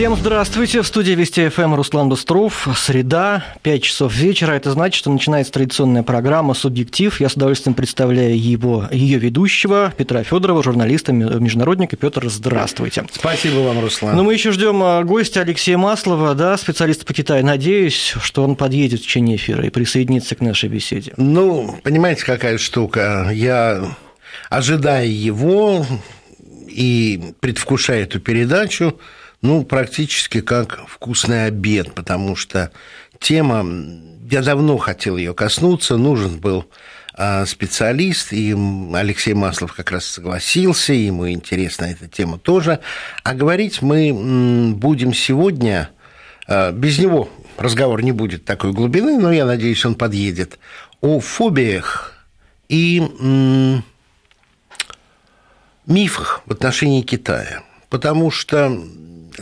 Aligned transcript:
Всем 0.00 0.16
здравствуйте. 0.16 0.80
В 0.80 0.86
студии 0.86 1.12
Вести 1.12 1.50
ФМ 1.50 1.74
Руслан 1.74 2.08
Быстров. 2.08 2.66
Среда, 2.74 3.44
5 3.60 3.82
часов 3.82 4.14
вечера. 4.14 4.52
Это 4.52 4.70
значит, 4.70 4.98
что 4.98 5.10
начинается 5.10 5.52
традиционная 5.52 6.02
программа 6.02 6.54
«Субъектив». 6.54 7.20
Я 7.20 7.28
с 7.28 7.34
удовольствием 7.34 7.74
представляю 7.74 8.42
его, 8.42 8.88
ее 8.90 9.18
ведущего 9.18 9.92
Петра 9.94 10.22
Федорова, 10.22 10.62
журналиста, 10.62 11.12
международника. 11.12 11.96
Петр, 11.96 12.30
здравствуйте. 12.30 13.04
Спасибо 13.12 13.58
вам, 13.58 13.80
Руслан. 13.80 14.16
Ну, 14.16 14.24
мы 14.24 14.32
еще 14.32 14.52
ждем 14.52 14.82
а, 14.82 15.04
гостя 15.04 15.42
Алексея 15.42 15.76
Маслова, 15.76 16.34
да, 16.34 16.56
специалиста 16.56 17.04
по 17.04 17.12
Китаю. 17.12 17.44
Надеюсь, 17.44 18.14
что 18.22 18.42
он 18.42 18.56
подъедет 18.56 19.00
в 19.00 19.02
течение 19.02 19.36
эфира 19.36 19.66
и 19.66 19.68
присоединится 19.68 20.34
к 20.34 20.40
нашей 20.40 20.70
беседе. 20.70 21.12
Ну, 21.18 21.78
понимаете, 21.82 22.24
какая 22.24 22.56
штука? 22.56 23.28
Я, 23.34 23.84
ожидая 24.48 25.04
его 25.04 25.84
и 26.68 27.34
предвкушая 27.40 28.04
эту 28.04 28.18
передачу, 28.18 28.98
ну, 29.42 29.64
практически 29.64 30.40
как 30.40 30.86
вкусный 30.86 31.46
обед, 31.46 31.94
потому 31.94 32.36
что 32.36 32.70
тема, 33.18 33.66
я 34.30 34.42
давно 34.42 34.76
хотел 34.78 35.16
ее 35.16 35.34
коснуться, 35.34 35.96
нужен 35.96 36.38
был 36.38 36.66
а, 37.14 37.46
специалист, 37.46 38.32
и 38.32 38.54
Алексей 38.94 39.34
Маслов 39.34 39.72
как 39.72 39.90
раз 39.90 40.04
согласился, 40.04 40.92
ему 40.92 41.30
интересна 41.30 41.86
эта 41.86 42.06
тема 42.06 42.38
тоже. 42.38 42.80
А 43.24 43.34
говорить 43.34 43.82
мы 43.82 44.74
будем 44.74 45.14
сегодня, 45.14 45.90
а, 46.46 46.72
без 46.72 46.98
него 46.98 47.30
разговор 47.56 48.02
не 48.02 48.12
будет 48.12 48.44
такой 48.44 48.72
глубины, 48.72 49.18
но 49.18 49.32
я 49.32 49.46
надеюсь, 49.46 49.84
он 49.84 49.94
подъедет, 49.94 50.58
о 51.00 51.20
фобиях 51.20 52.14
и 52.68 53.02
мифах 55.86 56.42
в 56.46 56.52
отношении 56.52 57.02
Китая. 57.02 57.62
Потому 57.88 58.30
что 58.30 58.80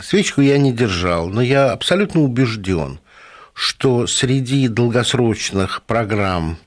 свечку 0.01 0.41
я 0.41 0.59
не 0.59 0.73
держал, 0.73 1.29
но 1.29 1.41
я 1.41 1.73
абсолютно 1.73 2.21
убежден, 2.23 3.01
что 3.55 4.07
среди 4.07 4.69
долгосрочных 4.69 5.83
программ, 5.83 6.59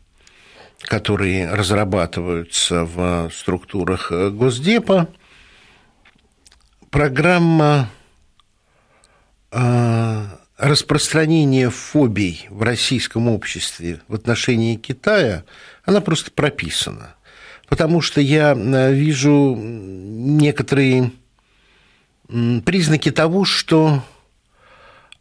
которые 0.82 1.50
разрабатываются 1.50 2.86
в 2.86 3.32
структурах 3.34 4.12
Госдепа, 4.12 5.08
программа 6.90 7.90
а, 9.52 10.40
распространения 10.58 11.70
фобий 11.70 12.46
в 12.50 12.62
российском 12.62 13.28
обществе 13.28 14.02
в 14.08 14.16
отношении 14.16 14.76
Китая, 14.76 15.44
она 15.84 16.02
просто 16.02 16.32
прописана. 16.32 17.16
Потому 17.68 18.02
что 18.02 18.22
я 18.22 18.52
а, 18.52 18.92
вижу 18.92 19.56
некоторые 19.56 21.12
признаки 22.66 23.12
того, 23.12 23.46
что 23.46 24.04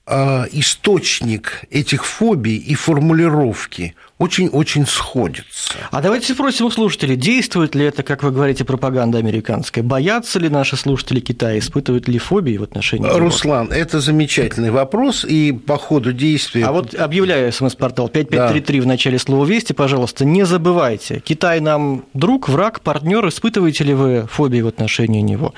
а, 0.07 0.47
источник 0.53 1.65
этих 1.71 2.05
фобий 2.05 2.57
и 2.57 2.75
формулировки 2.75 3.95
очень-очень 4.21 4.87
сходятся. 4.87 5.73
А 5.91 6.03
давайте 6.03 6.35
спросим 6.35 6.67
у 6.67 6.71
слушателей, 6.71 7.17
действует 7.17 7.75
ли 7.75 7.87
это, 7.87 8.03
как 8.03 8.23
вы 8.23 8.31
говорите, 8.31 8.67
пропаганда 8.67 9.17
американская? 9.17 9.83
Боятся 9.83 10.39
ли 10.39 10.51
наши 10.51 10.77
слушатели 10.77 11.21
Китая, 11.21 11.59
испытывают 11.59 12.07
ли 12.07 12.19
фобии 12.19 12.59
в 12.59 12.63
отношении 12.63 13.09
Руслан, 13.09 13.69
него? 13.69 13.75
это 13.75 14.01
замечательный 14.01 14.71
вопрос, 14.71 15.25
и 15.25 15.53
по 15.53 15.79
ходу 15.79 16.13
действия... 16.13 16.67
А 16.67 16.73
вот 16.73 16.95
объявляю 16.95 17.51
смс-портал 17.51 18.11
5533 18.11 18.79
да. 18.79 18.85
в 18.85 18.87
начале 18.87 19.19
слова 19.19 19.47
«Вести», 19.47 19.73
пожалуйста, 19.73 20.27
не 20.27 20.45
забывайте, 20.45 21.21
Китай 21.21 21.61
нам 21.61 22.05
друг, 22.13 22.51
враг, 22.51 22.83
партнер, 22.83 23.27
испытываете 23.27 23.85
ли 23.85 23.95
вы 23.95 24.29
фобии 24.31 24.61
в 24.61 24.67
отношении 24.67 25.23
него? 25.23 25.55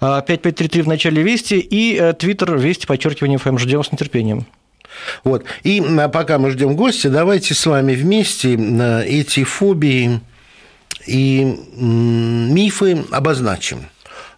5533 0.00 0.80
а, 0.80 0.84
в 0.84 0.88
начале 0.88 1.22
«Вести» 1.22 1.54
и 1.54 1.96
э, 1.98 2.12
твиттер 2.12 2.58
«Вести», 2.58 2.84
подчеркивание 2.86 3.38
ФМ, 3.38 3.56
ждем 3.56 3.82
с 3.82 3.90
нетерпением. 3.90 4.44
Вот. 5.24 5.44
И 5.62 5.82
пока 6.12 6.38
мы 6.38 6.50
ждем 6.50 6.76
гостя, 6.76 7.10
давайте 7.10 7.54
с 7.54 7.66
вами 7.66 7.94
вместе 7.94 8.54
эти 8.54 9.44
фобии 9.44 10.20
и 11.06 11.58
мифы 11.76 13.04
обозначим. 13.10 13.86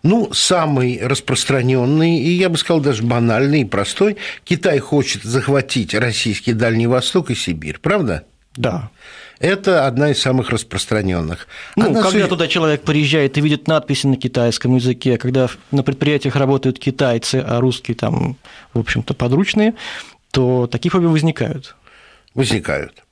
Ну, 0.02 0.34
самый 0.34 1.00
распространенный, 1.02 2.18
и 2.18 2.28
я 2.30 2.50
бы 2.50 2.58
сказал 2.58 2.80
даже 2.80 3.02
банальный 3.02 3.62
и 3.62 3.64
простой, 3.64 4.18
Китай 4.44 4.78
хочет 4.78 5.22
захватить 5.22 5.94
российский 5.94 6.52
Дальний 6.52 6.86
Восток 6.86 7.30
и 7.30 7.34
Сибирь, 7.34 7.78
правда? 7.80 8.24
Да. 8.54 8.90
Это 9.40 9.86
одна 9.86 10.10
из 10.10 10.20
самых 10.20 10.50
распространенных. 10.50 11.48
Ну, 11.74 11.86
Она 11.86 12.02
когда 12.02 12.24
су... 12.24 12.28
туда 12.28 12.48
человек 12.48 12.82
приезжает 12.82 13.36
и 13.36 13.40
видит 13.40 13.66
надписи 13.66 14.06
на 14.06 14.16
китайском 14.16 14.76
языке, 14.76 15.16
когда 15.16 15.48
на 15.70 15.82
предприятиях 15.82 16.36
работают 16.36 16.78
китайцы, 16.78 17.42
а 17.44 17.60
русские 17.60 17.96
там, 17.96 18.36
в 18.74 18.78
общем-то, 18.78 19.14
подручные, 19.14 19.74
то 20.34 20.66
такие 20.66 20.90
фобии 20.90 21.06
возникают. 21.06 21.76
Возникают. 22.34 23.04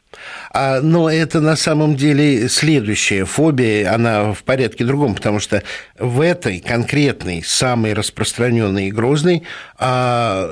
А, 0.50 0.80
но 0.80 1.08
это 1.08 1.40
на 1.40 1.54
самом 1.54 1.94
деле 1.94 2.48
следующая 2.48 3.24
фобия, 3.24 3.94
она 3.94 4.32
в 4.32 4.42
порядке 4.42 4.84
другом, 4.84 5.14
потому 5.14 5.38
что 5.38 5.62
в 5.96 6.20
этой 6.20 6.58
конкретной, 6.58 7.44
самой 7.44 7.92
распространенной 7.94 8.88
и 8.88 8.90
грозной, 8.90 9.44
а, 9.78 10.50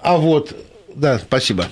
а 0.00 0.16
вот, 0.16 0.56
да, 0.94 1.18
спасибо. 1.18 1.66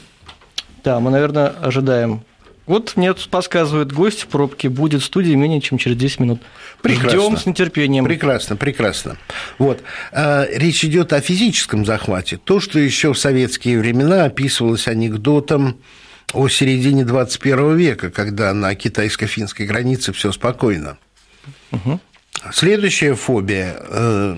Да, 0.84 1.00
мы, 1.00 1.10
наверное, 1.10 1.54
ожидаем 1.62 2.22
вот 2.66 2.96
мне 2.96 3.14
подсказывает 3.14 3.92
гость 3.92 4.22
в 4.22 4.26
пробке, 4.26 4.68
будет 4.68 5.02
в 5.02 5.04
студии 5.04 5.32
менее 5.32 5.60
чем 5.60 5.78
через 5.78 5.96
10 5.96 6.20
минут. 6.20 6.42
Прекрасно. 6.82 7.10
Ждем 7.10 7.36
с 7.36 7.46
нетерпением. 7.46 8.04
Прекрасно, 8.04 8.56
прекрасно. 8.56 9.16
Вот. 9.58 9.82
А, 10.12 10.46
речь 10.50 10.84
идет 10.84 11.12
о 11.12 11.20
физическом 11.20 11.86
захвате. 11.86 12.38
То, 12.38 12.58
что 12.60 12.78
еще 12.78 13.12
в 13.12 13.18
советские 13.18 13.78
времена 13.78 14.24
описывалось 14.24 14.88
анекдотом 14.88 15.78
о 16.32 16.48
середине 16.48 17.04
21 17.04 17.76
века, 17.76 18.10
когда 18.10 18.52
на 18.52 18.74
китайско-финской 18.74 19.64
границе 19.66 20.12
все 20.12 20.32
спокойно. 20.32 20.98
Угу. 21.70 22.00
Следующая 22.52 23.14
фобия 23.14 23.76
э, 23.78 24.36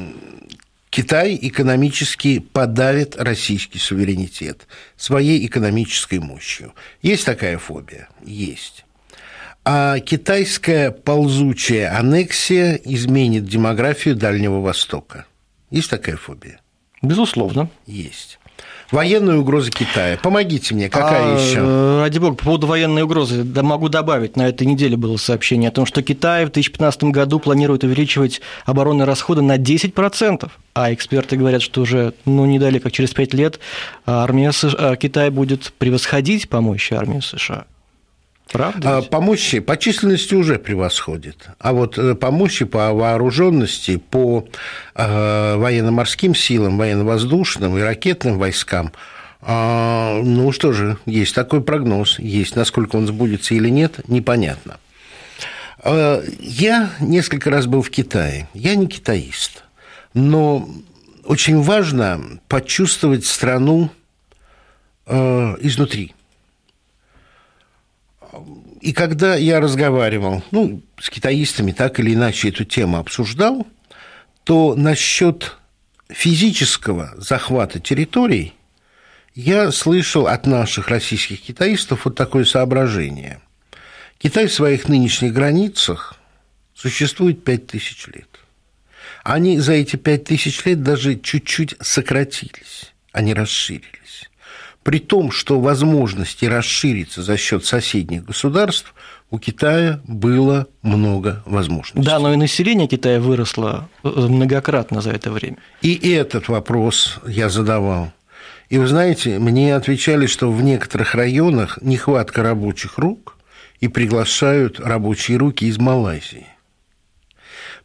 Китай 0.91 1.39
экономически 1.41 2.39
подавит 2.39 3.17
российский 3.17 3.79
суверенитет 3.79 4.67
своей 4.97 5.45
экономической 5.47 6.19
мощью. 6.19 6.75
Есть 7.03 7.27
такая 7.27 7.59
фобия? 7.59 8.09
Есть. 8.25 8.85
А 9.65 10.01
китайская 10.01 10.91
ползучая 10.91 11.95
аннексия 11.99 12.75
изменит 12.85 13.45
демографию 13.45 14.17
Дальнего 14.17 14.61
Востока. 14.61 15.27
Есть 15.71 15.91
такая 15.91 16.17
фобия? 16.17 16.61
Безусловно. 17.03 17.69
Есть. 17.87 18.38
Военная 18.91 19.37
угроза 19.37 19.71
Китая. 19.71 20.19
Помогите 20.23 20.75
мне, 20.75 20.89
какая 20.89 21.37
а, 21.37 21.39
еще? 21.39 22.01
Ради 22.01 22.19
бога, 22.19 22.37
по 22.37 22.45
поводу 22.45 22.67
военной 22.67 23.03
угрозы 23.03 23.45
да, 23.45 23.63
могу 23.63 23.89
добавить. 23.89 24.37
На 24.37 24.49
этой 24.49 24.67
неделе 24.67 24.97
было 24.97 25.19
сообщение 25.19 25.69
о 25.69 25.73
том, 25.73 25.85
что 25.85 26.03
Китай 26.03 26.45
в 26.45 26.53
2015 26.53 27.05
году 27.05 27.39
планирует 27.39 27.85
увеличивать 27.85 28.41
оборонные 28.65 29.05
расходы 29.05 29.43
на 29.43 29.59
10%. 29.59 30.51
А 30.75 30.95
эксперты 30.95 31.37
говорят, 31.37 31.61
что 31.61 31.83
уже 31.83 32.15
ну, 32.25 32.47
не 32.47 32.59
далее, 32.59 32.81
как 32.81 32.93
через 32.93 33.11
5 33.11 33.35
лет, 33.35 33.61
армия 34.07 34.53
США, 34.53 34.97
Китай 34.97 35.31
будет 35.31 35.73
превосходить 35.79 36.49
по 36.49 36.61
мощи 36.61 36.95
армию 36.95 37.21
США. 37.21 37.67
Правда? 38.53 38.99
А, 38.99 39.03
по 39.03 39.21
мощи, 39.21 39.61
по 39.61 39.77
численности 39.77 40.35
уже 40.35 40.59
превосходит. 40.59 41.49
А 41.59 41.73
вот 41.73 41.99
э, 41.99 42.15
по 42.15 42.31
мощи, 42.31 42.65
по 42.65 42.93
вооруженности, 42.93 43.97
по 43.97 44.49
э, 44.95 45.57
военно-морским 45.57 46.35
силам, 46.35 46.79
военно-воздушным 46.79 47.77
и 47.77 47.81
ракетным 47.81 48.39
войскам, 48.39 48.93
э, 49.43 50.23
ну 50.23 50.51
что 50.53 50.73
же, 50.73 50.97
есть 51.05 51.35
такой 51.35 51.63
прогноз, 51.63 52.19
есть. 52.19 52.57
Насколько 52.57 52.97
он 52.97 53.07
сбудется 53.07 53.55
или 53.55 53.69
нет, 53.69 54.09
непонятно. 54.09 54.79
Э, 55.85 56.23
я 56.41 56.91
несколько 57.01 57.51
раз 57.51 57.67
был 57.67 57.83
в 57.83 57.91
Китае. 57.91 58.49
Я 58.55 58.75
не 58.77 58.87
китаист. 58.87 59.65
Но 60.15 60.69
очень 61.25 61.61
важно 61.61 62.41
почувствовать 62.49 63.27
страну 63.27 63.91
э, 65.07 65.57
изнутри 65.61 66.15
и 68.81 68.93
когда 68.93 69.35
я 69.37 69.61
разговаривал, 69.61 70.43
ну, 70.51 70.83
с 71.01 71.11
китаистами 71.11 71.73
так 71.73 71.99
или 72.01 72.15
иначе 72.15 72.49
эту 72.49 72.65
тему 72.65 72.99
обсуждал, 72.99 73.67
то 74.45 74.75
насчет 74.75 75.57
физического 76.09 77.15
захвата 77.17 77.81
территорий 77.81 78.55
я 79.35 79.71
слышал 79.71 80.27
от 80.27 80.47
наших 80.47 80.89
российских 80.89 81.43
китаистов 81.43 82.05
вот 82.05 82.17
такое 82.17 82.45
соображение. 82.45 83.41
Китай 84.19 84.47
в 84.47 84.53
своих 84.53 84.89
нынешних 84.89 85.33
границах 85.33 86.17
существует 86.75 87.45
пять 87.45 87.67
тысяч 87.69 88.07
лет. 88.09 88.29
Они 89.23 89.59
за 89.59 89.75
эти 89.75 89.97
пять 89.97 90.25
тысяч 90.25 90.65
лет 90.65 90.83
даже 90.83 91.17
чуть-чуть 91.17 91.77
сократились, 91.81 92.93
они 93.13 93.35
расширились. 93.35 93.98
При 94.89 95.01
том, 95.01 95.31
что 95.31 95.61
возможности 95.61 96.47
расшириться 96.47 97.23
за 97.23 97.37
счет 97.37 97.63
соседних 97.67 98.25
государств 98.25 98.95
у 99.31 99.39
Китая 99.39 100.01
было 100.05 100.67
много 100.81 101.43
возможностей. 101.45 102.03
Да, 102.03 102.19
но 102.19 102.33
и 102.33 102.39
население 102.39 102.89
Китая 102.89 103.21
выросло 103.21 103.91
э, 104.03 104.09
многократно 104.09 105.03
за 105.03 105.11
это 105.11 105.31
время. 105.31 105.59
И 105.83 106.11
этот 106.11 106.49
вопрос 106.49 107.19
я 107.27 107.51
задавал. 107.51 108.13
И 108.71 108.79
вы 108.79 108.87
знаете, 108.87 109.39
мне 109.39 109.77
отвечали, 109.77 110.25
что 110.25 110.51
в 110.51 110.63
некоторых 110.63 111.15
районах 111.15 111.79
нехватка 111.83 112.43
рабочих 112.43 112.97
рук 112.97 113.37
и 113.81 113.89
приглашают 113.89 114.81
рабочие 114.81 115.37
руки 115.37 115.67
из 115.67 115.77
Малайзии. 115.77 116.47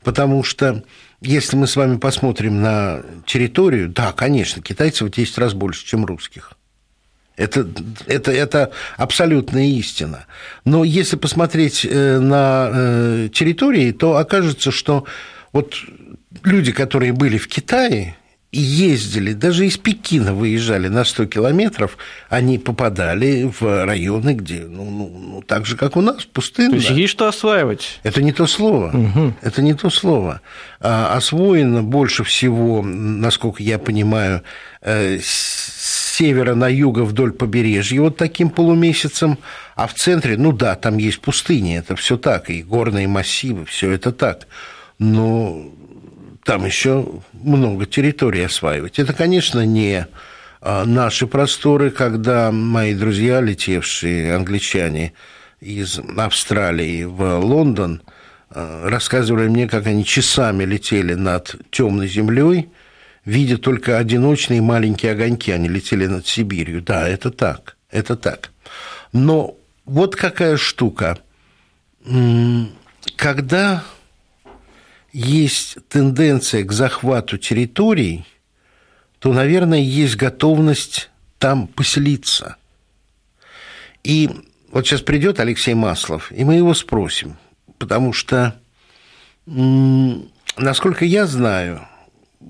Потому 0.06 0.42
что 0.42 0.86
если 1.20 1.58
мы 1.58 1.68
с 1.68 1.76
вами 1.76 1.98
посмотрим 1.98 2.62
на 2.62 3.02
территорию, 3.26 3.90
да, 3.90 4.14
конечно, 4.14 4.62
китайцев 4.62 5.12
10 5.12 5.38
раз 5.38 5.54
больше, 5.54 5.86
чем 5.86 6.06
русских. 6.06 6.54
Это, 7.36 7.68
это, 8.06 8.32
это 8.32 8.72
абсолютная 8.98 9.66
истина. 9.66 10.26
Но 10.66 10.84
если 10.84 11.16
посмотреть 11.16 11.86
э, 11.90 12.20
на 12.20 12.70
э, 12.72 13.30
территории, 13.34 13.92
то 13.92 14.18
окажется, 14.18 14.72
что 14.72 15.06
вот 15.52 15.76
люди, 16.44 16.72
которые 16.72 17.12
были 17.12 17.38
в 17.38 17.48
Китае, 17.48 18.16
и 18.54 18.60
ездили, 18.60 19.34
даже 19.34 19.66
из 19.66 19.78
Пекина 19.78 20.36
выезжали 20.36 20.88
на 20.88 21.04
100 21.06 21.26
километров, 21.26 21.98
они 22.30 22.60
попадали 22.60 23.52
в 23.60 23.84
районы, 23.84 24.36
где, 24.36 24.66
ну, 24.70 24.86
ну, 24.92 25.10
ну 25.10 25.42
так 25.42 25.66
же, 25.66 25.76
как 25.76 25.98
у 25.98 26.02
нас, 26.02 26.26
пустынно. 26.26 26.70
То 26.70 26.76
есть 26.76 26.90
есть 26.92 27.12
что 27.14 27.28
осваивать. 27.28 28.00
Это 28.04 28.22
не 28.22 28.32
то 28.32 28.46
слово. 28.46 28.92
Угу. 28.96 29.34
Это 29.42 29.64
не 29.64 29.74
то 29.74 29.90
слово. 29.90 30.42
А, 30.80 31.16
освоено 31.16 31.82
больше 31.82 32.24
всего, 32.24 32.84
насколько 32.84 33.64
я 33.64 33.80
понимаю, 33.80 34.44
э, 34.82 35.18
с 35.20 36.03
севера 36.13 36.54
на 36.54 36.68
юго 36.68 37.01
вдоль 37.01 37.31
побережья 37.31 38.01
вот 38.01 38.18
таким 38.18 38.50
полумесяцем, 38.50 39.39
а 39.75 39.88
в 39.88 39.94
центре, 39.95 40.38
ну 40.38 40.51
да, 40.51 40.75
там 40.75 40.98
есть 40.98 41.19
пустыни, 41.19 41.77
это 41.77 41.95
все 41.95 42.18
так, 42.18 42.50
и 42.50 42.62
горные 42.62 43.07
массивы, 43.07 43.65
все 43.65 43.92
это 43.92 44.12
так. 44.12 44.48
Но 45.00 45.71
там 46.44 46.65
еще 46.65 47.07
много 47.33 47.86
территорий 47.86 48.44
осваивать. 48.44 49.00
Это, 49.00 49.13
конечно, 49.13 49.65
не 49.65 50.07
а, 50.62 50.86
наши 50.86 51.25
просторы, 51.25 51.89
когда 51.89 52.51
мои 52.51 52.94
друзья, 52.94 53.42
летевшие 53.42 54.36
англичане 54.36 55.13
из 55.62 56.00
Австралии 56.15 57.06
в 57.06 57.39
Лондон, 57.39 58.01
а, 58.51 58.88
рассказывали 58.88 59.48
мне, 59.48 59.68
как 59.68 59.88
они 59.88 60.06
часами 60.06 60.63
летели 60.63 61.15
над 61.15 61.56
темной 61.71 62.07
землей, 62.07 62.69
видя 63.25 63.58
только 63.58 63.98
одиночные 63.98 64.62
маленькие 64.62 65.14
огоньки, 65.14 65.52
они 65.52 65.70
летели 65.70 66.08
над 66.08 66.28
Сибирью. 66.28 66.81
Да, 66.81 67.08
это 67.08 67.31
так, 67.31 67.78
это 67.90 68.16
так. 68.16 68.52
Но 69.12 69.58
вот 69.86 70.16
какая 70.16 70.58
штука. 70.58 71.20
Когда 73.16 73.84
есть 75.12 75.78
тенденция 75.90 76.64
к 76.64 76.72
захвату 76.72 77.38
территорий, 77.38 78.25
то, 79.20 79.31
наверное, 79.31 79.80
есть 79.80 80.16
готовность 80.16 81.10
там 81.38 81.68
поселиться. 81.68 82.58
И 84.04 84.30
вот 84.72 84.86
сейчас 84.86 85.02
придет 85.02 85.40
Алексей 85.40 85.75
Маслов, 85.75 86.31
и 86.31 86.44
мы 86.44 86.56
его 86.56 86.74
спросим, 86.74 87.38
потому 87.78 88.12
что, 88.12 88.60
насколько 89.46 91.06
я 91.06 91.25
знаю, 91.25 91.88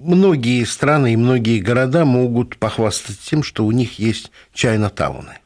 многие 0.02 0.64
страны 0.64 1.14
и 1.14 1.18
многие 1.18 1.60
города 1.60 2.06
могут 2.06 2.58
похвастаться 2.58 3.30
тем, 3.30 3.44
что 3.44 3.66
у 3.66 3.72
них 3.72 4.00
есть 4.00 4.32
чайно-тауны. 4.54 5.40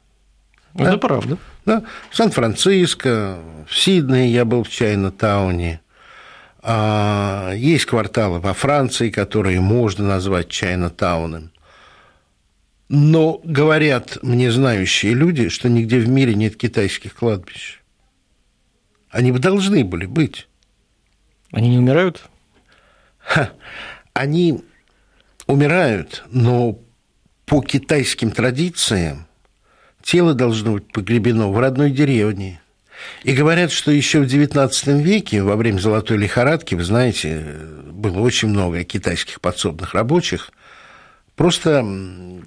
Это 0.76 0.92
да? 0.92 0.98
правда. 0.98 1.38
Да. 1.66 1.84
В 2.10 2.16
Сан-Франциско, 2.16 3.40
в 3.68 3.76
Сиднее 3.76 4.32
я 4.32 4.46
был 4.46 4.64
в 4.64 4.70
чайно-тауне– 4.70 5.82
а, 6.70 7.54
есть 7.54 7.86
кварталы 7.86 8.40
во 8.40 8.54
Франции, 8.54 9.10
которые 9.10 9.62
можно 9.62 10.06
назвать 10.06 10.50
Чайна-тауном. 10.50 11.52
Но 12.90 13.40
говорят 13.42 14.18
мне 14.22 14.52
знающие 14.52 15.14
люди, 15.14 15.48
что 15.48 15.70
нигде 15.70 16.00
в 16.00 16.10
мире 16.10 16.36
нет 16.36 16.58
китайских 16.58 17.16
кладбищ. 17.16 17.80
Они 19.10 19.32
бы 19.32 19.40
должны 19.40 19.86
были 19.86 20.06
быть. 20.06 20.50
Они 21.54 21.70
не 21.70 21.78
умирают? 21.78 22.30
Ха. 23.20 23.52
Они 24.18 24.64
умирают, 25.46 26.26
но 26.32 26.80
по 27.46 27.62
китайским 27.62 28.32
традициям 28.32 29.28
тело 30.02 30.34
должно 30.34 30.74
быть 30.74 30.92
погребено 30.92 31.50
в 31.50 31.60
родной 31.60 31.92
деревне– 31.92 32.62
и 33.24 33.34
говорят, 33.34 33.72
что 33.72 33.92
еще 33.92 34.22
в 34.22 34.24
XIX 34.24 35.02
веке, 35.02 35.44
во 35.44 35.56
время 35.56 35.78
золотой 35.78 36.18
лихорадки, 36.18 36.76
вы 36.76 36.84
знаете, 36.84 37.46
было 37.92 38.20
очень 38.20 38.48
много 38.48 38.84
китайских 38.84 39.40
подсобных 39.40 39.94
рабочих, 39.94 40.52
Просто 41.38 41.86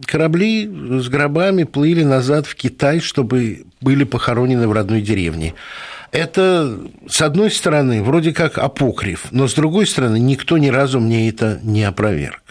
корабли 0.04 0.66
с 1.00 1.08
гробами 1.08 1.62
плыли 1.62 2.02
назад 2.02 2.46
в 2.46 2.56
Китай, 2.56 2.98
чтобы 2.98 3.66
были 3.80 4.02
похоронены 4.02 4.66
в 4.66 4.72
родной 4.72 5.00
деревне. 5.00 5.54
Это, 6.12 6.78
с 7.08 7.22
одной 7.22 7.50
стороны, 7.50 8.02
вроде 8.02 8.32
как 8.32 8.58
апокриф, 8.58 9.26
но 9.30 9.46
с 9.46 9.54
другой 9.54 9.86
стороны, 9.86 10.18
никто 10.18 10.58
ни 10.58 10.68
разу 10.68 10.98
мне 10.98 11.28
это 11.28 11.60
не 11.62 11.84
опроверг. 11.84 12.42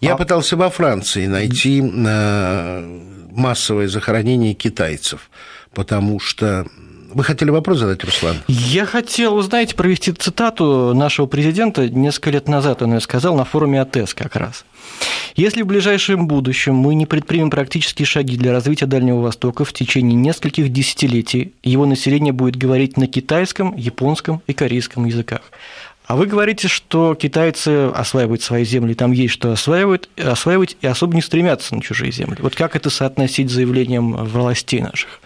Я 0.00 0.14
а... 0.14 0.16
пытался 0.16 0.56
во 0.56 0.70
Франции 0.70 1.26
найти 1.26 1.80
э, 1.82 3.00
массовое 3.30 3.88
захоронение 3.88 4.54
китайцев, 4.54 5.30
потому 5.72 6.18
что 6.18 6.66
вы 7.14 7.24
хотели 7.24 7.50
вопрос 7.50 7.78
задать, 7.78 8.02
Руслан? 8.04 8.36
Я 8.48 8.86
хотел, 8.86 9.40
знаете, 9.42 9.74
провести 9.74 10.12
цитату 10.12 10.92
нашего 10.94 11.26
президента. 11.26 11.88
Несколько 11.88 12.30
лет 12.30 12.48
назад 12.48 12.82
он 12.82 12.94
ее 12.94 13.00
сказал 13.00 13.36
на 13.36 13.44
форуме 13.44 13.80
АТЭС 13.80 14.14
как 14.14 14.36
раз. 14.36 14.64
Если 15.34 15.62
в 15.62 15.66
ближайшем 15.66 16.26
будущем 16.26 16.74
мы 16.74 16.94
не 16.94 17.06
предпримем 17.06 17.50
практические 17.50 18.06
шаги 18.06 18.36
для 18.36 18.52
развития 18.52 18.86
Дальнего 18.86 19.20
Востока 19.20 19.64
в 19.64 19.72
течение 19.72 20.14
нескольких 20.14 20.70
десятилетий, 20.70 21.52
его 21.62 21.86
население 21.86 22.32
будет 22.32 22.56
говорить 22.56 22.96
на 22.96 23.06
китайском, 23.06 23.76
японском 23.76 24.42
и 24.46 24.52
корейском 24.52 25.06
языках. 25.06 25.40
А 26.06 26.16
вы 26.16 26.26
говорите, 26.26 26.68
что 26.68 27.14
китайцы 27.14 27.86
осваивают 27.86 28.42
свои 28.42 28.64
земли, 28.64 28.94
там 28.94 29.12
есть 29.12 29.32
что 29.32 29.52
осваивать, 29.52 30.08
осваивать 30.18 30.76
и 30.80 30.86
особо 30.86 31.14
не 31.14 31.22
стремятся 31.22 31.74
на 31.74 31.80
чужие 31.80 32.12
земли. 32.12 32.36
Вот 32.40 32.54
как 32.54 32.76
это 32.76 32.90
соотносить 32.90 33.50
с 33.50 33.54
заявлением 33.54 34.12
властей 34.12 34.80
наших? 34.80 35.20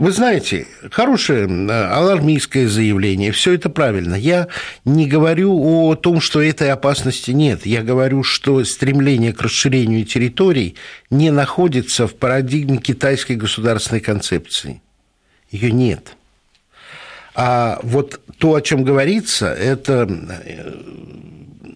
Вы 0.00 0.12
знаете, 0.12 0.66
хорошее 0.90 1.44
алармийское 1.44 2.66
заявление, 2.68 3.32
все 3.32 3.52
это 3.52 3.68
правильно. 3.68 4.14
Я 4.14 4.48
не 4.86 5.06
говорю 5.06 5.52
о 5.54 5.94
том, 5.94 6.22
что 6.22 6.40
этой 6.40 6.70
опасности 6.70 7.32
нет. 7.32 7.66
Я 7.66 7.82
говорю, 7.82 8.22
что 8.22 8.64
стремление 8.64 9.34
к 9.34 9.42
расширению 9.42 10.06
территорий 10.06 10.76
не 11.10 11.30
находится 11.30 12.06
в 12.06 12.14
парадигме 12.14 12.78
китайской 12.78 13.34
государственной 13.34 14.00
концепции. 14.00 14.80
Ее 15.50 15.70
нет. 15.70 16.16
А 17.34 17.78
вот 17.82 18.22
то, 18.38 18.54
о 18.54 18.62
чем 18.62 18.84
говорится, 18.84 19.52
это 19.52 20.08
э, 20.46 20.76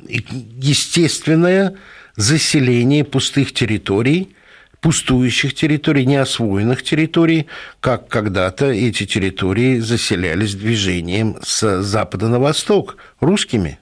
естественное 0.08 1.74
заселение 2.16 3.04
пустых 3.04 3.52
территорий– 3.52 4.34
пустующих 4.84 5.54
территорий, 5.54 6.04
неосвоенных 6.04 6.82
территорий, 6.82 7.46
как 7.80 8.06
когда-то 8.08 8.66
эти 8.66 9.06
территории 9.06 9.78
заселялись 9.78 10.54
движением 10.54 11.38
с 11.42 11.80
запада 11.80 12.28
на 12.28 12.38
восток 12.38 12.98
русскими. 13.18 13.78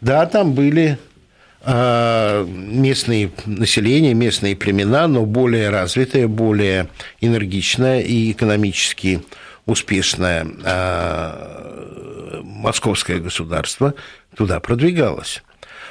Да, 0.00 0.24
там 0.24 0.54
были 0.54 0.96
а, 1.60 2.42
местные 2.46 3.30
населения, 3.44 4.14
местные 4.14 4.56
племена, 4.56 5.08
но 5.08 5.26
более 5.26 5.68
развитое, 5.68 6.26
более 6.26 6.88
энергичное 7.20 8.00
и 8.00 8.32
экономически 8.32 9.22
успешное 9.66 10.46
а, 10.64 12.40
московское 12.42 13.18
государство 13.18 13.92
туда 14.34 14.58
продвигалось. 14.58 15.42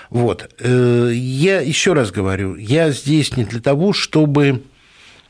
Вот. 0.09 0.49
Э, 0.59 1.11
я 1.13 1.61
еще 1.61 1.93
раз 1.93 2.11
говорю, 2.11 2.55
я 2.55 2.91
здесь 2.91 3.35
не 3.37 3.43
для 3.45 3.61
того, 3.61 3.93
чтобы 3.93 4.63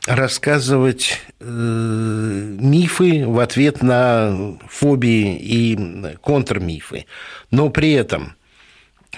рассказывать 0.06 1.20
э, 1.40 1.44
мифы 1.44 3.26
в 3.26 3.40
ответ 3.40 3.82
на 3.82 4.56
фобии 4.68 5.36
и 5.36 6.16
контрмифы. 6.20 7.06
Но 7.50 7.70
при 7.70 7.92
этом 7.92 8.36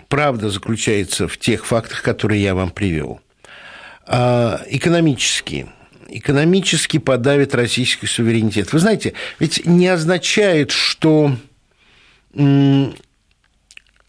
правда 0.09 0.51
заключается 0.51 1.29
в 1.29 1.37
тех 1.39 1.67
фактах, 1.67 2.03
которые 2.03 2.43
я 2.43 2.55
вам 2.55 2.71
привел. 2.71 3.21
А, 4.07 4.63
экономически. 4.69 5.67
Экономически 6.09 6.99
подавит 6.99 7.55
российский 7.55 8.07
суверенитет. 8.07 8.73
Вы 8.73 8.79
знаете, 8.79 9.13
ведь 9.39 9.67
не 9.67 9.89
означает, 9.89 10.71
что 10.71 11.37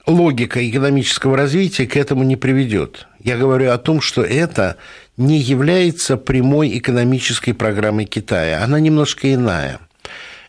логика 0.10 0.68
экономического 0.68 1.38
развития 1.38 1.88
к 1.88 1.96
этому 1.96 2.24
не 2.24 2.36
приведет. 2.36 3.08
Я 3.24 3.38
говорю 3.38 3.72
о 3.72 3.78
том, 3.78 4.02
что 4.02 4.24
это 4.24 4.78
не 5.18 5.38
является 5.38 6.18
прямой 6.18 6.78
экономической 6.78 7.54
программой 7.54 8.06
Китая. 8.06 8.64
Она 8.64 8.80
немножко 8.80 9.34
иная. 9.34 9.80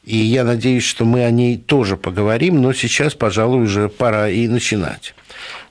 И 0.05 0.17
я 0.17 0.45
надеюсь, 0.45 0.85
что 0.85 1.05
мы 1.05 1.25
о 1.25 1.31
ней 1.31 1.59
тоже 1.59 1.97
поговорим, 1.97 2.63
но 2.63 2.73
сейчас, 2.73 3.15
пожалуй, 3.15 3.63
уже 3.63 3.89
пора 3.89 4.29
и 4.29 4.49
начинать. 4.49 5.15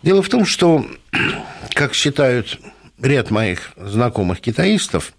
Дело 0.04 0.22
в 0.22 0.30
том, 0.30 0.46
что, 0.46 0.86
как 1.74 1.94
считают 1.94 2.60
ряд 3.02 3.32
моих 3.32 3.72
знакомых 3.76 4.40
китаистов, 4.40 5.14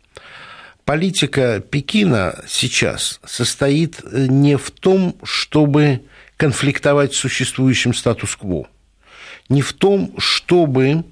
политика 0.85 1.61
Пекина 1.61 2.45
сейчас 2.49 3.21
состоит 3.25 4.00
не 4.12 4.57
в 4.57 4.71
том, 4.71 5.17
чтобы 5.23 6.03
конфликтовать 6.40 7.12
с 7.12 7.18
существующим 7.18 7.92
статус-кво, 7.92 8.66
не 9.50 9.61
в 9.61 9.75
том, 9.75 10.14
чтобы 10.16 11.04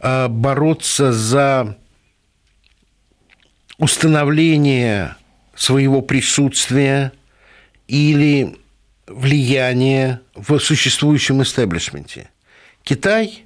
а, 0.00 0.28
бороться 0.28 1.12
за 1.12 1.76
установление 3.76 5.14
своего 5.54 6.00
присутствия 6.00 7.12
или 7.86 8.56
влияния 9.06 10.22
в 10.34 10.58
существующем 10.58 11.42
истеблишменте. 11.42 12.30
Китай, 12.82 13.44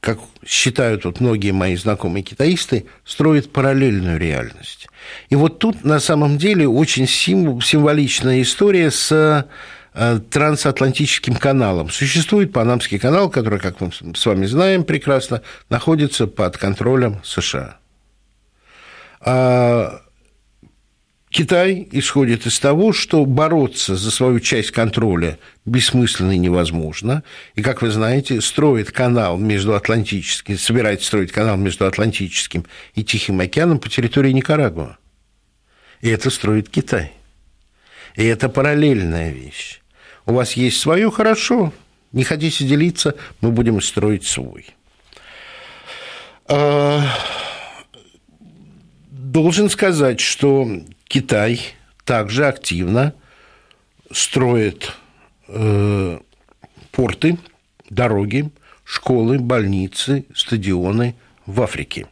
как 0.00 0.18
считают 0.46 1.06
вот 1.06 1.20
многие 1.20 1.52
мои 1.52 1.76
знакомые 1.76 2.22
китаисты, 2.22 2.84
строит 3.06 3.50
параллельную 3.50 4.18
реальность. 4.18 4.86
И 5.30 5.34
вот 5.34 5.60
тут 5.60 5.82
на 5.82 5.98
самом 5.98 6.36
деле 6.36 6.68
очень 6.68 7.08
символичная 7.08 8.42
история 8.42 8.90
с 8.90 9.48
трансатлантическим 9.94 11.36
каналом. 11.36 11.88
Существует 11.88 12.52
Панамский 12.52 12.98
канал, 12.98 13.30
который, 13.30 13.60
как 13.60 13.80
мы 13.80 13.92
с 13.92 14.26
вами 14.26 14.46
знаем 14.46 14.84
прекрасно, 14.84 15.42
находится 15.70 16.26
под 16.26 16.58
контролем 16.58 17.20
США. 17.22 17.78
А 19.20 20.00
Китай 21.30 21.88
исходит 21.90 22.46
из 22.46 22.60
того, 22.60 22.92
что 22.92 23.24
бороться 23.24 23.96
за 23.96 24.10
свою 24.10 24.38
часть 24.40 24.70
контроля 24.70 25.38
бессмысленно 25.64 26.32
и 26.32 26.38
невозможно. 26.38 27.24
И, 27.54 27.62
как 27.62 27.82
вы 27.82 27.90
знаете, 27.90 28.40
строит 28.40 28.92
канал 28.92 29.38
между 29.38 29.74
Атлантическим, 29.74 30.58
собирается 30.58 31.06
строить 31.06 31.32
канал 31.32 31.56
между 31.56 31.86
Атлантическим 31.86 32.66
и 32.94 33.02
Тихим 33.02 33.40
океаном 33.40 33.78
по 33.78 33.88
территории 33.88 34.30
Никарагуа. 34.30 34.96
И 36.02 36.08
это 36.08 36.30
строит 36.30 36.68
Китай. 36.68 37.12
И 38.14 38.24
это 38.24 38.48
параллельная 38.48 39.30
вещь. 39.30 39.80
У 40.26 40.32
вас 40.32 40.54
есть 40.54 40.80
свое, 40.80 41.10
хорошо. 41.10 41.72
Не 42.12 42.24
хотите 42.24 42.64
делиться, 42.64 43.14
мы 43.40 43.50
будем 43.50 43.80
строить 43.80 44.24
свой. 44.24 44.66
А, 46.46 47.02
должен 49.10 49.68
сказать, 49.68 50.20
что 50.20 50.68
Китай 51.08 51.60
также 52.04 52.46
активно 52.46 53.14
строит 54.10 54.92
э, 55.48 56.18
порты, 56.92 57.38
дороги, 57.90 58.50
школы, 58.84 59.38
больницы, 59.38 60.26
стадионы 60.34 61.16
в 61.46 61.60
Африке. 61.62 62.06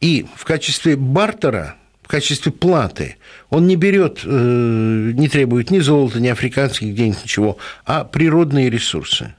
И 0.00 0.26
в 0.34 0.44
качестве 0.44 0.96
бартера, 0.96 1.76
в 2.06 2.08
качестве 2.08 2.52
платы 2.52 3.16
он 3.50 3.66
не 3.66 3.76
берет, 3.76 4.20
э, 4.24 5.10
не 5.14 5.28
требует 5.28 5.70
ни 5.70 5.80
золота, 5.80 6.20
ни 6.20 6.28
африканских 6.28 6.94
денег, 6.94 7.16
ничего, 7.22 7.58
а 7.84 8.04
природные 8.04 8.70
ресурсы. 8.70 9.34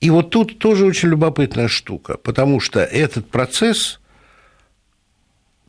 И 0.00 0.10
вот 0.10 0.30
тут 0.30 0.58
тоже 0.58 0.86
очень 0.86 1.10
любопытная 1.10 1.68
штука, 1.68 2.16
потому 2.16 2.60
что 2.60 2.80
этот 2.80 3.28
процесс 3.30 4.00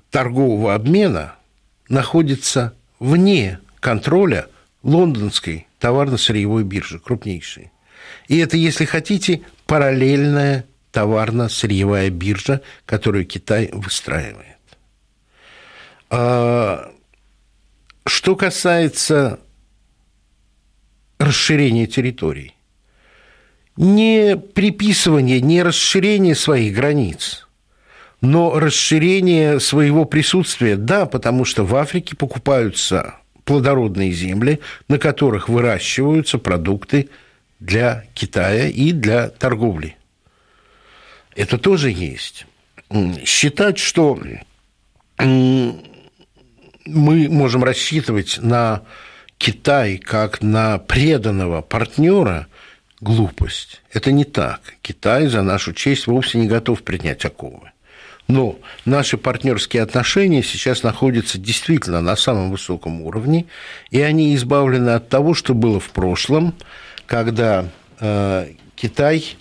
торгового 0.09 0.73
обмена– 0.73 1.35
находится 1.89 2.73
вне 2.99 3.59
контроля 3.79 4.47
лондонской 4.83 5.67
товарно-сырьевой 5.79 6.63
биржи, 6.63 6.99
крупнейшей. 6.99 7.71
И 8.27 8.37
это, 8.37 8.57
если 8.57 8.85
хотите, 8.85 9.41
параллельная 9.65 10.65
товарно-сырьевая 10.91 12.09
биржа, 12.09 12.61
которую 12.85 13.25
Китай 13.25 13.69
выстраивает. 13.71 14.54
А, 16.09 16.91
что 18.05 18.35
касается 18.35 19.39
расширения 21.17 21.87
территорий, 21.87 22.55
не 23.77 24.37
приписывание, 24.37 25.41
не 25.41 25.63
расширение 25.63 26.35
своих 26.35 26.73
границ– 26.73 27.41
но 28.25 28.59
расширение 28.59 29.59
своего 29.59 30.05
присутствия, 30.05 30.75
да, 30.75 31.05
потому 31.05 31.45
что 31.45 31.63
в 31.63 31.75
Африке 31.75 32.15
покупаются 32.15 33.15
плодородные 33.43 34.11
земли, 34.11 34.59
на 34.87 34.97
которых 34.97 35.47
выращиваются 35.49 36.37
продукты 36.39 37.09
для 37.59 38.05
Китая 38.13 38.67
и 38.67 38.91
для 38.91 39.29
торговли. 39.29 39.95
Это 41.35 41.57
тоже 41.57 41.91
есть. 41.91 42.47
Считать, 43.25 43.77
что 43.77 44.19
мы 46.85 47.29
можем 47.29 47.63
рассчитывать 47.63 48.39
на 48.41 48.83
Китай 49.37 49.97
как 49.97 50.41
на 50.41 50.77
преданного 50.77 51.61
партнера– 51.61 52.47
глупость. 53.01 53.81
Это 53.93 54.11
не 54.11 54.25
так. 54.25 54.61
Китай 54.81 55.27
за 55.27 55.41
нашу 55.41 55.73
честь 55.73 56.07
вовсе 56.07 56.39
не 56.39 56.47
готов 56.47 56.83
принять 56.83 57.23
оковы. 57.25 57.71
Но 58.27 58.57
наши 58.85 59.17
партнерские 59.17 59.83
отношения 59.83 60.41
сейчас 60.41 60.81
находятся 60.81 61.37
действительно 61.37 62.01
на 62.01 62.15
самом 62.15 62.49
высоком 62.49 63.03
уровне, 63.03 63.45
и 63.91 64.01
они 64.01 64.35
избавлены 64.35 64.89
от 64.89 65.09
того, 65.09 65.35
что 65.35 65.53
было 65.53 65.79
в 65.79 65.91
прошлом, 65.91 66.55
когда 67.05 67.69
э, 67.99 68.47
Китай 68.75 69.37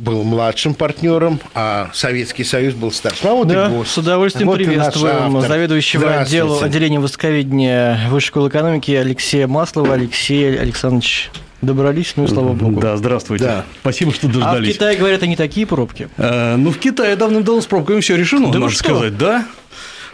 был 0.00 0.24
младшим 0.24 0.74
партнером, 0.74 1.40
а 1.54 1.90
Советский 1.92 2.44
Союз 2.44 2.74
был 2.74 2.90
старшим. 2.90 3.28
А 3.28 3.34
вот 3.34 3.48
да, 3.48 3.66
и 3.66 3.70
гость. 3.70 3.90
с 3.90 3.98
удовольствием 3.98 4.48
вот 4.48 4.56
приветствуем 4.56 5.40
заведующего 5.42 6.20
отделу, 6.20 6.60
отделением 6.60 7.02
восковедения 7.02 8.08
Высшей 8.08 8.28
школы 8.28 8.48
экономики 8.48 8.92
Алексея 8.92 9.46
Маслова. 9.46 9.94
Алексей 9.94 10.58
Александрович 10.58 11.30
Добрались, 11.62 12.14
ну 12.16 12.24
и 12.24 12.26
слава 12.26 12.54
богу. 12.54 12.80
Да, 12.80 12.96
здравствуйте. 12.96 13.44
Да. 13.44 13.64
Спасибо, 13.82 14.12
что 14.12 14.28
дождались. 14.28 14.68
А 14.68 14.70
в 14.70 14.74
Китае, 14.74 14.96
говорят, 14.96 15.22
они 15.22 15.36
такие 15.36 15.66
пробки? 15.66 16.08
Э, 16.16 16.56
ну, 16.56 16.70
в 16.70 16.78
Китае 16.78 17.16
давным-давно 17.16 17.60
с 17.60 17.66
пробками 17.66 18.00
все 18.00 18.16
решено, 18.16 18.50
да 18.50 18.58
можно 18.58 18.78
сказать, 18.78 19.18
да? 19.18 19.44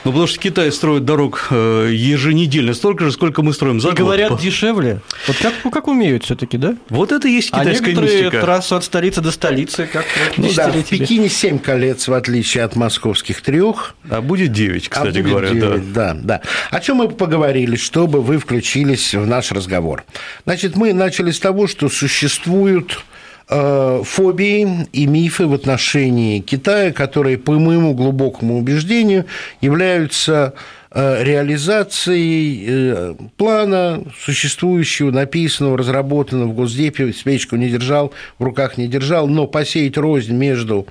Ну, 0.05 0.13
потому 0.13 0.27
что 0.27 0.39
Китай 0.39 0.71
строит 0.71 1.05
дорог 1.05 1.49
э, 1.51 1.91
еженедельно 1.93 2.75
столько 2.75 3.05
же, 3.05 3.13
сколько 3.13 3.43
мы 3.43 3.53
строим 3.53 3.81
за 3.81 3.89
и 3.89 3.91
год. 3.93 4.01
говорят, 4.01 4.41
дешевле. 4.41 5.01
Вот 5.27 5.37
как, 5.39 5.73
как 5.73 5.89
умеют 5.89 6.25
все 6.25 6.37
таки 6.37 6.59
да? 6.59 6.77
Вот 6.89 7.13
это 7.13 7.29
и 7.29 7.33
есть 7.33 7.49
а 7.53 7.61
китайская 7.61 7.85
а 7.85 7.89
некоторые 7.89 8.23
мистика. 8.23 8.41
трассу 8.41 8.77
от 8.77 8.85
столицы 8.85 9.21
до 9.21 9.31
столицы 9.31 9.89
как 9.93 10.05
ну, 10.37 10.49
да, 10.55 10.71
в 10.71 10.85
Пекине 10.85 11.29
7 11.29 11.59
колец, 11.59 12.09
в 12.09 12.13
отличие 12.13 12.65
от 12.65 12.77
московских 12.77 13.41
трех. 13.43 13.95
А 14.09 14.21
будет 14.21 14.53
9, 14.53 14.89
кстати 14.89 15.19
а 15.19 15.23
будет 15.23 15.25
говоря. 15.25 15.49
9, 15.51 15.93
да. 15.93 16.15
да, 16.15 16.21
да. 16.23 16.41
О 16.71 16.81
чем 16.81 16.99
мы 16.99 17.09
поговорили, 17.09 17.77
чтобы 17.77 18.23
вы 18.23 18.39
включились 18.39 19.15
в 19.15 19.27
наш 19.27 19.53
разговор? 19.53 20.05
Значит, 20.45 20.77
мы 20.77 20.93
начали 20.93 21.31
с 21.31 21.41
того, 21.41 21.67
что 21.67 21.89
существуют 21.89 23.05
фобии 23.49 24.89
и 24.93 25.07
мифы 25.07 25.47
в 25.47 25.55
отношении 25.55 26.41
Китая, 26.41 26.93
которые, 26.93 27.39
по 27.39 27.53
моему 27.53 27.95
глубокому 27.95 28.59
убеждению, 28.59 29.27
являются 29.61 30.55
э, 30.91 31.23
реализацией 31.23 32.65
э, 32.67 33.15
плана, 33.37 34.03
существующего, 34.21 35.13
написанного, 35.13 35.79
разработанного 35.79 36.49
в 36.49 36.55
Госдепе, 36.55 37.13
свечку 37.13 37.55
не 37.57 37.69
держал, 37.69 38.13
в 38.39 38.43
руках 38.43 38.79
не 38.79 38.89
держал, 38.89 39.29
но 39.29 39.47
посеять 39.47 39.97
рознь 39.97 40.35
между 40.35 40.87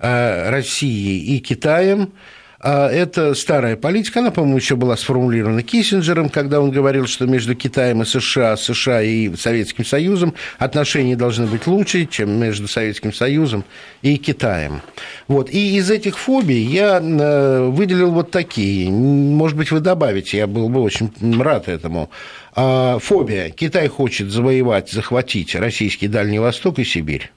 Россией 0.00 1.36
и 1.36 1.38
Китаем– 1.38 2.12
это 2.68 3.34
старая 3.34 3.76
политика, 3.76 4.20
она, 4.20 4.30
по-моему, 4.30 4.56
еще 4.56 4.76
была 4.76 4.96
сформулирована 4.96 5.62
Киссинджером, 5.62 6.28
когда 6.28 6.60
он 6.60 6.70
говорил, 6.70 7.06
что 7.06 7.26
между 7.26 7.54
Китаем 7.54 8.02
и 8.02 8.04
США, 8.04 8.56
США 8.56 9.02
и 9.02 9.34
Советским 9.34 9.84
Союзом 9.84 10.34
отношения 10.58 11.16
должны 11.16 11.46
быть 11.46 11.66
лучше, 11.66 12.06
чем 12.06 12.38
между 12.38 12.68
Советским 12.68 13.12
Союзом 13.12 13.64
и 14.02 14.16
Китаем. 14.18 14.82
Вот. 15.26 15.50
И 15.50 15.76
из 15.76 15.90
этих 15.90 16.18
фобий 16.18 16.62
я 16.62 17.00
э, 17.00 17.68
выделил 17.70 18.10
вот 18.10 18.30
такие. 18.30 18.90
Может 18.90 19.56
быть, 19.56 19.70
вы 19.70 19.80
добавите, 19.80 20.36
я 20.36 20.46
был 20.46 20.68
бы 20.68 20.82
очень 20.82 21.10
рад 21.40 21.68
этому. 21.68 22.10
А, 22.54 22.98
фобия. 22.98 23.50
Китай 23.50 23.88
хочет 23.88 24.30
завоевать, 24.30 24.90
захватить 24.90 25.54
российский 25.54 26.08
Дальний 26.08 26.38
Восток 26.38 26.78
и 26.78 26.84
Сибирь. 26.84 27.30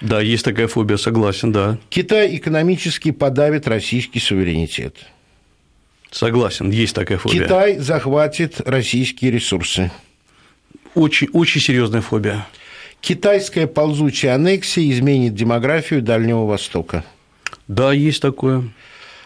Да, 0.00 0.20
есть 0.20 0.44
такая 0.44 0.68
фобия, 0.68 0.96
согласен, 0.96 1.52
да. 1.52 1.78
Китай 1.88 2.36
экономически 2.36 3.10
подавит 3.10 3.66
российский 3.68 4.20
суверенитет. 4.20 4.96
Согласен, 6.10 6.70
есть 6.70 6.94
такая 6.94 7.18
фобия. 7.18 7.44
Китай 7.44 7.78
захватит 7.78 8.60
российские 8.60 9.30
ресурсы. 9.30 9.90
Очень, 10.94 11.28
очень 11.32 11.60
серьезная 11.60 12.02
фобия. 12.02 12.46
Китайская 13.00 13.66
ползучая 13.66 14.34
аннексия 14.34 14.88
изменит 14.90 15.34
демографию 15.34 16.02
Дальнего 16.02 16.46
Востока. 16.46 17.04
Да, 17.66 17.92
есть 17.92 18.22
такое. 18.22 18.70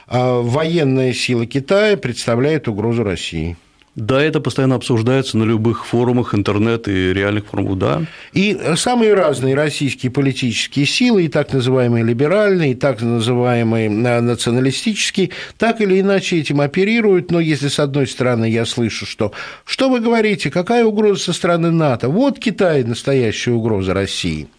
А 0.06 0.40
военная 0.40 1.12
сила 1.12 1.44
Китая 1.46 1.96
представляет 1.96 2.68
угрозу 2.68 3.04
России. 3.04 3.56
Да, 3.98 4.22
это 4.22 4.38
постоянно 4.40 4.76
обсуждается 4.76 5.36
на 5.36 5.42
любых 5.42 5.84
форумах 5.84 6.32
интернет 6.32 6.86
и 6.86 7.12
реальных 7.12 7.46
форумах, 7.46 7.78
да. 7.78 8.02
И 8.32 8.56
самые 8.76 9.12
разные 9.14 9.56
российские 9.56 10.12
политические 10.12 10.86
силы, 10.86 11.24
и 11.24 11.28
так 11.28 11.52
называемые 11.52 12.04
либеральные, 12.04 12.72
и 12.72 12.74
так 12.76 13.02
называемые 13.02 13.88
э, 13.88 14.20
националистические, 14.20 15.30
так 15.56 15.80
или 15.80 16.00
иначе 16.00 16.38
этим 16.38 16.60
оперируют, 16.60 17.32
но 17.32 17.40
если 17.40 17.66
с 17.66 17.80
одной 17.80 18.06
стороны 18.06 18.48
я 18.48 18.66
слышу, 18.66 19.04
что 19.04 19.32
что 19.64 19.90
вы 19.90 19.98
говорите, 19.98 20.48
какая 20.48 20.84
угроза 20.84 21.24
со 21.24 21.32
стороны 21.32 21.72
НАТО, 21.72 22.08
вот 22.08 22.38
Китай 22.38 22.84
настоящая 22.84 23.52
угроза 23.52 23.94
России– 23.94 24.46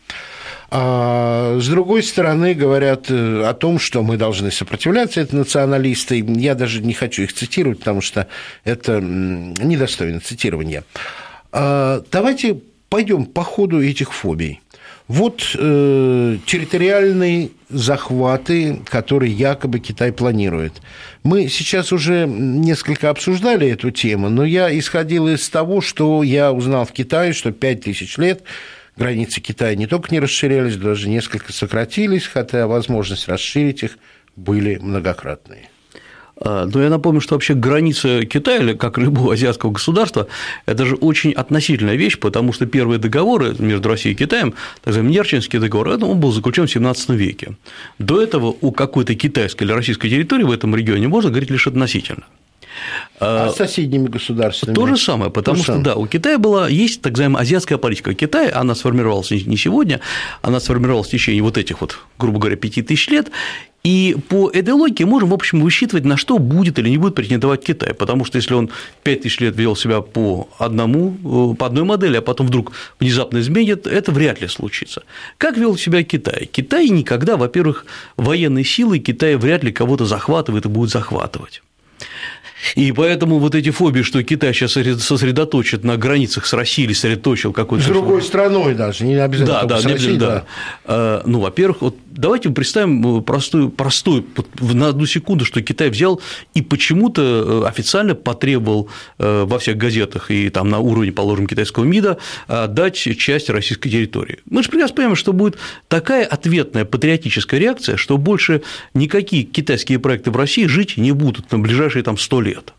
а 0.71 1.57
с 1.59 1.67
другой 1.67 2.03
стороны, 2.03 2.53
говорят 2.53 3.09
э, 3.09 3.43
о 3.43 3.53
том, 3.53 3.79
что 3.79 4.03
мы 4.03 4.17
должны 4.17 4.51
сопротивляться, 4.51 5.21
это 5.21 5.35
националисты. 5.35 6.23
Я 6.27 6.53
даже 6.53 6.81
не 6.81 6.93
хочу 6.93 7.23
их 7.23 7.33
цитировать, 7.33 7.79
потому 7.79 8.01
что 8.01 8.27
это 8.63 9.01
недостойно 9.01 10.19
цитирования. 10.19 10.83
А 11.51 12.03
давайте 12.11 12.61
пойдем 12.89 13.25
по 13.25 13.43
ходу 13.43 13.81
этих 13.81 14.13
фобий. 14.13 14.61
Вот 15.07 15.55
э, 15.57 16.38
территориальные 16.45 17.49
захваты, 17.69 18.79
которые 18.85 19.33
якобы 19.33 19.79
Китай 19.79 20.11
планирует. 20.11 20.73
Мы 21.23 21.47
сейчас 21.47 21.91
уже 21.91 22.27
несколько 22.27 23.09
обсуждали 23.09 23.67
эту 23.67 23.89
тему, 23.89 24.29
но 24.29 24.45
я 24.45 24.77
исходил 24.77 25.27
из 25.27 25.49
того, 25.49 25.81
что 25.81 26.21
я 26.21 26.53
узнал 26.53 26.85
в 26.85 26.91
Китае, 26.91 27.33
что 27.33 27.51
5000 27.51 28.17
лет 28.19 28.43
границы 29.00 29.41
Китая 29.41 29.75
не 29.75 29.88
только 29.88 30.10
не 30.12 30.20
расширялись, 30.20 30.75
даже 30.75 31.10
несколько 31.10 31.53
сократились, 31.53 32.27
хотя 32.27 32.68
возможность 32.68 33.27
расширить 33.27 33.84
их 33.84 33.98
были 34.36 34.75
многократные. 34.75 35.70
А, 36.41 36.65
но 36.65 36.82
я 36.82 36.89
напомню, 36.89 37.22
что 37.22 37.36
вообще 37.36 37.53
граница 37.53 38.25
Китая, 38.25 38.60
или 38.60 38.74
как 38.74 38.98
любого 38.98 39.34
азиатского 39.34 39.72
государства, 39.72 40.27
это 40.65 40.86
же 40.86 40.96
очень 40.96 41.32
относительная 41.32 41.96
вещь, 41.96 42.18
потому 42.20 42.53
что 42.53 42.65
первые 42.65 43.00
договоры 43.00 43.56
между 43.60 43.89
Россией 43.89 44.15
и 44.15 44.18
Китаем, 44.18 44.51
так 44.51 44.88
называемый 44.88 45.13
Нерчинский 45.13 45.60
договор, 45.60 45.89
он 45.89 46.20
был 46.20 46.32
заключен 46.32 46.68
в 46.68 46.72
17 46.72 47.10
веке. 47.10 47.56
До 47.98 48.22
этого 48.22 48.56
у 48.62 48.72
какой-то 48.72 49.15
китайской 49.15 49.63
или 49.63 49.72
российской 49.72 50.10
территории 50.10 50.44
в 50.44 50.51
этом 50.51 50.75
регионе 50.75 51.08
можно 51.08 51.29
говорить 51.29 51.50
лишь 51.50 51.68
относительно. 51.68 52.25
А 53.19 53.50
с 53.50 53.57
соседними 53.57 54.07
государствами? 54.07 54.74
То 54.74 54.88
же 54.88 54.98
самое, 54.98 55.31
потому 55.31 55.57
То 55.57 55.63
что, 55.63 55.74
самое. 55.74 55.86
да, 55.86 55.95
у 55.95 56.07
Китая 56.07 56.38
была, 56.38 56.69
есть 56.69 57.01
так 57.01 57.13
называемая 57.13 57.43
азиатская 57.43 57.77
политика. 57.77 58.13
Китай, 58.13 58.50
она 58.50 58.75
сформировалась 58.75 59.31
не 59.31 59.57
сегодня, 59.57 60.00
она 60.41 60.59
сформировалась 60.59 61.07
в 61.07 61.12
течение 61.12 61.43
вот 61.43 61.57
этих 61.57 61.81
вот, 61.81 62.00
грубо 62.17 62.39
говоря, 62.39 62.55
пяти 62.55 62.81
тысяч 62.81 63.09
лет, 63.09 63.29
и 63.83 64.17
по 64.27 64.50
этой 64.50 64.74
логике 64.74 65.05
можем, 65.05 65.29
в 65.29 65.33
общем, 65.33 65.62
высчитывать, 65.62 66.03
на 66.03 66.17
что 66.17 66.38
будет 66.38 66.77
или 66.79 66.89
не 66.89 66.98
будет 66.98 67.15
претендовать 67.15 67.63
Китай. 67.63 67.93
Потому 67.93 68.25
что 68.25 68.38
если 68.38 68.53
он 68.53 68.69
5000 69.03 69.39
лет 69.39 69.55
вел 69.55 69.75
себя 69.75 70.01
по 70.01 70.50
одному, 70.57 71.55
по 71.55 71.65
одной 71.65 71.86
модели, 71.86 72.17
а 72.17 72.21
потом 72.21 72.48
вдруг 72.48 72.74
внезапно 73.00 73.39
изменит, 73.39 73.88
это 73.88 74.12
вряд 74.12 74.41
ли 74.41 74.48
случится. 74.48 75.03
Как 75.38 75.57
вел 75.57 75.77
себя 75.77 76.03
Китай? 76.03 76.50
Китай 76.51 76.89
никогда, 76.89 77.38
во-первых, 77.38 77.86
военной 78.17 78.65
силой 78.65 79.00
Китай 79.00 79.36
вряд 79.36 79.63
ли 79.63 79.71
кого-то 79.71 80.05
захватывает 80.05 80.65
и 80.65 80.69
будет 80.69 80.89
захватывать. 80.89 81.62
И 82.75 82.92
поэтому 82.92 83.39
вот 83.39 83.56
эти 83.56 83.70
фобии, 83.70 84.01
что 84.01 84.22
Китай 84.24 84.54
сейчас 84.54 84.74
сосредоточит 84.74 85.84
на 85.84 85.98
границах 85.98 86.46
с 86.46 86.54
Россией 86.54 86.88
или 86.88 86.94
сосредоточил 86.94 87.54
какой-то... 87.54 87.86
С 87.86 87.88
другой 87.88 88.22
страной 88.22 88.75
даже, 88.75 89.06
не 89.06 89.16
обязательно 89.16 89.62
да, 89.62 89.66
да, 89.66 89.82
с 89.82 89.86
Россией, 89.86 90.18
да. 90.18 90.28
да. 90.28 90.46
А, 90.86 91.24
ну, 91.25 91.39
во-первых, 91.39 91.82
вот 91.82 91.96
давайте 92.12 92.50
представим 92.50 93.24
простую, 93.24 93.70
простую 93.70 94.25
на 94.60 94.89
одну 94.89 95.06
секунду, 95.06 95.46
что 95.46 95.62
Китай 95.62 95.89
взял 95.89 96.22
и 96.54 96.62
почему-то 96.62 97.22
э, 97.22 97.68
официально 97.68 98.16
потребовал 98.16 98.89
э, 99.18 99.46
во 99.46 99.60
всех 99.60 99.78
газетах 99.78 100.32
и 100.32 100.50
там 100.50 100.70
на 100.70 100.80
уровне, 100.80 101.12
положим, 101.12 101.48
китайского 101.48 101.84
МИДа 101.84 102.18
дать 102.48 102.96
часть 102.96 103.50
российской 103.50 103.89
территории. 103.89 104.39
Мы 104.50 104.63
же 104.63 104.70
прекрасно 104.70 104.96
понимаем, 104.96 105.16
что 105.16 105.34
будет 105.34 105.58
такая 105.88 106.25
ответная 106.25 106.86
патриотическая 106.86 107.60
реакция, 107.60 107.98
что 107.98 108.18
больше 108.18 108.62
никакие 108.94 109.44
китайские 109.44 110.00
проекты 110.00 110.32
в 110.32 110.38
России 110.38 110.66
жить 110.66 110.98
не 110.98 111.12
будут 111.12 111.51
на 111.51 111.60
ближайшие 111.60 112.04
там 112.04 112.18
100 112.18 112.41
лет. 112.41 112.74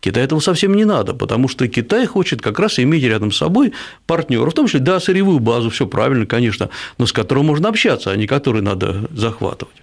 Китаю 0.00 0.24
этого 0.24 0.40
совсем 0.40 0.74
не 0.74 0.84
надо, 0.84 1.14
потому 1.14 1.48
что 1.48 1.66
Китай 1.68 2.06
хочет 2.06 2.42
как 2.42 2.58
раз 2.58 2.78
иметь 2.78 3.04
рядом 3.04 3.32
с 3.32 3.36
собой 3.36 3.72
партнера, 4.06 4.48
в 4.50 4.54
том 4.54 4.66
числе, 4.66 4.80
да, 4.80 5.00
сырьевую 5.00 5.38
базу, 5.38 5.70
все 5.70 5.86
правильно, 5.86 6.26
конечно, 6.26 6.70
но 6.98 7.06
с 7.06 7.12
которым 7.12 7.46
можно 7.46 7.68
общаться, 7.68 8.10
а 8.10 8.16
не 8.16 8.26
который 8.26 8.62
надо 8.62 9.08
захватывать. 9.12 9.76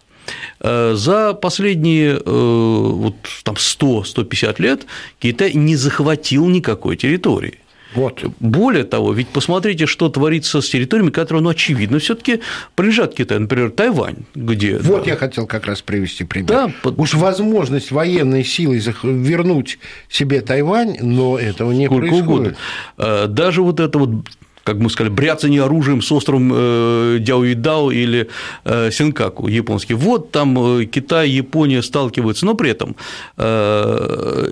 Э, 0.60 0.94
за 0.96 1.34
последние 1.34 2.18
э, 2.18 2.22
вот, 2.26 3.16
там 3.44 3.56
100-150 3.56 4.62
лет 4.62 4.86
Китай 5.20 5.54
не 5.54 5.76
захватил 5.76 6.48
никакой 6.48 6.98
территории. 6.98 7.60
Вот. 7.96 8.24
Более 8.40 8.84
того, 8.84 9.14
ведь 9.14 9.30
посмотрите, 9.30 9.86
что 9.86 10.10
творится 10.10 10.62
с 10.62 10.70
территориями, 10.70 11.10
которые, 11.10 11.42
ну, 11.44 11.50
очевидно, 11.50 12.00
все 12.00 12.16
таки 12.16 12.42
принадлежат 12.76 13.16
Китаю, 13.16 13.42
например, 13.42 13.72
Тайвань, 13.72 14.26
где… 14.36 14.78
Вот 14.78 15.06
да. 15.06 15.12
я 15.12 15.18
хотел 15.18 15.48
как 15.48 15.66
раз 15.66 15.82
привести 15.82 16.24
пример. 16.24 16.48
Да, 16.48 16.72
Уж 16.98 17.16
возможность 17.16 17.92
военной 17.92 18.44
силой 18.44 18.80
вернуть 19.04 19.80
себе 20.08 20.42
Тайвань, 20.42 20.98
но 21.02 21.38
этого 21.38 21.72
не 21.72 21.88
Сколько 21.88 22.08
происходит. 22.08 22.28
Угодно. 22.30 22.58
Э, 22.98 23.28
даже 23.28 23.64
вот 23.64 23.80
это 23.80 23.98
вот 23.98 24.26
как 24.70 24.78
мы 24.78 24.90
сказали, 24.92 25.12
бряцание 25.12 25.64
оружием 25.64 26.02
с 26.02 26.12
островом 26.12 26.52
э, 26.54 27.18
Дяоидао 27.20 27.92
или 27.92 28.28
э, 28.66 28.92
Синкаку 28.92 29.48
японский. 29.48 29.96
Вот 29.96 30.32
там 30.32 30.58
э, 30.60 30.86
Китай, 30.86 31.30
Япония 31.30 31.82
сталкиваются, 31.82 32.46
но 32.46 32.54
при 32.54 32.70
этом 32.70 32.96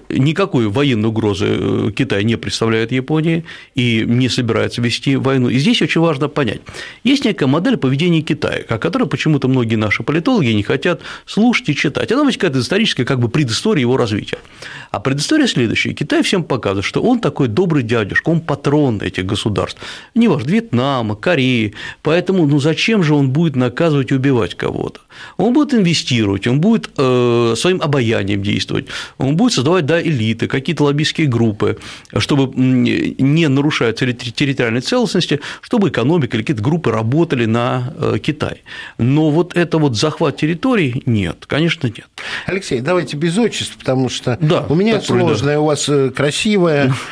никакой 0.10 0.68
военной 0.68 1.10
угрозы 1.10 1.92
Китай 1.96 2.24
не 2.24 2.36
представляет 2.36 2.92
Японии 2.92 3.44
и 3.76 4.04
не 4.08 4.30
собирается 4.30 4.82
вести 4.82 5.16
войну. 5.18 5.50
И 5.50 5.60
здесь 5.60 5.82
очень 5.82 6.02
важно 6.02 6.30
понять, 6.30 6.62
есть 7.04 7.26
некая 7.26 7.48
модель 7.48 7.78
поведения 7.78 8.22
Китая, 8.22 8.64
о 8.70 8.78
которой 8.78 9.08
почему-то 9.08 9.48
многие 9.48 9.76
наши 9.76 10.04
политологи 10.04 10.48
не 10.48 10.64
хотят 10.64 11.02
слушать 11.26 11.70
и 11.70 11.76
читать. 11.76 12.12
Она 12.12 12.24
вытекает 12.24 12.56
из 12.56 12.64
исторической 12.64 13.04
как 13.04 13.20
бы 13.20 13.30
предыстории 13.30 13.82
его 13.82 13.98
развития. 13.98 14.40
А 14.98 15.00
предыстория 15.00 15.46
следующая. 15.46 15.94
Китай 15.94 16.24
всем 16.24 16.44
показывает, 16.44 16.84
что 16.84 17.04
он 17.04 17.20
такой 17.20 17.50
добрый 17.50 17.84
дядюшка, 17.84 18.30
он 18.32 18.42
патрон 18.42 19.00
этих 19.00 19.28
государств 19.28 19.80
неважно, 20.16 20.50
Вьетнама, 20.50 21.16
Кореи. 21.16 21.76
Поэтому, 22.02 22.48
ну 22.48 22.60
зачем 22.60 23.04
же 23.04 23.14
он 23.14 23.30
будет 23.30 23.56
наказывать 23.56 24.12
и 24.12 24.16
убивать 24.16 24.56
кого-то? 24.56 25.02
Он 25.38 25.54
будет 25.54 25.74
инвестировать, 25.74 26.48
он 26.48 26.62
будет 26.62 26.90
э, 26.98 27.54
своим 27.58 27.82
обаянием 27.82 28.42
действовать, 28.44 28.88
он 29.18 29.36
будет 29.36 29.54
создавать 29.54 29.86
да, 29.86 30.02
элиты, 30.02 30.48
какие-то 30.48 30.84
лоббистские 30.84 31.28
группы, 31.28 31.78
чтобы 32.18 32.52
не 32.56 33.48
нарушая 33.48 33.94
территориальной 33.94 34.82
целостности, 34.82 35.40
чтобы 35.62 35.90
экономика 35.90 36.38
или 36.38 36.44
какие-то 36.44 36.64
группы 36.64 36.92
работали 36.92 37.46
на 37.46 37.94
э, 37.98 38.18
Китай. 38.22 38.64
Но 38.98 39.30
вот 39.30 39.56
это 39.56 39.78
вот 39.78 39.96
захват 39.96 40.38
территорий 40.38 41.02
нет, 41.06 41.46
конечно, 41.48 41.88
нет. 41.88 42.08
Алексей, 42.46 42.82
давайте 42.82 43.18
без 43.18 43.38
отчеств, 43.38 43.76
потому 43.78 44.10
что 44.10 44.38
да, 44.42 44.66
у 44.70 44.76
меня 44.76 44.87
сложное, 45.02 45.56
да. 45.56 45.62
у 45.62 45.66
вас 45.66 45.88
э, 45.90 46.10
красивое. 46.10 46.94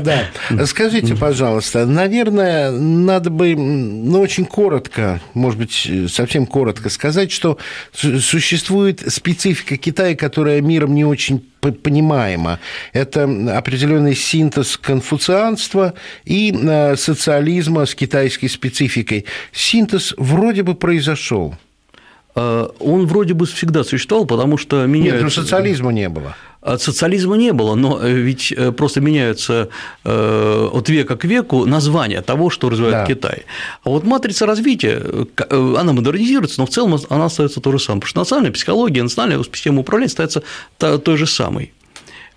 Да. 0.00 0.26
Скажите, 0.66 1.14
пожалуйста, 1.14 1.84
наверное, 1.84 2.70
надо 2.70 3.30
бы, 3.30 3.54
ну, 3.56 4.20
очень 4.20 4.44
коротко, 4.44 5.20
может 5.34 5.58
быть, 5.58 5.90
совсем 6.08 6.46
коротко 6.46 6.88
сказать, 6.90 7.30
что 7.30 7.58
существует 7.92 9.02
специфика 9.12 9.76
Китая, 9.76 10.14
которая 10.16 10.60
миром 10.60 10.94
не 10.94 11.04
очень 11.04 11.44
понимаема. 11.60 12.58
Это 12.92 13.24
определенный 13.56 14.14
синтез 14.14 14.76
конфуцианства 14.76 15.94
и 16.24 16.54
э, 16.56 16.96
социализма 16.96 17.86
с 17.86 17.94
китайской 17.94 18.48
спецификой. 18.48 19.26
Синтез 19.52 20.14
вроде 20.16 20.62
бы 20.62 20.74
произошел. 20.74 21.54
Э, 22.34 22.68
он 22.78 23.06
вроде 23.06 23.34
бы 23.34 23.46
всегда 23.46 23.84
существовал, 23.84 24.26
потому 24.26 24.56
что 24.56 24.86
меняется... 24.86 25.14
Нет, 25.16 25.22
но 25.24 25.30
социализма 25.30 25.92
не 25.92 26.08
было. 26.08 26.36
Социализма 26.62 27.36
не 27.36 27.52
было, 27.52 27.74
но 27.74 28.00
э, 28.02 28.12
ведь 28.12 28.52
э, 28.52 28.72
просто 28.72 29.00
меняются 29.00 29.68
от 30.04 30.88
века 30.88 31.16
к 31.16 31.24
веку 31.24 31.64
названия 31.64 32.20
того, 32.22 32.50
что 32.50 32.68
развивает 32.68 32.94
да. 32.94 33.06
Китай. 33.06 33.44
А 33.84 33.90
вот 33.90 34.04
матрица 34.04 34.46
развития, 34.46 35.02
она 35.48 35.92
модернизируется, 35.92 36.60
но 36.60 36.66
в 36.66 36.70
целом 36.70 36.98
она 37.08 37.26
остается 37.26 37.60
то 37.60 37.72
же 37.72 37.78
самое, 37.78 38.00
потому 38.00 38.08
что 38.08 38.20
национальная 38.20 38.52
психология, 38.52 39.02
национальная 39.02 39.42
система 39.44 39.80
управления 39.80 40.08
остается 40.08 40.42
той 40.78 41.16
же 41.16 41.26
самой. 41.26 41.72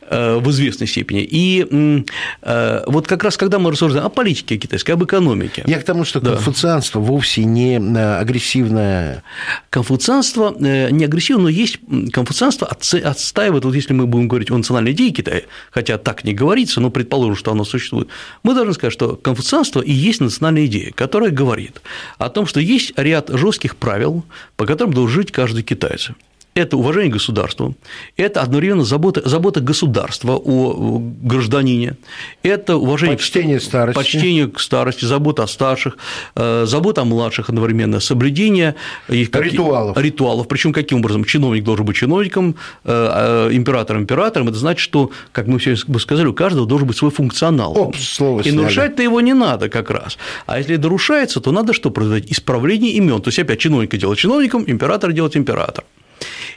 Э, 0.09 0.37
в 0.37 0.49
известной 0.49 0.87
степени. 0.87 1.21
И 1.29 2.03
э, 2.41 2.83
вот 2.87 3.07
как 3.07 3.23
раз 3.23 3.37
когда 3.37 3.59
мы 3.59 3.71
рассуждаем 3.71 4.05
о 4.05 4.09
политике 4.09 4.57
китайской, 4.57 4.91
об 4.91 5.03
экономике. 5.03 5.63
Я 5.65 5.79
к 5.79 5.83
тому, 5.83 6.03
что 6.03 6.19
конфуцианство 6.19 7.01
да. 7.01 7.07
вовсе 7.07 7.45
не 7.45 7.77
э, 7.77 8.19
агрессивное. 8.19 9.23
Конфуцианство 9.69 10.55
не 10.59 11.05
агрессивное, 11.05 11.43
но 11.43 11.49
есть 11.49 11.79
конфуцианство 12.11 12.67
отстаивает, 12.67 13.65
вот 13.65 13.75
если 13.75 13.93
мы 13.93 14.05
будем 14.05 14.27
говорить 14.27 14.51
о 14.51 14.57
национальной 14.57 14.91
идее 14.91 15.11
Китая, 15.11 15.43
хотя 15.71 15.97
так 15.97 16.23
не 16.23 16.33
говорится, 16.33 16.81
но 16.81 16.89
предположим, 16.89 17.35
что 17.35 17.51
оно 17.51 17.63
существует, 17.63 18.09
мы 18.43 18.53
должны 18.53 18.73
сказать, 18.73 18.93
что 18.93 19.15
конфуцианство 19.15 19.81
и 19.81 19.91
есть 19.91 20.19
национальная 20.19 20.65
идея, 20.65 20.91
которая 20.91 21.31
говорит 21.31 21.81
о 22.17 22.29
том, 22.29 22.45
что 22.45 22.59
есть 22.59 22.93
ряд 22.97 23.29
жестких 23.29 23.77
правил, 23.77 24.25
по 24.57 24.65
которым 24.65 24.93
должен 24.93 25.15
жить 25.15 25.31
каждый 25.31 25.63
китайец 25.63 26.11
это 26.55 26.77
уважение 26.77 27.09
к 27.09 27.13
государству, 27.13 27.75
это 28.17 28.41
одновременно 28.41 28.83
забота, 28.83 29.27
забота 29.27 29.61
государства 29.61 30.35
о 30.35 31.01
гражданине, 31.21 31.97
это 32.43 32.77
уважение 32.77 33.17
почтение 33.17 33.59
к 33.59 33.63
старости. 33.63 33.97
почтение 33.97 34.47
к 34.47 34.59
старости, 34.59 35.05
забота 35.05 35.43
о 35.43 35.47
старших, 35.47 35.97
э, 36.35 36.65
забота 36.65 37.01
о 37.01 37.05
младших 37.05 37.49
одновременно, 37.49 37.99
соблюдение 37.99 38.75
ритуалов. 39.07 39.97
ритуалов. 39.97 40.47
Причем 40.47 40.73
каким 40.73 40.99
образом 40.99 41.23
чиновник 41.23 41.63
должен 41.63 41.85
быть 41.85 41.95
чиновником, 41.95 42.55
э, 42.83 43.47
э, 43.49 43.53
император 43.53 43.97
императором. 43.97 44.49
Это 44.49 44.57
значит, 44.57 44.81
что, 44.81 45.11
как 45.31 45.47
мы 45.47 45.57
все 45.59 45.75
сказали, 45.75 46.27
у 46.27 46.33
каждого 46.33 46.67
должен 46.67 46.87
быть 46.87 46.97
свой 46.97 47.11
функционал. 47.11 47.77
Оп, 47.77 47.95
слово 47.97 48.41
И 48.41 48.51
нарушать-то 48.51 49.01
его 49.01 49.21
не 49.21 49.33
надо 49.33 49.69
как 49.69 49.89
раз. 49.89 50.17
А 50.45 50.59
если 50.59 50.77
нарушается, 50.77 51.41
то 51.41 51.51
надо 51.51 51.73
что 51.73 51.89
производить? 51.89 52.31
Исправление 52.31 52.91
имен. 52.91 53.21
То 53.21 53.29
есть 53.29 53.39
опять 53.39 53.59
чиновника 53.59 53.97
делать 53.97 54.19
чиновником, 54.19 54.63
императора 54.67 55.11
делать 55.11 55.35
императором. 55.35 55.87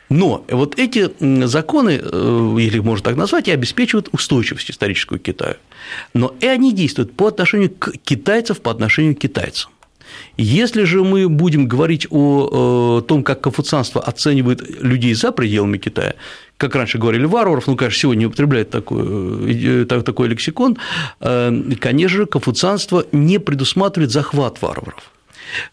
Но 0.08 0.44
вот 0.50 0.78
эти 0.78 1.10
законы, 1.46 2.00
э, 2.02 2.56
если 2.58 2.80
можно 2.80 3.04
так 3.04 3.16
назвать, 3.16 3.48
и 3.48 3.52
обеспечивают 3.52 4.08
устойчивость 4.12 4.70
историческую 4.70 5.18
Китая. 5.18 5.56
Но 6.14 6.34
и 6.40 6.46
они 6.46 6.72
действуют 6.72 7.12
по 7.12 7.26
отношению 7.28 7.70
к 7.70 7.92
китайцам, 8.04 8.56
по 8.56 8.70
отношению 8.70 9.16
к 9.16 9.18
китайцам. 9.18 9.70
Если 10.36 10.84
же 10.84 11.02
мы 11.02 11.28
будем 11.28 11.66
говорить 11.66 12.06
о 12.10 13.00
том, 13.06 13.22
как 13.22 13.40
конфуцианство 13.40 14.02
оценивает 14.02 14.82
людей 14.82 15.14
за 15.14 15.32
пределами 15.32 15.78
Китая, 15.78 16.14
как 16.56 16.74
раньше 16.74 16.98
говорили 16.98 17.24
варваров, 17.24 17.66
ну, 17.66 17.76
конечно, 17.76 18.00
сегодня 18.00 18.20
не 18.20 18.26
употребляют 18.26 18.70
такой, 18.70 19.82
э, 19.82 19.84
такой 19.84 20.28
лексикон, 20.28 20.78
э, 21.20 21.62
конечно 21.80 22.18
же, 22.18 22.26
конфуцианство 22.26 23.04
не 23.12 23.38
предусматривает 23.38 24.10
захват 24.10 24.62
варваров. 24.62 25.10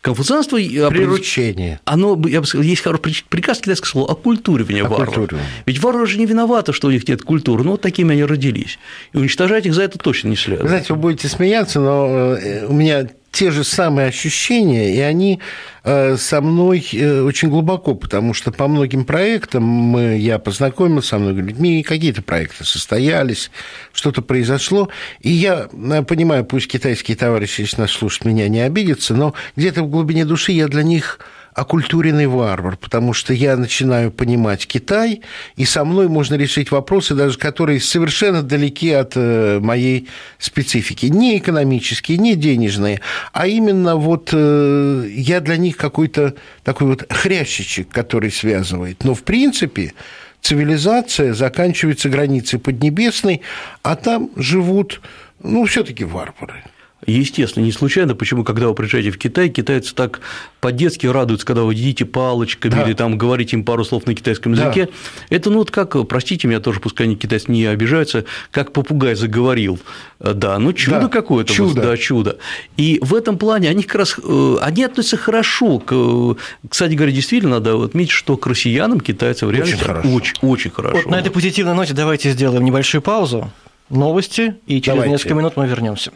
Конфуцианство… 0.01 0.57
Приручение. 0.57 1.79
Оно, 1.85 2.19
я 2.27 2.41
бы 2.41 2.47
сказал, 2.47 2.63
есть 2.63 2.81
хороший 2.81 3.23
приказ 3.29 3.59
китайского 3.59 3.89
слова 3.89 4.11
оккультуривание 4.11 4.83
варваров. 4.83 5.31
Ведь 5.65 5.79
варвары 5.79 6.07
же 6.07 6.17
не 6.17 6.25
виноваты, 6.25 6.73
что 6.73 6.87
у 6.87 6.91
них 6.91 7.07
нет 7.07 7.23
культуры, 7.23 7.63
ну, 7.63 7.71
вот 7.71 7.81
такими 7.81 8.13
они 8.13 8.23
родились. 8.23 8.79
И 9.13 9.17
уничтожать 9.17 9.65
их 9.65 9.73
за 9.73 9.83
это 9.83 9.97
точно 9.97 10.29
не 10.29 10.35
следует. 10.35 10.63
Вы 10.63 10.69
знаете, 10.69 10.93
вы 10.93 10.99
будете 10.99 11.27
смеяться, 11.27 11.79
но 11.79 12.35
э, 12.35 12.65
у 12.67 12.73
меня 12.73 13.07
те 13.33 13.49
же 13.49 13.63
самые 13.63 14.07
ощущения, 14.07 14.95
и 14.95 14.99
они 14.99 15.39
э, 15.83 16.15
со 16.17 16.39
мной 16.39 16.87
э, 16.93 17.21
очень 17.21 17.49
глубоко, 17.49 17.95
потому 17.95 18.35
что 18.35 18.51
по 18.51 18.67
многим 18.67 19.05
проектам 19.05 19.63
мы, 19.63 20.17
я 20.19 20.37
познакомился 20.37 21.09
со 21.09 21.17
многими 21.17 21.47
людьми, 21.47 21.79
и 21.79 21.83
какие-то 21.83 22.21
проекты 22.21 22.63
состоялись, 22.63 23.49
что-то 23.91 24.21
произошло, 24.21 24.89
и 25.19 25.31
я 25.31 25.67
э, 25.73 26.03
понимаю, 26.03 26.45
пусть 26.45 26.67
китайские 26.67 27.17
товарищи, 27.17 27.61
если 27.61 27.81
нас 27.81 27.91
слушают, 27.91 28.25
меня 28.25 28.47
не 28.47 28.61
обидятся, 28.61 29.15
но 29.15 29.33
где-то 29.55 29.81
в 29.81 29.89
глубине 29.89 30.25
души 30.25 30.51
я 30.51 30.67
для 30.67 30.83
них 30.83 31.19
оккультуренный 31.55 32.27
варвар, 32.27 32.77
потому 32.77 33.13
что 33.13 33.33
я 33.33 33.55
начинаю 33.57 34.11
понимать 34.11 34.67
Китай, 34.67 35.21
и 35.55 35.65
со 35.65 35.85
мной 35.85 36.07
можно 36.07 36.35
решить 36.35 36.71
вопросы, 36.71 37.15
даже 37.15 37.37
которые 37.37 37.79
совершенно 37.79 38.41
далеки 38.41 38.91
от 38.91 39.13
э, 39.15 39.59
моей 39.59 40.07
специфики. 40.39 41.07
Не 41.07 41.37
экономические, 41.37 42.17
не 42.17 42.35
денежные, 42.35 43.01
а 43.31 43.47
именно 43.47 43.95
вот 43.95 44.29
э, 44.33 45.07
я 45.11 45.39
для 45.39 45.57
них 45.57 45.77
какой-то 45.77 46.35
такой 46.63 46.87
вот 46.87 47.05
хрящичек, 47.11 47.89
который 47.89 48.31
связывает. 48.31 49.03
Но 49.03 49.13
в 49.13 49.23
принципе 49.23 49.93
цивилизация 50.41 51.33
заканчивается 51.33 52.09
границей 52.09 52.59
Поднебесной, 52.59 53.41
а 53.81 53.95
там 53.95 54.29
живут, 54.35 55.01
ну, 55.41 55.65
все-таки 55.65 56.03
варвары. 56.03 56.63
Естественно, 57.05 57.63
не 57.63 57.71
случайно, 57.71 58.15
почему, 58.15 58.43
когда 58.43 58.67
вы 58.67 58.75
приезжаете 58.75 59.11
в 59.11 59.17
Китай, 59.17 59.49
китайцы 59.49 59.93
так 59.93 60.21
по-детски 60.59 61.07
радуются, 61.07 61.45
когда 61.45 61.63
вы 61.63 61.73
едите 61.73 62.05
палочками 62.05 62.71
да. 62.71 62.83
или 62.83 62.93
там 62.93 63.17
говорите 63.17 63.55
им 63.57 63.63
пару 63.63 63.83
слов 63.83 64.05
на 64.05 64.15
китайском 64.15 64.53
языке. 64.53 64.85
Да. 64.85 65.35
Это, 65.35 65.49
ну, 65.49 65.59
вот 65.59 65.71
как, 65.71 65.95
простите 66.07 66.47
меня 66.47 66.59
тоже, 66.59 66.79
пускай 66.79 67.07
они 67.07 67.15
китайцы 67.15 67.51
не 67.51 67.65
обижаются, 67.65 68.25
как 68.51 68.71
попугай 68.71 69.15
заговорил. 69.15 69.79
Да, 70.19 70.57
ну, 70.59 70.71
чудо 70.73 71.01
да, 71.01 71.07
какое-то. 71.09 71.53
Чудо. 71.53 71.81
Да, 71.81 71.97
чудо. 71.97 72.37
И 72.77 72.99
в 73.01 73.13
этом 73.13 73.37
плане 73.37 73.69
они 73.69 73.83
как 73.83 73.95
раз, 73.95 74.15
э, 74.23 74.55
они 74.61 74.83
относятся 74.83 75.17
хорошо. 75.17 75.79
К, 75.79 76.37
кстати 76.69 76.93
говоря, 76.93 77.11
действительно, 77.11 77.55
надо 77.55 77.83
отметить, 77.83 78.11
что 78.11 78.37
к 78.37 78.47
россиянам 78.47 79.01
китайцы 79.01 79.45
в 79.45 79.51
реальности 79.51 79.75
очень 79.75 79.85
хорошо. 79.85 80.09
Очень, 80.09 80.33
очень 80.41 80.71
хорошо. 80.71 80.95
Вот 80.97 81.05
на 81.07 81.19
этой 81.19 81.31
позитивной 81.31 81.75
ноте 81.75 81.93
давайте 81.93 82.31
сделаем 82.31 82.63
небольшую 82.63 83.01
паузу. 83.01 83.51
Новости, 83.89 84.55
и 84.65 84.81
через 84.81 84.95
давайте. 84.95 85.11
несколько 85.11 85.33
минут 85.35 85.57
мы 85.57 85.67
вернемся. 85.67 86.11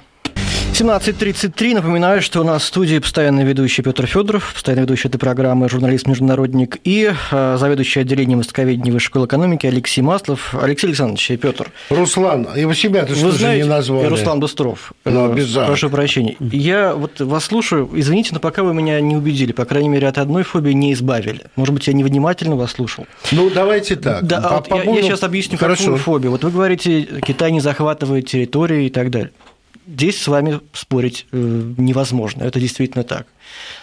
17.33. 0.78 1.74
Напоминаю, 1.74 2.22
что 2.22 2.42
у 2.42 2.44
нас 2.44 2.62
в 2.62 2.66
студии 2.68 3.00
постоянный 3.00 3.44
ведущий 3.44 3.82
Петр 3.82 4.06
Федоров, 4.06 4.54
постоянный 4.54 4.84
ведущий 4.84 5.08
этой 5.08 5.18
программы, 5.18 5.68
журналист-международник 5.70 6.78
и 6.84 7.12
э, 7.32 7.58
заведующий 7.60 8.02
отделением 8.02 8.38
востоковедения 8.38 8.94
Высшей 8.94 9.08
школы 9.08 9.26
экономики 9.26 9.66
Алексей 9.66 10.04
Маслов. 10.04 10.54
Алексей 10.54 10.86
Александрович 10.86 11.32
и 11.32 11.38
Петр. 11.38 11.72
Руслан, 11.90 12.50
его 12.56 12.76
себя 12.76 13.06
ты 13.06 13.16
что 13.16 13.32
знаете, 13.32 13.63
не 13.63 13.70
назвали? 13.70 14.06
Руслан 14.06 14.40
Быстров. 14.40 14.94
Ну, 15.04 15.32
обязательно. 15.32 15.66
Прошу 15.66 15.90
прощения. 15.90 16.36
Я 16.40 16.94
вот 16.94 17.22
вас 17.22 17.46
слушаю, 17.46 17.90
извините, 17.96 18.30
но 18.34 18.40
пока 18.40 18.62
вы 18.62 18.76
меня 18.76 19.02
не 19.02 19.16
убедили, 19.16 19.54
по 19.54 19.66
крайней 19.66 19.90
мере, 19.90 20.08
от 20.08 20.20
одной 20.20 20.44
фобии 20.44 20.74
не 20.74 20.94
избавили. 20.94 21.46
Может 21.56 21.74
быть, 21.74 21.88
я 21.88 21.94
невнимательно 21.94 22.56
вас 22.56 22.74
слушал. 22.74 23.08
Ну, 23.32 23.50
давайте 23.50 23.96
так. 23.96 24.28
Да, 24.28 24.42
по, 24.42 24.76
вот 24.76 24.86
я, 24.86 24.92
я 24.92 25.02
сейчас 25.02 25.24
объясню, 25.24 25.58
Хорошо. 25.58 25.86
какую 25.86 25.98
фобию. 25.98 26.32
Вот 26.34 26.44
вы 26.44 26.52
говорите, 26.52 27.02
Китай 27.26 27.52
не 27.52 27.62
захватывает 27.62 28.28
территории 28.28 28.86
и 28.86 28.90
так 28.92 29.10
далее. 29.10 29.32
Здесь 29.88 30.21
с 30.21 30.28
вами 30.28 30.60
спорить 30.73 31.26
э, 31.32 31.73
невозможно, 31.78 32.43
это 32.43 32.60
действительно 32.60 33.04
так. 33.04 33.28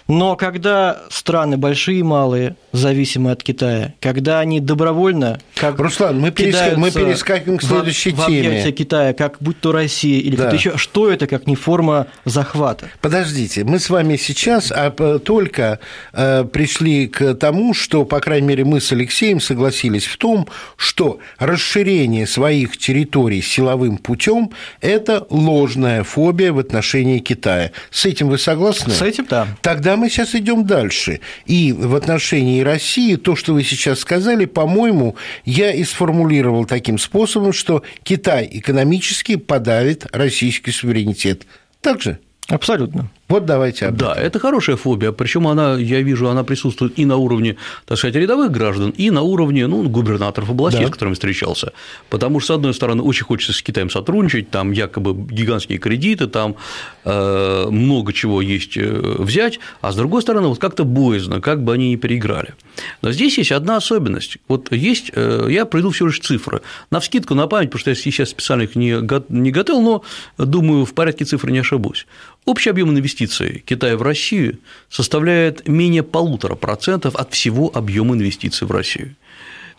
Но 0.07 0.37
когда 0.37 1.03
страны 1.09 1.57
большие 1.57 2.01
и 2.01 2.03
малые, 2.03 2.57
зависимые 2.73 3.33
от 3.33 3.43
Китая, 3.43 3.95
когда 4.01 4.41
они 4.41 4.61
добровольно 4.61 5.41
как 5.55 5.79
Руслан, 5.79 6.21
мы, 6.21 6.31
переска... 6.31 6.75
мы 6.77 6.91
перескакиваем 6.91 7.59
к 7.59 7.63
следующей 7.63 8.11
в, 8.11 8.27
теме. 8.27 8.63
В 8.63 8.73
Китая, 8.73 9.15
как 9.15 9.37
будь 9.41 9.61
то 9.61 9.73
Россия 9.73 10.21
или 10.21 10.37
да. 10.37 10.43
кто-то 10.43 10.57
еще, 10.57 10.77
что 10.77 11.11
это 11.11 11.27
как 11.27 11.47
не 11.47 11.57
форма 11.57 12.09
захвата? 12.27 12.91
Подождите, 13.01 13.65
мы 13.65 13.79
с 13.79 13.89
вами 13.89 14.17
сейчас 14.17 14.71
а, 14.71 14.91
только 14.91 15.79
э, 16.13 16.45
пришли 16.45 17.07
к 17.07 17.35
тому, 17.35 17.73
что, 17.73 18.05
по 18.05 18.21
крайней 18.21 18.49
мере, 18.49 18.65
мы 18.65 18.81
с 18.83 18.93
Алексеем 18.93 19.41
согласились 19.41 20.05
в 20.05 20.19
том, 20.19 20.47
что 20.77 21.19
расширение 21.39 22.27
своих 22.27 22.77
территорий 22.77 23.41
силовым 23.41 23.97
путем– 23.97 24.51
это 24.83 25.27
ложная 25.31 26.05
фобия 26.05 26.53
в 26.53 26.59
отношении 26.59 27.21
Китая. 27.21 27.71
С 27.91 28.05
этим 28.05 28.29
вы 28.29 28.39
согласны? 28.39 28.93
С 28.93 29.01
этим, 29.01 29.27
да. 29.31 29.47
Тогда 29.65 29.97
мы 29.97 30.11
сейчас 30.11 30.35
идем 30.35 30.67
дальше. 30.67 31.21
И 31.47 31.73
в 31.73 31.95
отношении 31.97 32.61
России 32.61 33.17
то, 33.17 33.35
что 33.35 33.55
вы 33.55 33.63
сейчас 33.63 34.01
сказали, 34.01 34.45
по-моему, 34.45 35.17
я 35.47 35.73
и 35.73 35.85
сформулировал 35.85 36.67
таким 36.67 36.99
способом, 36.99 37.55
что 37.55 37.83
Китай 38.03 38.47
экономически 38.53 39.37
подавит 39.37 40.07
российский 40.13 40.71
суверенитет. 40.71 41.47
Так 41.81 42.03
же? 42.03 42.19
Абсолютно. 42.49 43.11
Вот 43.27 43.47
давайте 43.47 43.87
об 43.87 43.97
Да, 43.97 44.15
это 44.15 44.39
хорошая 44.39 44.77
фобия, 44.77 45.11
причем 45.11 45.49
она, 45.49 45.79
я 45.79 46.03
вижу, 46.03 46.29
она 46.29 46.45
присутствует 46.45 46.99
и 46.99 47.07
на 47.07 47.17
уровне, 47.17 47.57
так 47.87 47.97
сказать, 47.97 48.17
рядовых 48.17 48.51
граждан, 48.51 48.91
и 48.91 49.11
на 49.11 49.23
уровне 49.23 49.67
ну, 49.67 49.83
губернаторов 49.89 50.51
областей, 50.51 50.83
да. 50.83 50.89
с 50.89 50.91
которыми 50.91 51.15
встречался. 51.15 51.73
Потому 52.11 52.41
что, 52.41 52.53
с 52.53 52.57
одной 52.57 52.75
стороны, 52.75 53.03
очень 53.03 53.25
хочется 53.25 53.55
с 53.55 53.63
Китаем 53.63 53.89
сотрудничать, 53.89 54.51
там 54.51 54.73
якобы 54.73 55.15
гигантские 55.15 55.79
кредиты, 55.79 56.27
там 56.27 56.57
э, 57.05 57.67
много 57.71 58.13
чего 58.13 58.43
есть 58.43 58.77
э, 58.77 59.17
взять, 59.19 59.59
а 59.81 59.93
с 59.93 59.97
другой 59.97 60.21
стороны, 60.21 60.49
вот 60.49 60.59
как-то 60.59 60.85
боязно, 60.85 61.41
как 61.41 61.65
бы 61.65 61.73
они 61.73 61.93
ни 61.93 61.97
переиграли. 61.97 62.55
Но 63.01 63.11
здесь 63.11 63.39
есть 63.39 63.53
одна 63.53 63.77
особенность. 63.77 64.37
Вот 64.49 64.71
есть, 64.71 65.11
э, 65.15 65.47
я 65.49 65.65
приведу 65.65 65.91
всего 65.91 66.09
лишь 66.09 66.21
цифры. 66.21 66.61
На 66.91 67.01
вскидку, 67.01 67.35
на 67.35 67.47
память, 67.47 67.69
потому 67.69 67.81
что 67.81 67.91
я 67.91 67.97
сейчас 67.97 68.31
специально 68.31 68.63
их 68.63 68.77
не, 68.77 69.01
не 69.31 69.51
готовил, 69.51 69.81
но 69.81 70.03
думаю, 70.37 70.85
в 70.85 70.93
порядке 70.93 71.25
цифр 71.25 71.49
не 71.49 71.61
ошибусь. 71.61 72.07
Общий 72.45 72.69
объем 72.69 72.91
инвестиций 72.91 73.14
Китая 73.15 73.97
в 73.97 74.03
Россию 74.03 74.59
составляет 74.89 75.69
менее 75.69 76.03
полутора 76.03 76.55
процентов 76.55 77.17
от 77.17 77.33
всего 77.33 77.71
объема 77.75 78.15
инвестиций 78.15 78.67
в 78.67 78.71
Россию. 78.71 79.17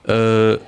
Э, 0.05 0.59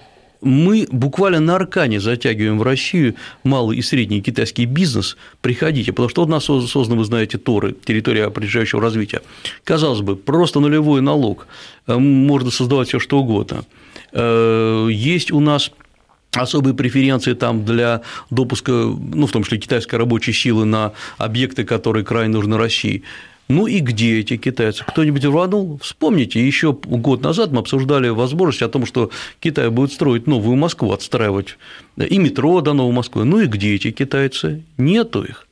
мы 0.41 0.87
буквально 0.91 1.39
на 1.39 1.55
аркане 1.55 1.99
затягиваем 1.99 2.59
в 2.59 2.63
Россию 2.63 3.15
малый 3.43 3.77
и 3.77 3.81
средний 3.81 4.21
китайский 4.21 4.65
бизнес. 4.65 5.17
Приходите, 5.41 5.91
потому 5.91 6.09
что 6.09 6.23
у 6.23 6.27
нас 6.27 6.45
созданы, 6.45 6.99
вы 6.99 7.05
знаете, 7.05 7.37
торы, 7.37 7.73
территория 7.73 8.25
опережающего 8.25 8.81
развития. 8.81 9.21
Казалось 9.63 10.01
бы, 10.01 10.15
просто 10.15 10.59
нулевой 10.59 11.01
налог, 11.01 11.47
э, 11.87 11.95
можно 11.97 12.51
создавать 12.51 12.89
все 12.89 12.99
что 12.99 13.19
угодно. 13.19 13.65
Э, 14.11 14.87
есть 14.91 15.31
у 15.31 15.39
нас 15.39 15.71
особые 16.37 16.73
преференции 16.73 17.33
там 17.33 17.65
для 17.65 18.01
допуска, 18.29 18.71
ну, 18.71 19.27
в 19.27 19.31
том 19.31 19.43
числе 19.43 19.57
китайской 19.57 19.95
рабочей 19.95 20.33
силы 20.33 20.65
на 20.65 20.93
объекты, 21.17 21.63
которые 21.63 22.05
крайне 22.05 22.33
нужны 22.33 22.57
России. 22.57 23.03
Ну 23.49 23.65
и 23.65 23.79
где 23.79 24.19
эти 24.19 24.35
китайцы? 24.35 24.83
Кто-нибудь 24.85 25.23
рванул? 25.23 25.79
Вспомните, 25.81 26.45
еще 26.45 26.73
год 26.73 27.21
назад 27.21 27.51
мы 27.51 27.59
обсуждали 27.59 28.09
возможность 28.09 28.61
о 28.61 28.67
том, 28.67 28.85
что 28.85 29.09
Китай 29.39 29.69
будет 29.69 29.93
строить 29.93 30.27
новую 30.27 30.57
Москву, 30.57 30.91
отстраивать 30.91 31.57
и 31.97 32.17
метро 32.17 32.59
до 32.59 32.73
Новой 32.73 32.93
Москвы. 32.93 33.23
Ну 33.23 33.39
и 33.39 33.47
где 33.47 33.75
эти 33.75 33.91
китайцы? 33.91 34.63
Нету 34.77 35.23
их. 35.23 35.46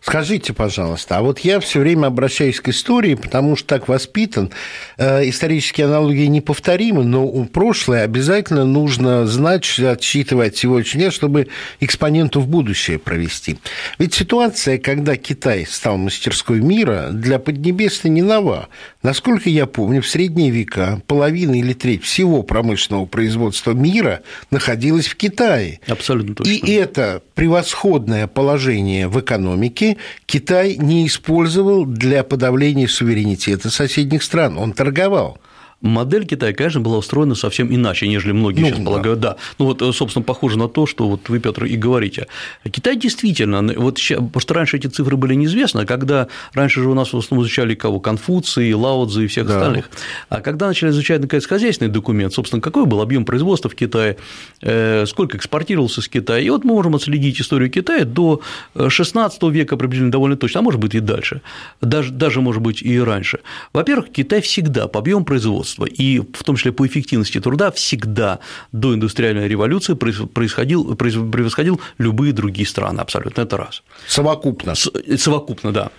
Скажите, 0.00 0.54
пожалуйста, 0.54 1.18
а 1.18 1.22
вот 1.22 1.40
я 1.40 1.60
все 1.60 1.80
время 1.80 2.06
обращаюсь 2.06 2.58
к 2.60 2.68
истории, 2.68 3.14
потому 3.14 3.54
что 3.54 3.68
так 3.68 3.86
воспитан. 3.86 4.50
Э, 4.96 5.28
исторические 5.28 5.86
аналогии 5.86 6.24
неповторимы, 6.24 7.04
но 7.04 7.26
прошлое 7.44 8.04
обязательно 8.04 8.64
нужно 8.64 9.26
знать, 9.26 9.78
отсчитывать 9.78 10.56
сегодняшний 10.56 11.02
день, 11.02 11.10
чтобы 11.10 11.48
экспоненту 11.80 12.40
в 12.40 12.48
будущее 12.48 12.98
провести. 12.98 13.58
Ведь 13.98 14.14
ситуация, 14.14 14.78
когда 14.78 15.16
Китай 15.16 15.66
стал 15.66 15.98
мастерской 15.98 16.60
мира, 16.60 17.08
для 17.12 17.38
Поднебесной 17.38 18.10
не 18.10 18.22
нова. 18.22 18.68
Насколько 19.02 19.48
я 19.48 19.66
помню, 19.66 20.02
в 20.02 20.08
средние 20.08 20.50
века 20.50 21.00
половина 21.06 21.58
или 21.58 21.72
треть 21.72 22.04
всего 22.04 22.42
промышленного 22.42 23.06
производства 23.06 23.72
мира 23.72 24.20
находилась 24.50 25.06
в 25.06 25.16
Китае. 25.16 25.80
Абсолютно 25.86 26.34
точно. 26.34 26.50
И 26.50 26.72
это 26.72 27.22
превосходное 27.34 28.26
положение 28.26 29.08
в 29.08 29.18
экономике 29.18 29.96
Китай 30.26 30.76
не 30.76 31.06
использовал 31.06 31.86
для 31.86 32.22
подавления 32.24 32.88
суверенитета 32.88 33.70
соседних 33.70 34.22
стран. 34.22 34.58
Он 34.58 34.72
торговал. 34.74 35.38
Модель 35.80 36.26
Китая, 36.26 36.52
конечно, 36.52 36.80
была 36.80 36.98
устроена 36.98 37.34
совсем 37.34 37.74
иначе, 37.74 38.06
нежели 38.06 38.32
многие 38.32 38.60
ну, 38.60 38.66
сейчас 38.66 38.78
да. 38.78 38.84
полагают. 38.84 39.20
Да. 39.20 39.36
Ну 39.58 39.64
вот, 39.66 39.82
собственно, 39.94 40.22
похоже 40.22 40.58
на 40.58 40.68
то, 40.68 40.86
что 40.86 41.08
вот 41.08 41.28
вы, 41.28 41.40
Петр, 41.40 41.64
и 41.64 41.76
говорите. 41.76 42.26
Китай 42.70 42.96
действительно, 42.96 43.62
вот 43.76 43.98
сейчас, 43.98 44.18
потому 44.18 44.40
что 44.40 44.54
раньше 44.54 44.76
эти 44.76 44.88
цифры 44.88 45.16
были 45.16 45.34
неизвестны, 45.34 45.80
а 45.80 45.86
когда 45.86 46.28
раньше 46.52 46.82
же 46.82 46.90
у 46.90 46.94
нас 46.94 47.12
в 47.12 47.16
основном 47.16 47.46
изучали 47.46 47.74
кого? 47.74 47.98
Конфуции, 47.98 48.72
Лао 48.72 49.06
Цзи 49.06 49.24
и 49.24 49.26
всех 49.26 49.46
да. 49.46 49.56
остальных. 49.56 49.90
А 50.28 50.40
когда 50.40 50.66
начали 50.66 50.90
изучать, 50.90 51.22
наконец, 51.22 51.46
хозяйственный 51.46 51.90
документ, 51.90 52.34
собственно, 52.34 52.60
какой 52.60 52.84
был 52.84 53.00
объем 53.00 53.24
производства 53.24 53.70
в 53.70 53.74
Китае, 53.74 54.18
э, 54.60 55.06
сколько 55.06 55.38
экспортировался 55.38 56.02
с 56.02 56.08
Китая, 56.08 56.40
и 56.40 56.50
вот 56.50 56.64
мы 56.64 56.74
можем 56.74 56.94
отследить 56.94 57.40
историю 57.40 57.70
Китая 57.70 58.04
до 58.04 58.42
16 58.88 59.42
века 59.44 59.78
приблизительно 59.78 60.12
довольно 60.12 60.36
точно, 60.36 60.60
а 60.60 60.62
может 60.62 60.80
быть 60.80 60.94
и 60.94 61.00
дальше, 61.00 61.40
даже, 61.80 62.12
даже 62.12 62.42
может 62.42 62.60
быть 62.60 62.82
и 62.82 63.00
раньше. 63.00 63.40
Во-первых, 63.72 64.10
Китай 64.10 64.42
всегда 64.42 64.86
по 64.86 64.98
объему 64.98 65.24
производства 65.24 65.69
производства 65.74 65.84
и 65.84 66.20
в 66.20 66.44
том 66.44 66.56
числе 66.56 66.72
по 66.72 66.86
эффективности 66.86 67.40
труда 67.40 67.70
всегда 67.70 68.38
до 68.72 68.94
индустриальной 68.94 69.48
революции 69.48 69.94
происходил, 69.94 70.96
превосходил 70.96 71.80
любые 71.98 72.32
другие 72.32 72.66
страны 72.66 73.00
абсолютно, 73.00 73.42
это 73.42 73.56
раз. 73.56 73.82
Совокупно. 74.06 74.74
С, 74.74 74.90
совокупно, 75.16 75.72
да. 75.72 75.90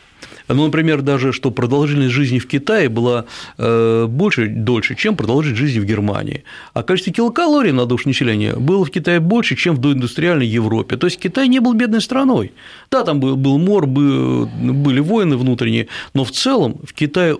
Ну, 0.48 0.66
например, 0.66 1.02
даже 1.02 1.32
что 1.32 1.52
продолжительность 1.52 2.14
жизни 2.14 2.40
в 2.40 2.48
Китае 2.48 2.90
была 2.90 3.26
э, 3.58 4.06
больше, 4.08 4.48
дольше, 4.48 4.96
чем 4.96 5.16
продолжительность 5.16 5.62
жизни 5.62 5.80
в 5.80 5.86
Германии. 5.86 6.44
А 6.74 6.84
количество 6.84 7.14
килокалорий 7.14 7.72
на 7.72 7.86
душу 7.86 8.08
населения 8.08 8.56
было 8.56 8.84
в 8.86 8.90
Китае 8.90 9.20
больше, 9.20 9.56
чем 9.56 9.76
в 9.76 9.80
доиндустриальной 9.80 10.46
Европе. 10.46 10.98
То 10.98 11.08
есть 11.08 11.20
Китай 11.20 11.48
не 11.48 11.60
был 11.60 11.74
бедной 11.74 12.02
страной. 12.02 12.52
Да, 12.92 13.04
там 13.04 13.20
был 13.20 13.58
мор, 13.58 13.88
были 13.88 15.00
войны 15.00 15.38
внутренние, 15.38 15.88
но 16.14 16.24
в 16.24 16.32
целом 16.32 16.76
в 16.84 16.94
Китае 16.94 17.38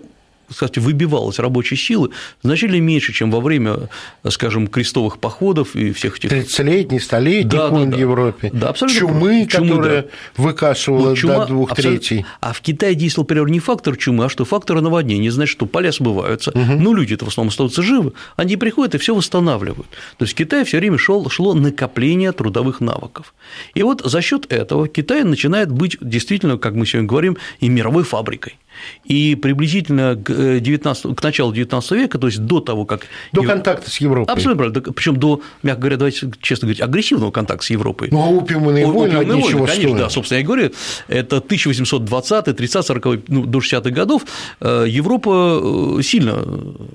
кстати, 0.52 0.80
выбивалось 0.80 1.40
рабочей 1.40 1.76
силы 1.76 2.12
значительно 2.44 2.80
меньше, 2.80 3.14
чем 3.14 3.32
во 3.32 3.40
время, 3.40 3.90
скажем, 4.30 4.68
крестовых 4.68 5.18
походов 5.18 5.76
и 5.76 5.92
всех 5.94 6.18
этих… 6.18 6.32
30-летний, 6.32 7.00
столетний 7.00 7.44
да, 7.44 7.70
да, 7.70 7.86
да. 7.86 7.98
в 7.98 8.00
Европе. 8.00 8.50
Да, 8.54 8.70
абсолютно. 8.70 9.00
Чумы, 9.00 9.48
чумы 9.50 9.70
которая 9.70 10.02
да. 10.02 10.08
выкашивала 10.38 11.10
вот 11.10 11.18
чума, 11.18 11.40
до 11.40 11.46
двух 11.48 11.76
третей. 11.76 12.26
А 12.40 12.54
в 12.54 12.62
Китае 12.62 12.96
действовал, 12.96 13.24
например, 13.24 13.50
не 13.50 13.60
фактор 13.60 13.96
чумы, 13.96 14.26
а 14.26 14.30
что 14.30 14.46
фактор 14.46 14.82
наводнения. 14.82 15.32
Значит, 15.32 15.54
что 15.54 15.66
поля 15.66 15.92
смываются, 15.92 16.52
угу. 16.52 16.74
ну, 16.80 16.94
люди-то 16.94 17.26
в 17.26 17.30
основном 17.30 17.50
остаются 17.50 17.82
живы, 17.82 18.14
они 18.36 18.58
приходят 18.58 18.96
и 18.96 18.98
все 18.98 19.16
восстанавливают. 19.16 19.90
То 20.18 20.24
есть 20.24 20.34
в 20.34 20.36
Китае 20.36 20.66
все 20.66 20.78
время 20.78 20.98
шло, 20.98 21.30
шло 21.30 21.54
накопление 21.54 22.32
трудовых 22.32 22.82
навыков. 22.82 23.34
И 23.74 23.84
вот 23.84 24.02
за 24.04 24.22
счет 24.22 24.52
этого 24.52 24.88
Китай 24.88 25.24
начинает 25.24 25.72
быть 25.72 25.98
действительно, 26.02 26.58
как 26.58 26.74
мы 26.74 26.86
сегодня 26.86 27.08
говорим, 27.08 27.38
и 27.60 27.70
мировой 27.70 28.04
фабрикой. 28.04 28.58
И 29.06 29.36
приблизительно 29.36 30.16
к, 30.16 30.60
19, 30.60 31.06
э, 31.06 31.16
к 31.16 31.24
началу 31.24 31.54
XIX 31.54 31.98
века, 31.98 32.18
то 32.18 32.28
есть 32.28 32.40
до 32.40 32.60
того, 32.60 32.86
как… 32.86 33.02
До 33.32 33.44
контакта 33.44 33.90
с 33.90 33.98
Европой. 34.00 34.32
Абсолютно 34.32 34.64
правильно. 34.64 34.94
Причем 34.94 35.18
до, 35.18 35.42
мягко 35.64 35.82
говоря, 35.82 35.98
давайте 35.98 36.32
честно 36.42 36.68
говорить, 36.68 36.82
агрессивного 36.82 37.32
контакта 37.32 37.66
с 37.66 37.70
Европой. 37.70 38.10
Ну, 38.12 38.22
а 38.22 38.30
опиумные 38.30 38.86
войны, 38.86 39.18
опиумные 39.18 39.18
войны, 39.18 39.32
конечно, 39.32 39.68
стоят. 39.68 39.98
да, 39.98 40.10
собственно, 40.10 40.40
я 40.40 40.46
говорю, 40.46 40.72
это 41.08 41.38
1820 41.38 42.56
30 42.56 42.86
40 42.86 43.28
ну, 43.28 43.46
до 43.46 43.60
60-х 43.60 43.90
годов 43.90 44.24
э, 44.60 44.86
Европа 44.88 45.98
э, 46.00 46.02
сильно, 46.04 46.44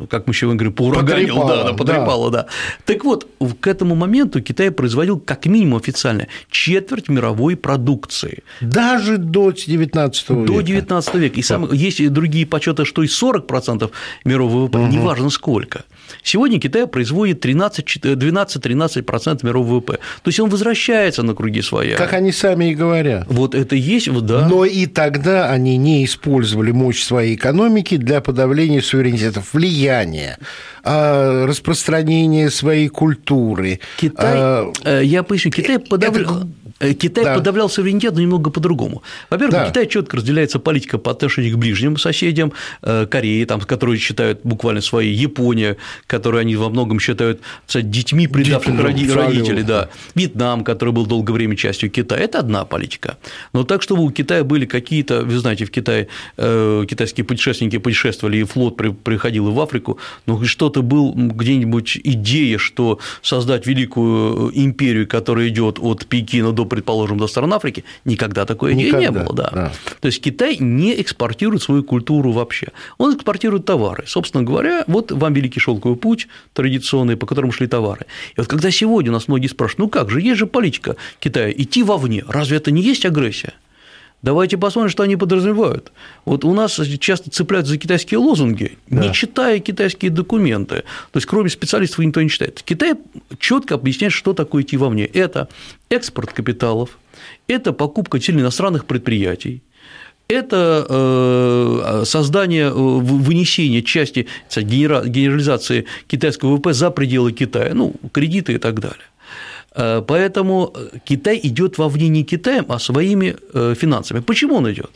как 0.08 0.26
мы 0.26 0.32
еще 0.32 0.46
говорим, 0.46 0.72
поураганила, 0.72 1.48
да, 1.48 1.64
да, 1.64 1.72
потрепала, 1.72 2.30
да. 2.30 2.42
да. 2.42 2.48
Так 2.84 3.04
вот, 3.04 3.26
к 3.60 3.66
этому 3.66 3.94
моменту 3.94 4.40
Китай 4.42 4.70
производил 4.70 5.18
как 5.18 5.46
минимум 5.46 5.76
официально 5.76 6.28
четверть 6.50 7.08
мировой 7.08 7.56
продукции. 7.56 8.42
Даже 8.60 9.18
до 9.18 9.50
19 9.50 10.30
века. 10.30 10.52
До 10.52 10.60
19 10.60 11.14
века. 11.14 11.40
И 11.40 11.42
самое 11.42 11.75
есть 11.76 12.00
и 12.00 12.08
другие 12.08 12.46
подсчеты, 12.46 12.84
что 12.84 13.02
и 13.02 13.06
40% 13.06 13.90
мирового 14.24 14.66
ВВП, 14.66 14.78
угу. 14.78 14.88
неважно 14.88 15.30
сколько. 15.30 15.84
Сегодня 16.22 16.60
Китай 16.60 16.86
производит 16.86 17.44
12-13% 17.44 19.46
мирового 19.46 19.76
ВВП. 19.76 19.94
То 19.94 20.28
есть 20.28 20.40
он 20.40 20.50
возвращается 20.50 21.22
на 21.22 21.34
круги 21.34 21.62
своя. 21.62 21.96
Как 21.96 22.12
они 22.12 22.32
сами 22.32 22.72
и 22.72 22.74
говорят. 22.74 23.26
Вот 23.28 23.54
это 23.54 23.76
есть, 23.76 24.08
вот 24.08 24.26
да. 24.26 24.48
Но 24.48 24.64
и 24.64 24.86
тогда 24.86 25.50
они 25.50 25.76
не 25.76 26.04
использовали 26.04 26.72
мощь 26.72 27.02
своей 27.02 27.34
экономики 27.34 27.96
для 27.96 28.20
подавления 28.20 28.82
суверенитета, 28.82 29.42
влияния, 29.52 30.38
а, 30.82 31.46
распространения 31.46 32.50
своей 32.50 32.88
культуры. 32.88 33.80
Китай, 33.96 34.34
а, 34.36 34.72
э, 34.84 35.02
я 35.04 35.22
поясню, 35.22 35.50
Китай 35.50 35.78
подавлял. 35.78 36.38
Это 36.38 36.46
Э, 36.65 36.65
Китай 36.78 37.24
да. 37.24 37.34
подавлял 37.34 37.70
суверенитет, 37.70 38.14
но 38.14 38.20
немного 38.20 38.50
по-другому. 38.50 39.02
Во-первых, 39.30 39.52
да. 39.54 39.64
в 39.64 39.68
Китае 39.68 39.86
четко 39.86 40.18
разделяется 40.18 40.58
политика 40.58 40.98
по 40.98 41.10
отношению 41.10 41.54
к 41.54 41.58
ближним 41.58 41.96
соседям, 41.96 42.52
э, 42.82 43.06
Кореи, 43.06 43.44
там, 43.44 43.60
которые 43.60 43.98
считают 43.98 44.40
буквально 44.44 44.82
свои, 44.82 45.10
Япония, 45.10 45.76
которую 46.06 46.42
они 46.42 46.54
во 46.56 46.68
многом 46.68 47.00
считают 47.00 47.40
кстати, 47.66 47.86
детьми 47.86 48.26
предавших 48.26 48.74
роди- 48.74 49.10
родителей, 49.10 49.62
да, 49.62 49.88
Вьетнам, 50.14 50.64
который 50.64 50.92
был 50.92 51.06
долгое 51.06 51.32
время 51.32 51.56
частью 51.56 51.90
Китая, 51.90 52.20
это 52.20 52.40
одна 52.40 52.64
политика. 52.64 53.16
Но 53.54 53.64
так, 53.64 53.82
чтобы 53.82 54.02
у 54.02 54.10
Китая 54.10 54.44
были 54.44 54.66
какие-то, 54.66 55.22
вы 55.22 55.38
знаете, 55.38 55.64
в 55.64 55.70
Китае 55.70 56.08
э, 56.36 56.84
китайские 56.88 57.24
путешественники 57.24 57.78
путешествовали, 57.78 58.38
и 58.38 58.44
флот 58.44 58.76
приходил 58.76 59.48
и 59.48 59.52
в 59.52 59.60
Африку, 59.60 59.98
но 60.26 60.44
что-то 60.44 60.82
был 60.82 61.14
где-нибудь 61.14 61.98
идея, 62.04 62.58
что 62.58 62.98
создать 63.22 63.66
великую 63.66 64.52
империю, 64.54 65.08
которая 65.08 65.48
идет 65.48 65.78
от 65.80 66.06
Пекина 66.06 66.52
до 66.52 66.65
предположим, 66.66 67.18
до 67.18 67.26
стран 67.26 67.52
Африки, 67.54 67.84
никогда 68.04 68.44
такой 68.44 68.74
идеи 68.74 68.90
не 68.90 69.10
было. 69.10 69.34
Да. 69.34 69.50
Да. 69.52 69.72
То 70.00 70.06
есть 70.06 70.20
Китай 70.20 70.56
не 70.58 71.00
экспортирует 71.00 71.62
свою 71.62 71.82
культуру 71.82 72.32
вообще. 72.32 72.68
Он 72.98 73.14
экспортирует 73.14 73.64
товары. 73.64 74.04
Собственно 74.06 74.44
говоря, 74.44 74.84
вот 74.86 75.12
вам 75.12 75.32
Великий 75.34 75.60
шелковый 75.60 75.96
путь 75.96 76.28
традиционный, 76.52 77.16
по 77.16 77.26
которому 77.26 77.52
шли 77.52 77.66
товары. 77.66 78.06
И 78.36 78.40
вот 78.40 78.46
когда 78.46 78.70
сегодня 78.70 79.12
нас 79.12 79.28
многие 79.28 79.48
спрашивают, 79.48 79.78
ну 79.78 79.88
как 79.88 80.10
же, 80.10 80.20
есть 80.20 80.38
же 80.38 80.46
политика 80.46 80.96
Китая, 81.20 81.50
идти 81.50 81.82
вовне, 81.82 82.24
разве 82.28 82.56
это 82.56 82.70
не 82.70 82.82
есть 82.82 83.04
агрессия? 83.04 83.54
Давайте 84.26 84.58
посмотрим, 84.58 84.90
что 84.90 85.04
они 85.04 85.14
подразумевают. 85.14 85.92
Вот 86.24 86.44
у 86.44 86.52
нас 86.52 86.80
часто 86.98 87.30
цепляют 87.30 87.68
за 87.68 87.78
китайские 87.78 88.18
лозунги, 88.18 88.76
да. 88.88 89.06
не 89.06 89.12
читая 89.12 89.60
китайские 89.60 90.10
документы. 90.10 90.82
То 91.12 91.18
есть, 91.18 91.28
кроме 91.28 91.48
специалистов, 91.48 92.00
никто 92.00 92.20
не 92.20 92.28
читает. 92.28 92.60
Китай 92.64 92.94
четко 93.38 93.76
объясняет, 93.76 94.12
что 94.12 94.32
такое 94.32 94.64
идти 94.64 94.76
вовне. 94.76 95.04
Это 95.04 95.48
экспорт 95.90 96.32
капиталов, 96.32 96.98
это 97.46 97.72
покупка 97.72 98.20
сильно 98.20 98.40
иностранных 98.40 98.86
предприятий, 98.86 99.62
это 100.26 100.84
э, 100.88 102.02
создание, 102.04 102.66
э, 102.66 102.72
вынесение 102.72 103.84
части 103.84 104.26
генерализации 104.56 105.84
китайского 106.08 106.56
ВВП 106.56 106.72
за 106.72 106.90
пределы 106.90 107.30
Китая, 107.30 107.74
ну, 107.74 107.94
кредиты 108.10 108.54
и 108.54 108.58
так 108.58 108.80
далее. 108.80 109.06
Э, 109.76 110.02
поэтому 110.06 110.72
Китай 111.04 111.38
идет 111.42 111.78
вовне 111.78 112.08
не 112.08 112.24
Китаем, 112.24 112.66
а 112.68 112.78
своими 112.78 113.36
э, 113.52 113.74
финансами. 113.78 114.20
Почему 114.20 114.56
он 114.56 114.72
идет? 114.72 114.90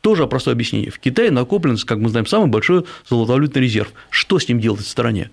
Тоже 0.00 0.26
простое 0.26 0.54
объяснение. 0.54 0.90
В 0.90 0.98
Китае 0.98 1.30
накоплен, 1.30 1.76
как 1.78 1.98
мы 1.98 2.08
знаем, 2.08 2.26
самый 2.26 2.48
большой 2.48 2.84
золотовалютный 3.08 3.62
резерв. 3.62 3.92
Что 4.10 4.38
с 4.38 4.48
ним 4.48 4.60
делать 4.60 4.80
в 4.80 4.88
стране? 4.88 5.30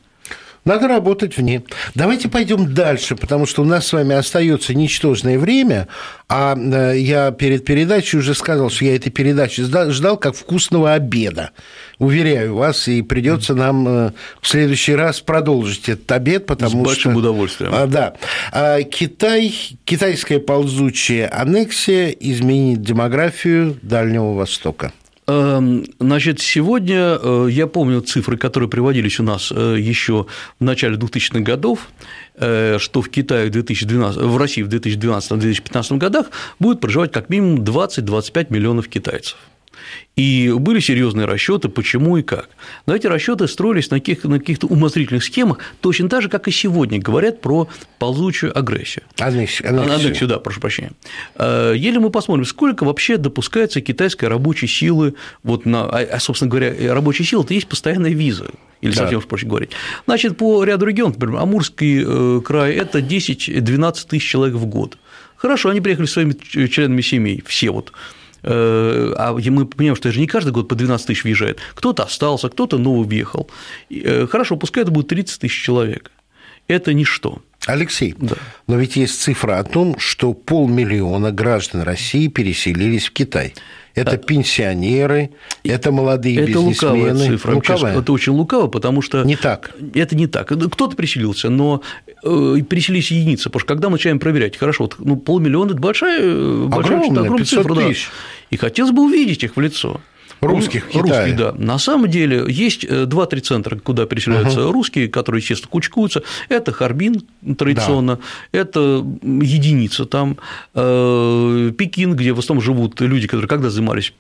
Надо 0.67 0.89
работать 0.89 1.37
вне. 1.37 1.63
Давайте 1.95 2.27
пойдем 2.27 2.73
дальше, 2.73 3.15
потому 3.15 3.45
что 3.45 3.61
у 3.61 3.65
нас 3.65 3.87
с 3.87 3.93
вами 3.93 4.13
остается 4.13 4.73
ничтожное 4.73 5.39
время, 5.39 5.87
а 6.27 6.57
э, 6.57 6.99
я 6.99 7.31
перед 7.31 7.63
передачей 7.63 8.17
уже 8.17 8.35
сказал, 8.35 8.69
что 8.69 8.83
я 8.83 8.97
этой 8.97 9.09
передачи 9.09 9.63
ждал 9.63 10.17
как 10.17 10.35
вкусного 10.35 10.91
обеда. 10.91 11.51
Уверяю 11.99 12.55
вас, 12.55 12.89
и 12.89 13.01
придется 13.01 13.55
нам 13.55 13.87
э, 13.87 14.11
в 14.41 14.47
следующий 14.49 14.93
раз 14.93 15.21
продолжить 15.21 15.87
этот 15.87 16.11
обед, 16.11 16.45
потому 16.45 16.83
С 16.83 16.87
большим 16.87 17.11
что... 17.13 17.19
удовольствием. 17.19 17.71
А, 17.73 17.87
да. 17.87 18.15
А, 18.51 18.83
Китай, 18.83 19.55
китайская 19.85 20.39
ползучая 20.39 21.31
аннексия 21.33 22.09
изменит 22.09 22.81
демографию 22.81 23.77
Дальнего 23.81 24.33
Востока. 24.33 24.91
Эм, 25.29 25.83
значит, 25.99 26.39
сегодня 26.39 27.19
э, 27.21 27.47
я 27.51 27.67
помню 27.67 27.99
цифры, 27.99 28.37
которые 28.37 28.69
приводились 28.69 29.19
у 29.19 29.23
нас 29.23 29.51
э, 29.53 29.75
еще 29.77 30.25
в 30.57 30.63
начале 30.63 30.95
2000-х 30.95 31.41
годов, 31.41 31.89
э, 32.35 32.77
что 32.79 33.01
в 33.01 33.09
Китае 33.09 33.49
в, 33.49 33.51
2012, 33.51 34.21
в 34.21 34.37
России 34.37 34.61
в 34.61 34.69
2012-2015 34.69 35.97
годах 35.97 36.27
будет 36.59 36.79
проживать 36.79 37.11
как 37.11 37.27
минимум 37.27 37.61
20-25 37.61 38.47
миллионов 38.51 38.87
китайцев. 38.87 39.37
И 40.15 40.51
были 40.57 40.79
серьезные 40.79 41.25
расчеты, 41.27 41.69
почему 41.69 42.17
и 42.17 42.23
как. 42.23 42.49
Но 42.87 42.95
эти 42.95 43.05
расчеты 43.05 43.47
строились 43.47 43.91
на, 43.91 43.99
каких- 43.99 44.21
каких-то 44.21 44.65
умозрительных 44.67 45.23
схемах, 45.23 45.59
точно 45.79 46.09
так 46.09 46.23
же, 46.23 46.29
как 46.29 46.47
и 46.47 46.51
сегодня 46.51 46.99
говорят 46.99 47.41
про 47.41 47.69
ползучую 47.99 48.57
агрессию. 48.57 49.03
Аннексию. 49.19 49.69
Аннексию. 49.69 49.95
Аннексию, 49.95 50.29
да, 50.29 50.39
прошу 50.39 50.59
прощения. 50.59 50.91
Э, 51.35 51.73
Еле 51.75 51.99
мы 51.99 52.09
посмотрим, 52.09 52.45
сколько 52.45 52.83
вообще 52.83 53.17
допускается 53.17 53.79
китайской 53.81 54.25
рабочей 54.25 54.67
силы, 54.67 55.13
вот 55.43 55.65
на, 55.65 55.83
а, 55.85 55.99
а, 55.99 56.19
собственно 56.19 56.49
говоря, 56.49 56.73
рабочая 56.93 57.23
сила– 57.23 57.43
это 57.43 57.53
есть 57.53 57.67
постоянная 57.67 58.11
виза, 58.11 58.47
или 58.81 58.91
Да. 58.91 59.01
совсем 59.01 59.19
уж 59.19 59.25
проще 59.27 59.45
говорить. 59.45 59.69
Значит, 60.07 60.37
по 60.37 60.63
ряду 60.63 60.85
регионов, 60.87 61.17
например, 61.17 61.41
Амурский 61.41 62.03
э, 62.03 62.41
край– 62.43 62.73
это 62.75 62.99
10-12 63.01 64.07
тысяч 64.09 64.27
человек 64.27 64.55
в 64.55 64.65
год. 64.65 64.97
Хорошо, 65.35 65.69
они 65.69 65.81
приехали 65.81 66.07
своими 66.07 66.33
членами 66.67 67.01
семей, 67.01 67.43
все 67.45 67.69
вот. 67.69 67.91
Э, 68.43 69.13
А 69.17 69.33
мы 69.33 69.65
понимаем, 69.65 69.95
что 69.95 70.09
это 70.09 70.15
же 70.15 70.19
не 70.21 70.27
каждый 70.27 70.51
год 70.53 70.67
по 70.67 70.75
12 70.75 71.07
тысяч 71.07 71.23
въезжает. 71.23 71.59
Кто-то 71.75 72.03
остался, 72.03 72.49
кто-то 72.49 72.77
новый 72.77 73.07
въехал. 73.07 73.49
Э, 73.89 74.27
Хорошо, 74.29 74.57
пускай 74.57 74.83
это 74.83 74.91
будет 74.91 75.07
30 75.09 75.39
тысяч 75.41 75.61
человек. 75.63 76.11
Это 76.67 76.93
ничто. 76.93 77.41
Алексей, 77.65 78.15
Да. 78.17 78.35
но 78.67 78.77
ведь 78.77 78.95
есть 78.95 79.19
цифра 79.21 79.59
о 79.59 79.63
том, 79.63 79.97
что 79.99 80.33
полмиллиона 80.33 81.31
граждан 81.31 81.81
России 81.81 82.27
переселились 82.27 83.07
в 83.07 83.11
Китай. 83.11 83.53
Это 83.97 84.17
пенсионеры, 84.17 85.31
это 85.63 85.91
молодые 85.91 86.39
А 86.39 86.43
Это 86.43 86.59
лукавая 86.59 87.11
бизнесмены. 87.11 87.37
цифра. 87.37 87.55
Лукавая. 87.55 87.97
Это 87.99 88.11
очень 88.11 88.33
лукаво, 88.33 88.67
потому 88.67 89.01
что 89.01 89.23
Не 89.23 89.35
так. 89.35 89.71
Это 89.93 90.15
не 90.15 90.27
так. 90.27 90.47
Кто-то 90.47 90.95
переселился, 90.95 91.49
но 91.49 91.81
э, 92.23 92.57
переселились 92.69 93.11
единицы. 93.11 93.45
Потому 93.45 93.59
что 93.61 93.67
когда 93.67 93.89
мы 93.89 93.93
начинаем 93.93 94.19
проверять, 94.19 94.57
хорошо, 94.57 94.83
вот, 94.83 94.95
ну, 94.99 95.17
полмиллиона– 95.17 95.71
это 95.73 95.81
большая, 95.81 96.19
э, 96.21 96.65
большая 96.67 96.97
Огромная, 96.97 97.21
огромная 97.21 97.39
500 97.39 97.59
цифра, 97.59 97.75
да. 97.75 97.89
И 98.49 98.57
хотелось 98.57 98.91
бы 98.91 99.03
увидеть 99.03 99.43
их 99.43 99.55
в 99.55 99.59
лицо. 99.59 99.99
Русских 100.41 100.85
в 100.85 100.87
Китае. 100.89 101.03
Русских, 101.03 101.35
да. 101.35 101.53
На 101.57 101.77
самом 101.79 102.09
деле 102.09 102.45
есть 102.47 102.85
э, 102.85 103.05
два-три 103.05 103.41
центра, 103.41 103.77
куда 103.77 104.05
переселяются 104.05 104.71
русские, 104.71 105.07
которые, 105.07 105.41
естественно, 105.41 105.69
кучкуются. 105.71 106.23
Это 106.49 106.71
Харбин 106.71 107.23
традиционно, 107.57 108.19
это 108.51 109.03
единица 109.23 110.05
там, 110.05 110.37
э, 110.73 111.71
Пекин, 111.77 112.15
где 112.15 112.33
в 112.33 112.39
основном 112.39 112.63
живут 112.63 113.01
люди, 113.01 113.27
которые 113.27 113.47
когда 113.47 113.69
занимались 113.69 114.13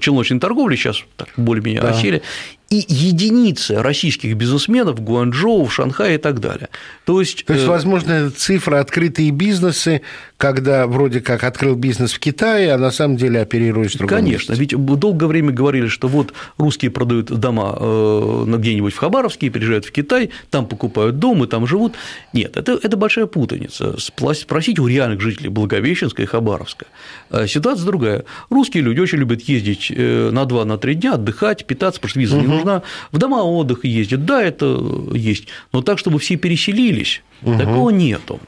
челночной 0.00 0.40
торговлей, 0.40 0.76
сейчас 0.76 1.02
так 1.16 1.28
более-менее 1.36 1.82
Да. 1.82 1.90
осели, 1.90 2.22
и 2.70 2.84
единицы 2.86 3.76
российских 3.82 4.36
бизнесменов 4.36 4.98
в 4.98 5.00
Гуанчжоу, 5.00 5.64
в 5.64 5.72
Шанхае 5.72 6.16
и 6.16 6.18
так 6.18 6.38
далее. 6.40 6.68
То 7.06 7.18
есть, 7.20 7.46
То 7.46 7.54
есть, 7.54 7.64
э, 7.64 7.68
возможно, 7.68 8.12
это 8.12 8.30
цифра 8.30 8.80
открытые 8.80 9.30
бизнесы, 9.30 10.02
когда 10.36 10.86
вроде 10.86 11.20
как 11.20 11.44
открыл 11.44 11.76
бизнес 11.76 12.12
в 12.12 12.18
Китае, 12.18 12.74
а 12.74 12.78
на 12.78 12.90
самом 12.90 13.16
деле 13.16 13.40
оперируешь 13.40 13.94
в 13.94 13.98
другом 13.98 14.18
Конечно, 14.18 14.52
месте. 14.52 14.74
ведь 14.76 14.98
долгое 15.00 15.26
время 15.26 15.50
говорили, 15.52 15.88
что 15.88 16.08
вот 16.08 16.34
русские 16.58 16.90
продают 16.90 17.26
дома 17.28 17.74
э, 17.80 18.44
на- 18.46 18.56
где-нибудь 18.58 18.92
в 18.92 18.98
Хабаровске, 18.98 19.48
переезжают 19.48 19.86
в 19.86 19.90
Китай, 19.92 20.28
там 20.50 20.66
покупают 20.66 21.18
дом 21.18 21.42
и 21.44 21.46
там 21.46 21.66
живут. 21.66 21.94
Нет, 22.34 22.56
это, 22.58 22.78
это 22.82 22.96
большая 22.98 23.26
путаница. 23.26 23.96
Спросите 23.98 24.82
у 24.82 24.86
реальных 24.86 25.22
жителей 25.22 25.48
Благовещенска 25.48 26.22
и 26.22 26.26
Хабаровска. 26.26 26.84
Э, 27.30 27.46
Ситуация 27.46 27.86
другая. 27.86 28.24
Русские 28.50 28.82
люди 28.82 29.00
очень 29.00 29.18
любят 29.18 29.40
ездить 29.42 29.90
на 29.90 30.42
2-3 30.44 30.94
дня, 30.94 31.14
отдыхать, 31.14 31.64
питаться, 31.64 31.98
потому 31.98 32.10
что 32.10 32.20
виза 32.20 32.36
не 32.36 32.57
нужна. 32.58 32.82
В 33.12 33.18
дома 33.18 33.42
отдыха 33.42 33.86
ездят, 33.86 34.24
да, 34.24 34.42
это 34.42 34.80
есть, 35.14 35.48
но 35.72 35.82
так, 35.82 35.98
чтобы 35.98 36.18
все 36.18 36.36
переселились, 36.36 37.22
такого 37.42 37.90
нету. 37.90 38.40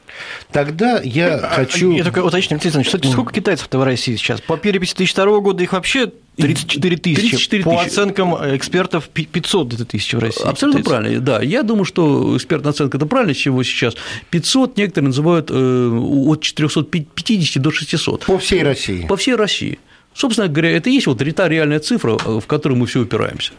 Тогда 0.51 0.99
я 1.01 1.37
хочу... 1.37 1.91
Я 1.91 2.03
только 2.03 2.23
уточню, 2.23 2.59
Алексей 2.61 3.11
сколько 3.11 3.33
китайцев-то 3.33 3.79
в 3.79 3.83
России 3.83 4.15
сейчас? 4.15 4.41
По 4.41 4.57
переписи 4.57 4.95
2002 4.95 5.39
года 5.39 5.63
их 5.63 5.73
вообще 5.73 6.11
34 6.37 6.97
тысячи. 6.97 7.21
34 7.21 7.63
По 7.63 7.71
тысячи. 7.71 7.87
оценкам 7.87 8.33
экспертов 8.55 9.09
500 9.09 9.67
где-то 9.67 9.85
тысяч 9.85 10.13
в 10.13 10.19
России. 10.19 10.43
Абсолютно 10.43 10.81
китайцев. 10.81 11.01
правильно, 11.01 11.21
да. 11.25 11.41
Я 11.41 11.63
думаю, 11.63 11.85
что 11.85 12.35
экспертная 12.35 12.71
оценка– 12.71 12.97
это 12.97 13.05
правильно, 13.05 13.33
чего 13.33 13.63
сейчас 13.63 13.95
500, 14.29 14.77
некоторые 14.77 15.07
называют 15.07 15.49
э, 15.51 15.89
от 15.89 16.41
450 16.41 17.61
до 17.61 17.71
600 17.71 18.25
По 18.25 18.37
всей 18.37 18.63
России. 18.63 19.05
по 19.07 19.17
всей 19.17 19.35
России. 19.35 19.79
Собственно 20.13 20.47
говоря, 20.47 20.71
это 20.71 20.89
и 20.89 20.93
есть 20.93 21.07
вот 21.07 21.21
та 21.35 21.47
реальная 21.47 21.79
цифра, 21.79 22.17
э, 22.25 22.39
в 22.39 22.45
которую 22.47 22.79
мы 22.79 22.87
все 22.87 23.01
упираемся. 23.01 23.51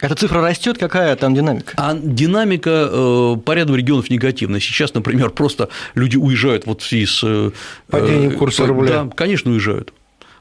Эта 0.00 0.14
цифра 0.14 0.40
растет, 0.40 0.78
какая 0.78 1.14
там 1.16 1.34
динамика? 1.34 1.74
А 1.76 1.94
динамика 1.94 2.88
э, 2.90 3.36
по 3.44 3.52
ряду 3.52 3.74
регионов 3.74 4.08
негативная. 4.10 4.60
Сейчас, 4.60 4.94
например, 4.94 5.30
просто 5.30 5.68
люди 5.94 6.16
уезжают 6.16 6.66
вот 6.66 6.82
в 6.82 6.86
связи 6.86 7.06
с… 7.06 7.20
э, 7.22 7.50
Падением 7.90 8.38
курса 8.38 8.62
э, 8.62 8.66
рубля. 8.66 9.04
Да, 9.04 9.10
конечно, 9.14 9.50
уезжают. 9.50 9.92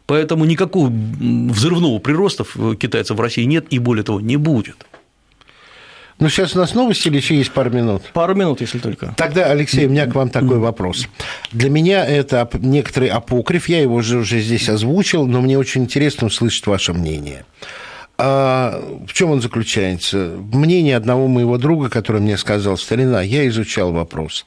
Поэтому 0.05 0.45
никакого 0.45 0.89
взрывного 0.89 1.99
прироста 1.99 2.45
в- 2.53 2.75
китайцев 2.75 3.17
в 3.17 3.21
России 3.21 3.43
нет, 3.43 3.67
и 3.69 3.79
более 3.79 4.03
того, 4.03 4.19
не 4.21 4.37
будет. 4.37 4.85
Ну, 6.19 6.27
сейчас 6.27 6.53
у 6.55 6.59
нас 6.59 6.73
новости 6.73 7.07
или 7.07 7.17
еще 7.17 7.35
есть 7.37 7.51
пару 7.51 7.69
минут? 7.69 8.03
Пару 8.13 8.35
минут, 8.35 8.59
если 8.59 8.79
только. 8.79 9.13
Тогда, 9.15 9.45
Алексей, 9.45 9.85
у 9.85 9.89
меня 9.89 10.05
к 10.05 10.15
вам 10.15 10.29
такой 10.29 10.57
вопрос. 10.57 11.07
Для 11.53 11.69
меня 11.69 12.05
это 12.05 12.49
некоторый 12.53 13.07
апокриф, 13.09 13.69
я 13.69 13.81
его 13.81 13.95
уже, 13.95 14.17
уже 14.17 14.39
здесь 14.41 14.67
озвучил, 14.67 15.25
но 15.27 15.39
мне 15.41 15.57
очень 15.57 15.83
интересно 15.83 16.27
услышать 16.27 16.65
ваше 16.67 16.91
мнение. 16.93 17.45
А 18.21 18.81
в 19.07 19.13
чем 19.13 19.31
он 19.31 19.41
заключается? 19.41 20.31
Мнение 20.51 20.97
одного 20.97 21.29
моего 21.29 21.57
друга, 21.57 21.89
который 21.89 22.19
мне 22.19 22.37
сказал, 22.37 22.77
старина, 22.77 23.21
я 23.21 23.47
изучал 23.47 23.93
вопрос. 23.93 24.45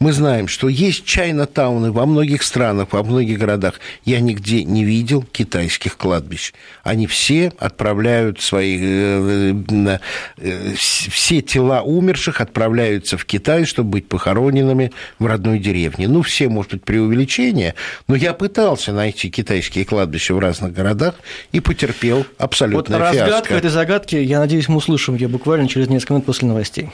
Мы 0.00 0.12
знаем, 0.12 0.48
что 0.48 0.68
есть 0.68 1.04
чайна-тауны 1.04 1.90
во 1.92 2.04
многих 2.06 2.42
странах, 2.42 2.88
во 2.92 3.02
многих 3.02 3.38
городах. 3.38 3.80
Я 4.04 4.20
нигде 4.20 4.64
не 4.64 4.84
видел 4.84 5.22
китайских 5.22 5.96
кладбищ. 5.96 6.52
Они 6.82 7.06
все 7.06 7.52
отправляют 7.58 8.40
свои... 8.40 8.76
э, 8.80 9.54
э, 9.70 9.98
э, 10.38 10.72
вс- 10.74 11.10
Все 11.10 11.40
тела 11.40 11.82
умерших 11.82 12.40
отправляются 12.40 13.16
в 13.16 13.24
Китай, 13.24 13.64
чтобы 13.64 13.90
быть 13.90 14.08
похороненными 14.08 14.92
в 15.18 15.26
родной 15.26 15.58
деревне. 15.58 16.08
Ну, 16.08 16.22
все, 16.22 16.48
может 16.48 16.72
быть, 16.72 16.84
преувеличение, 16.84 17.74
но 18.08 18.16
я 18.16 18.34
пытался 18.34 18.92
найти 18.92 19.30
китайские 19.30 19.84
кладбища 19.84 20.34
в 20.34 20.38
разных 20.38 20.72
городах 20.72 21.14
и 21.52 21.60
потерпел 21.60 22.18
Вот 22.18 22.26
абсолютное 22.38 22.98
разгадка 22.98 23.28
фиаско. 23.30 23.54
этой 23.54 23.70
загадки, 23.70 24.16
я 24.16 24.40
надеюсь, 24.40 24.68
мы 24.68 24.76
услышим 24.76 25.14
ее 25.14 25.28
буквально 25.28 25.68
через 25.68 25.88
несколько 25.88 26.14
минут 26.14 26.26
после 26.26 26.48
новостей. 26.48 26.90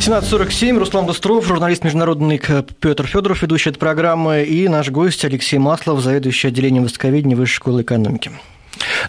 17.47, 0.00 0.78
Руслан 0.78 1.06
Быстров, 1.06 1.44
журналист 1.46 1.82
международный 1.82 2.40
Петр 2.80 3.06
Федоров, 3.06 3.42
ведущий 3.42 3.70
этой 3.70 3.78
программы, 3.78 4.44
и 4.44 4.68
наш 4.68 4.90
гость 4.90 5.24
Алексей 5.24 5.58
Маслов, 5.58 6.00
заведующий 6.00 6.48
отделением 6.48 6.84
востоковедения 6.84 7.36
Высшей 7.36 7.56
школы 7.56 7.82
экономики. 7.82 8.30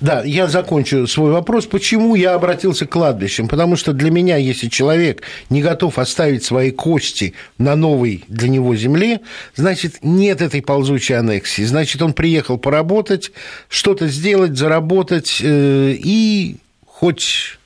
Да, 0.02 0.24
я 0.24 0.48
закончу 0.48 1.06
свой 1.08 1.32
вопрос. 1.32 1.66
Почему 1.66 2.16
я 2.16 2.34
обратился 2.34 2.86
к 2.86 2.92
кладбищам? 2.92 3.48
Потому 3.48 3.76
что 3.76 3.94
для 3.94 4.10
меня, 4.12 4.38
если 4.38 4.68
человек 4.68 5.24
не 5.50 5.62
готов 5.62 6.00
оставить 6.00 6.44
свои 6.44 6.72
кости 6.72 7.34
на 7.58 7.76
новой 7.76 8.24
для 8.28 8.50
него 8.50 8.76
земле, 8.76 9.22
значит, 9.56 10.00
нет 10.02 10.42
этой 10.42 10.62
ползучей 10.62 11.18
аннексии. 11.18 11.64
Значит, 11.64 12.02
он 12.02 12.14
приехал 12.14 12.58
поработать, 12.58 13.32
что-то 13.70 14.08
сделать, 14.08 14.58
заработать 14.58 15.40
э, 15.42 15.96
и 15.98 16.58
хоть 16.86 17.60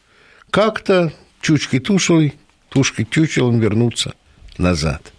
как-то 0.49 1.13
чучкой-тушей, 1.41 2.35
тушкой-чучелом 2.71 3.59
вернуться 3.59 4.13
назад. 4.57 5.11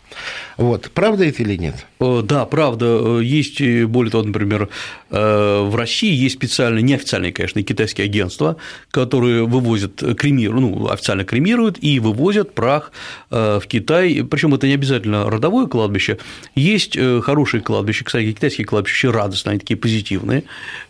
Вот. 0.57 0.91
Правда 0.93 1.25
это 1.25 1.43
или 1.43 1.57
нет? 1.57 1.87
Э, 2.01 2.23
Да, 2.23 2.45
правда, 2.45 2.87
э, 3.21 3.25
есть, 3.25 3.63
более 3.87 4.11
того, 4.11 4.25
например, 4.25 4.69
в 5.13 5.77
России 5.77 6.13
есть 6.13 6.37
специальные, 6.37 6.83
неофициальные, 6.83 7.33
конечно, 7.33 7.63
китайские 7.63 8.07
агентства, 8.07 8.57
которые 8.91 9.47
вывозят, 9.47 10.03
кремируют, 10.19 10.61
ну, 10.63 10.89
официально 10.89 11.25
кремируют 11.25 11.77
и 11.83 12.01
вывозят 12.01 12.55
прах 12.55 12.93
э, 13.31 13.61
в 13.63 13.67
Китай. 13.67 14.25
Причем 14.25 14.55
это 14.55 14.67
не 14.67 14.75
обязательно 14.75 15.29
родовое 15.29 15.67
кладбище. 15.67 16.19
Есть 16.55 16.97
э, 16.97 17.21
хорошие 17.21 17.61
кладбища, 17.61 18.05
кстати, 18.05 18.33
китайские 18.33 18.67
кладбища 18.67 19.13
радостные, 19.13 19.53
они 19.53 19.61
такие 19.61 19.77
позитивные, 19.77 20.45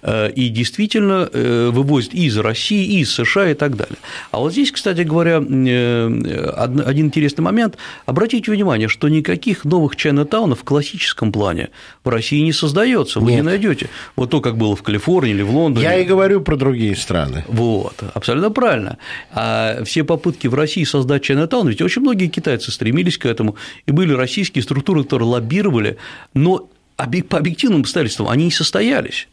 и 0.06 0.48
действительно 0.48 1.28
вывозят 1.32 2.14
и 2.14 2.26
из 2.26 2.38
России, 2.38 2.84
и 2.84 3.00
из 3.00 3.12
США 3.12 3.50
и 3.50 3.54
так 3.54 3.76
далее. 3.76 3.96
А 4.30 4.38
вот 4.38 4.52
здесь, 4.52 4.70
кстати 4.70 5.00
говоря, 5.00 5.38
один 5.38 7.06
интересный 7.06 7.42
момент. 7.42 7.76
Обратите 8.06 8.52
внимание, 8.52 8.88
что 8.88 9.08
никаких 9.08 9.64
новых 9.64 9.96
Чайнатаунов 9.96 10.60
в 10.60 10.64
классическом 10.64 11.32
плане 11.32 11.70
в 12.04 12.08
России 12.08 12.40
не 12.40 12.52
создается. 12.52 13.20
Вы 13.20 13.32
Нет. 13.32 13.40
не 13.40 13.42
найдете. 13.42 13.88
Вот 14.16 14.30
то, 14.30 14.40
как 14.40 14.56
было 14.56 14.76
в 14.76 14.82
Калифорнии 14.82 15.32
или 15.32 15.42
в 15.42 15.50
Лондоне. 15.50 15.86
Я 15.86 15.98
и 15.98 16.04
говорю 16.04 16.40
про 16.42 16.56
другие 16.56 16.94
страны. 16.96 17.44
Вот, 17.48 17.94
абсолютно 18.14 18.50
правильно. 18.50 18.98
А 19.30 19.82
все 19.84 20.04
попытки 20.04 20.46
в 20.46 20.54
России 20.54 20.84
создать 20.84 21.22
Чайнатаун, 21.22 21.68
ведь 21.68 21.80
очень 21.80 22.02
многие 22.02 22.28
китайцы 22.28 22.70
стремились 22.70 23.18
к 23.18 23.26
этому, 23.26 23.56
и 23.86 23.92
были 23.92 24.12
российские 24.12 24.62
структуры, 24.62 25.04
которые 25.04 25.28
лоббировали, 25.28 25.96
но 26.34 26.68
по 26.96 27.38
объективным 27.38 27.80
обстоятельствам 27.80 28.28
они 28.28 28.44
не 28.44 28.50
состоялись 28.50 29.28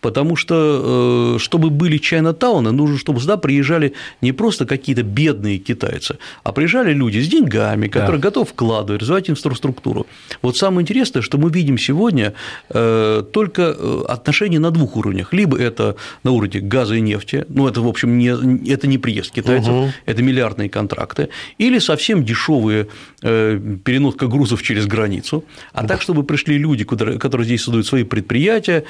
потому 0.00 0.36
что, 0.36 1.34
э, 1.36 1.38
чтобы 1.38 1.70
были 1.70 1.98
Чайна-тауны, 1.98 2.70
нужно, 2.70 2.98
чтобы 2.98 3.20
сюда 3.20 3.36
приезжали 3.36 3.94
не 4.20 4.32
просто 4.32 4.66
какие-то 4.66 5.02
бедные 5.02 5.58
китайцы, 5.58 6.18
а 6.44 6.52
приезжали 6.52 6.92
люди 6.92 7.18
с 7.18 7.28
деньгами, 7.28 7.88
которые 7.88 8.20
да. 8.20 8.28
готовы 8.28 8.46
вкладывать, 8.46 9.02
развивать 9.02 9.30
инфраструктуру. 9.30 10.06
Вот 10.42 10.56
самое 10.56 10.82
интересное, 10.82 11.22
что 11.22 11.38
мы 11.38 11.50
видим 11.50 11.78
сегодня 11.78 12.34
э, 12.70 13.24
только 13.32 13.74
э, 13.76 14.04
отношения 14.08 14.60
на 14.60 14.70
двух 14.70 14.96
уровнях. 14.96 15.32
Либо 15.32 15.58
это 15.58 15.96
на 16.22 16.30
уровне 16.30 16.60
газа 16.60 16.94
и 16.94 17.00
нефти, 17.00 17.44
ну, 17.48 17.66
это, 17.66 17.80
в 17.80 17.88
общем, 17.88 18.18
не, 18.18 18.70
это 18.70 18.86
не 18.86 18.98
приезд 18.98 19.32
китайцев, 19.32 19.72
угу. 19.72 19.92
это 20.06 20.22
миллиардные 20.22 20.68
контракты, 20.68 21.28
или 21.58 21.78
совсем 21.78 22.24
дешевые 22.24 22.88
переноска 23.20 24.26
грузов 24.26 24.62
через 24.62 24.86
границу, 24.86 25.44
а 25.72 25.86
так, 25.86 26.02
чтобы 26.02 26.22
пришли 26.22 26.56
люди, 26.58 26.84
которые 26.84 27.44
здесь 27.44 27.62
создают 27.62 27.86
свои 27.86 28.04
предприятия, 28.04 28.84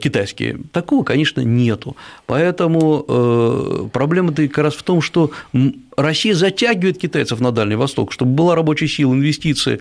китайские, 0.00 0.49
Такого, 0.72 1.04
конечно, 1.04 1.40
нету. 1.40 1.96
Поэтому 2.26 3.04
э, 3.06 3.88
проблема-то 3.92 4.46
как 4.48 4.58
раз 4.64 4.74
в 4.74 4.82
том, 4.82 5.00
что 5.02 5.30
Россия 5.96 6.34
затягивает 6.34 6.98
китайцев 6.98 7.40
на 7.40 7.52
Дальний 7.52 7.76
Восток, 7.76 8.12
чтобы 8.12 8.32
была 8.32 8.54
рабочая 8.54 8.88
сила, 8.88 9.12
инвестиции, 9.12 9.80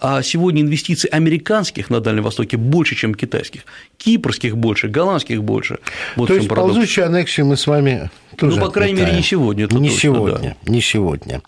а 0.00 0.22
сегодня 0.22 0.62
инвестиций 0.62 1.10
американских 1.10 1.90
на 1.90 2.00
Дальнем 2.00 2.22
Востоке 2.22 2.56
больше, 2.56 2.94
чем 2.94 3.14
китайских, 3.14 3.62
кипрских 3.96 4.56
больше, 4.56 4.88
голландских 4.88 5.42
больше. 5.42 5.78
Вот 6.16 6.28
То 6.28 6.34
есть 6.34 6.48
парадокс. 6.48 6.74
ползучую 6.74 7.06
аннексию 7.06 7.46
мы 7.46 7.56
с 7.56 7.66
вами 7.66 8.10
тоже 8.36 8.56
Ну, 8.58 8.64
по 8.66 8.70
крайней 8.70 8.92
отметаем. 8.92 9.16
мере, 9.16 9.18
не 9.18 9.24
сегодня. 9.24 9.62
Не 9.62 9.68
точно, 9.68 9.90
сегодня, 9.90 10.56
да. 10.62 10.72
не 10.72 10.80
сегодня. 10.80 11.42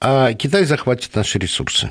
А 0.00 0.32
Китай 0.32 0.64
захватит 0.64 1.14
наши 1.14 1.38
ресурсы. 1.38 1.90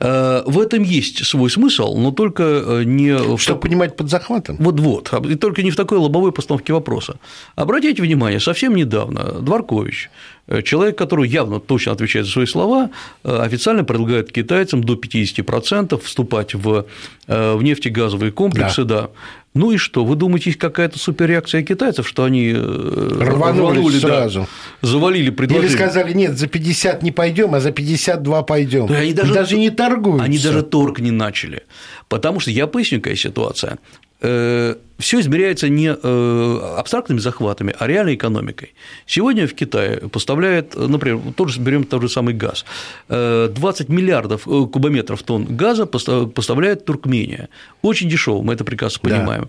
Э, 0.00 0.42
в 0.46 0.58
этом 0.58 0.82
есть 0.82 1.24
свой 1.24 1.50
смысл, 1.50 1.96
но 1.96 2.10
только 2.10 2.42
э, 2.42 2.82
не… 2.84 3.16
Чтобы 3.38 3.58
в... 3.58 3.62
понимать 3.62 3.96
под 3.96 4.10
захватом. 4.10 4.56
Вот-вот, 4.58 5.12
и 5.26 5.34
только 5.34 5.62
не 5.62 5.70
в 5.70 5.76
такой 5.76 5.98
лобовой 5.98 6.32
постановке 6.32 6.72
вопроса. 6.72 7.16
Обратите 7.56 8.02
внимание, 8.02 8.40
совсем 8.40 8.74
недавно 8.74 9.40
Дворкович, 9.40 10.10
э, 10.46 10.62
человек, 10.62 10.98
который 10.98 11.28
явно 11.28 11.60
точно 11.60 11.92
отвечает 11.92 12.26
за 12.26 12.32
свои 12.32 12.46
слова, 12.46 12.90
официально 13.22 13.84
предлагает 13.84 14.32
китайцам 14.32 14.82
до 14.82 14.94
50% 14.94 16.00
вступать 16.02 16.54
в, 16.54 16.86
в 17.26 17.62
нефтегазовые 17.62 18.32
комплексы, 18.32 18.84
да. 18.84 19.02
да 19.02 19.10
ну 19.54 19.70
и 19.70 19.76
что? 19.76 20.04
Вы 20.04 20.16
думаете, 20.16 20.50
есть 20.50 20.58
какая-то 20.58 20.98
суперреакция 20.98 21.62
китайцев, 21.62 22.08
что 22.08 22.24
они 22.24 22.52
рванули, 22.52 23.60
рванули 23.60 23.98
сразу, 23.98 24.48
да, 24.82 24.88
завалили 24.88 25.30
предложение? 25.30 25.70
Или 25.70 25.76
сказали, 25.76 26.12
нет, 26.12 26.36
за 26.36 26.48
50 26.48 27.02
не 27.04 27.12
пойдем, 27.12 27.54
а 27.54 27.60
за 27.60 27.70
52 27.70 28.42
пойдем. 28.42 28.86
Да, 28.88 28.96
они 28.96 29.12
даже, 29.12 29.32
даже 29.32 29.56
не 29.56 29.70
торгуются. 29.70 30.24
Они 30.24 30.38
даже 30.38 30.62
торг 30.62 30.98
не 30.98 31.12
начали. 31.12 31.62
Потому 32.08 32.40
что 32.40 32.50
я 32.50 32.66
поясню, 32.66 33.00
какая 33.00 33.16
ситуация. 33.16 33.78
Э, 34.20 34.76
все 34.98 35.20
измеряется 35.20 35.68
не 35.68 35.88
э, 35.88 36.58
абстрактными 36.78 37.18
захватами, 37.18 37.74
а 37.78 37.86
реальной 37.86 38.14
экономикой. 38.14 38.74
Сегодня 39.06 39.46
в 39.46 39.54
Китае 39.54 40.08
поставляет, 40.08 40.76
например, 40.76 41.20
тоже 41.36 41.60
берем 41.60 41.84
тот 41.84 42.00
же 42.00 42.08
самый 42.08 42.32
газ, 42.32 42.64
20 43.08 43.10
э, 43.10 43.92
миллиардов 43.92 44.44
кубометров 44.44 45.22
тонн 45.24 45.44
газа 45.56 45.86
поставляет 45.86 46.84
Туркмения. 46.84 47.48
Очень 47.82 48.08
дешево, 48.08 48.40
мы 48.42 48.54
это 48.54 48.64
прекрасно 48.64 49.00
понимаем. 49.00 49.42
Да. 49.42 49.48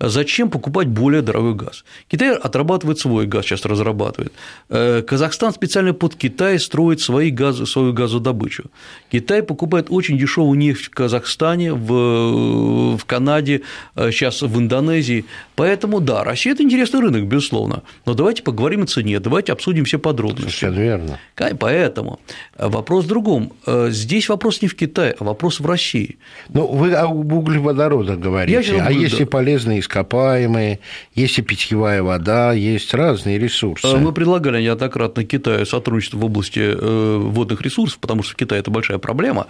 Зачем 0.00 0.50
покупать 0.50 0.88
более 0.88 1.22
дорогой 1.22 1.54
газ? 1.54 1.84
Китай 2.08 2.34
отрабатывает 2.34 2.98
свой 2.98 3.26
газ, 3.26 3.44
сейчас 3.46 3.64
разрабатывает. 3.64 4.32
Э, 4.68 5.02
Казахстан 5.02 5.52
специально 5.52 5.94
под 5.94 6.14
Китай 6.14 6.58
строит 6.58 7.00
свои 7.00 7.30
газы, 7.30 7.66
свою 7.66 7.92
газодобычу. 7.92 8.64
Китай 9.10 9.42
покупает 9.42 9.86
очень 9.90 10.18
дешевую 10.18 10.58
нефть 10.58 10.86
в 10.86 10.90
Казахстане, 10.90 11.72
в, 11.72 12.96
в 12.96 13.04
Канаде, 13.06 13.62
сейчас 13.94 14.42
э, 14.42 14.46
в 14.46 14.58
Индонезии. 14.58 15.24
Поэтому, 15.56 16.00
да, 16.00 16.22
Россия– 16.22 16.52
это 16.54 16.62
интересный 16.62 17.00
рынок, 17.00 17.26
безусловно. 17.26 17.82
Но 18.04 18.14
давайте 18.14 18.42
поговорим 18.42 18.82
о 18.82 18.86
цене, 18.86 19.18
давайте 19.20 19.52
обсудим 19.52 19.84
все 19.84 19.98
подробности. 19.98 20.50
Совершенно 20.50 20.78
верно. 20.78 21.18
Поэтому 21.58 22.20
э, 22.56 22.68
вопрос 22.68 23.06
в 23.06 23.08
другом. 23.08 23.52
Здесь 23.66 24.28
вопрос 24.28 24.62
не 24.62 24.68
в 24.68 24.76
Китае, 24.76 25.14
а 25.18 25.24
вопрос 25.24 25.60
в 25.60 25.66
России. 25.66 26.18
Ну, 26.50 26.66
вы 26.66 26.92
об 26.92 27.32
углеводородах 27.32 28.18
говорите, 28.18 28.80
а 28.80 28.92
если 28.92 29.24
полезные 29.24 29.80
ископаемые, 29.80 30.78
есть 31.14 31.38
и 31.38 31.42
питьевая 31.42 32.02
вода, 32.02 32.52
есть 32.52 32.92
разные 32.94 33.38
ресурсы. 33.38 33.96
Мы 33.96 34.12
предлагали 34.12 34.62
неоднократно 34.62 35.24
Китаю 35.24 35.64
сотрудничество 35.64 36.18
в 36.18 36.24
области 36.24 36.60
э, 36.60 37.16
водных 37.18 37.62
ресурсов, 37.62 37.98
потому 37.98 38.22
что 38.22 38.34
в 38.34 38.36
Китае 38.36 38.60
это 38.60 38.70
большая 38.70 38.98
проблема, 38.98 39.46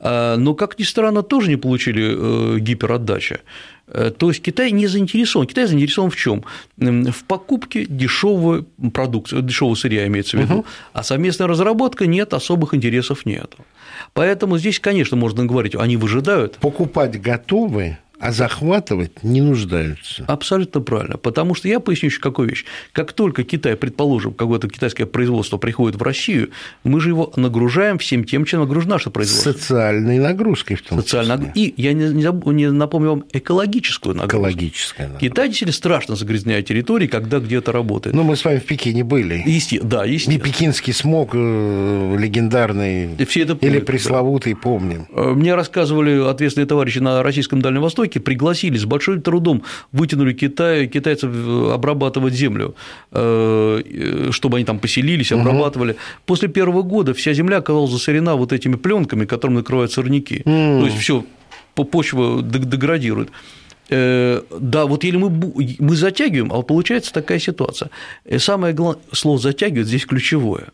но, 0.00 0.54
как 0.54 0.78
ни 0.78 0.82
странно, 0.82 1.22
тоже 1.22 1.48
не 1.48 1.56
получили 1.56 2.56
э, 2.56 2.58
гиперотдачи. 2.58 3.38
Э, 3.88 4.10
то 4.16 4.28
есть 4.28 4.42
Китай 4.42 4.70
не 4.70 4.86
заинтересован. 4.86 5.46
Китай 5.46 5.66
заинтересован 5.66 6.10
в 6.10 6.16
чем? 6.16 6.44
В 6.76 7.24
покупке 7.26 7.84
дешевой 7.84 8.64
продукции, 8.92 9.40
дешевого 9.40 9.74
сырья 9.74 10.06
имеется 10.06 10.36
в 10.36 10.40
виду, 10.40 10.58
угу. 10.58 10.66
а 10.92 11.02
совместная 11.02 11.46
разработка 11.46 12.06
нет, 12.06 12.34
особых 12.34 12.74
интересов 12.74 13.26
нет. 13.26 13.54
Поэтому 14.12 14.58
здесь, 14.58 14.80
конечно, 14.80 15.16
можно 15.16 15.44
говорить, 15.44 15.74
они 15.74 15.96
выжидают. 15.96 16.56
Покупать 16.58 17.20
готовые 17.20 17.98
а 18.24 18.32
захватывать 18.32 19.22
не 19.22 19.42
нуждаются. 19.42 20.24
Абсолютно 20.26 20.80
правильно. 20.80 21.18
Потому 21.18 21.54
что 21.54 21.68
я 21.68 21.78
поясню 21.78 22.08
еще 22.08 22.20
какую 22.20 22.48
вещь. 22.48 22.64
Как 22.92 23.12
только 23.12 23.44
Китай, 23.44 23.76
предположим, 23.76 24.32
какое-то 24.32 24.66
китайское 24.66 25.06
производство 25.06 25.58
приходит 25.58 26.00
в 26.00 26.02
Россию, 26.02 26.48
мы 26.84 27.02
же 27.02 27.10
его 27.10 27.34
нагружаем 27.36 27.98
всем 27.98 28.24
тем, 28.24 28.46
чем 28.46 28.60
нагружено 28.60 28.94
наше 28.94 29.10
производство. 29.10 29.52
Социальной 29.52 30.18
нагрузкой 30.18 30.76
в 30.76 30.82
том 30.82 31.00
Социально... 31.00 31.36
числе. 31.36 31.52
И 31.54 31.74
я 31.76 31.92
не, 31.92 32.08
не 32.08 32.70
напомню 32.70 33.10
вам 33.10 33.24
экологическую 33.30 34.14
нагрузку. 34.14 34.38
Экологическая 34.38 35.02
нагрузка. 35.02 35.28
Китай 35.28 35.48
действительно 35.48 35.76
страшно 35.76 36.16
загрязняет 36.16 36.66
территории, 36.66 37.06
когда 37.06 37.40
где-то 37.40 37.72
работает. 37.72 38.16
Ну, 38.16 38.22
мы 38.22 38.36
с 38.36 38.44
вами 38.46 38.58
в 38.58 38.64
Пекине 38.64 39.04
были. 39.04 39.42
Есте... 39.44 39.80
Да, 39.82 40.06
естественно. 40.06 40.36
Не 40.36 40.40
пекинский 40.40 40.94
смог 40.94 41.32
э, 41.34 42.16
легендарный 42.18 43.22
Все 43.26 43.42
это 43.42 43.52
или 43.60 43.80
пресловутый, 43.80 44.54
да. 44.54 44.60
помним. 44.60 45.08
Мне 45.10 45.54
рассказывали 45.54 46.26
ответственные 46.26 46.66
товарищи 46.66 47.00
на 47.00 47.22
Российском 47.22 47.60
Дальнем 47.60 47.82
Востоке, 47.82 48.13
Востоке 48.14 48.20
пригласили, 48.20 48.76
с 48.76 48.84
большим 48.84 49.20
трудом 49.20 49.62
вытянули 49.92 50.32
Китай, 50.32 50.86
китайцев 50.86 51.30
э, 51.34 51.72
обрабатывать 51.74 52.34
землю, 52.34 52.74
э, 53.12 54.30
чтобы 54.30 54.56
они 54.56 54.64
там 54.64 54.78
поселились, 54.78 55.32
обрабатывали. 55.32 55.92
Угу. 55.92 55.98
После 56.26 56.48
первого 56.48 56.82
года 56.82 57.12
вся 57.12 57.34
земля 57.34 57.58
оказалась 57.58 57.90
засорена 57.90 58.36
вот 58.36 58.52
этими 58.52 58.76
пленками, 58.76 59.26
которыми 59.26 59.58
накрывают 59.58 59.92
сорняки. 59.92 60.42
Угу. 60.44 60.80
То 60.80 60.86
есть 60.86 60.98
все 60.98 61.24
почва 61.74 62.42
деградирует. 62.42 63.30
Э, 63.90 64.42
да, 64.60 64.84
вот 64.86 65.04
или 65.04 65.16
мы, 65.16 65.30
мы 65.78 65.96
затягиваем, 65.96 66.52
а 66.52 66.62
получается 66.62 67.12
такая 67.12 67.38
ситуация. 67.38 67.90
И 68.24 68.38
самое 68.38 68.74
главное, 68.74 69.02
слово 69.12 69.38
затягивает 69.38 69.86
здесь 69.86 70.06
ключевое. 70.06 70.64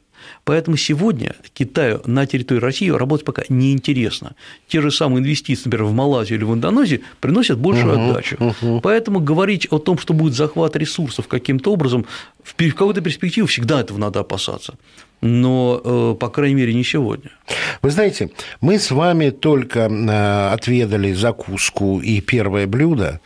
Поэтому 0.44 0.76
сегодня 0.76 1.34
Китаю 1.54 2.00
на 2.04 2.26
территории 2.26 2.60
России 2.60 2.88
работать 2.90 3.26
пока 3.26 3.42
неинтересно. 3.48 4.34
Те 4.68 4.80
же 4.80 4.90
самые 4.90 5.20
инвестиции, 5.20 5.64
например, 5.66 5.86
в 5.86 5.92
Малайзию 5.92 6.38
или 6.38 6.44
в 6.44 6.54
Индонезию 6.54 7.02
приносят 7.20 7.58
большую 7.58 7.94
угу, 7.94 8.10
отдачу. 8.10 8.36
Угу. 8.38 8.80
Поэтому 8.80 9.20
говорить 9.20 9.66
о 9.70 9.78
том, 9.78 9.98
что 9.98 10.14
будет 10.14 10.34
захват 10.34 10.76
ресурсов 10.76 11.28
каким-то 11.28 11.72
образом, 11.72 12.06
в 12.42 12.54
какой-то 12.56 13.00
перспективе 13.00 13.46
всегда 13.46 13.80
этого 13.80 13.98
надо 13.98 14.20
опасаться 14.20 14.74
но, 15.20 15.80
э, 15.84 16.16
по 16.18 16.28
крайней 16.28 16.54
мере, 16.54 16.74
не 16.74 16.84
сегодня. 16.84 17.30
Вы 17.82 17.90
знаете, 17.90 18.30
мы 18.60 18.78
с 18.78 18.90
вами 18.90 19.30
только 19.30 19.80
э, 19.80 20.52
отведали 20.52 21.12
закуску 21.12 22.00
и 22.00 22.20
первое 22.20 22.66
блюдо, 22.66 23.20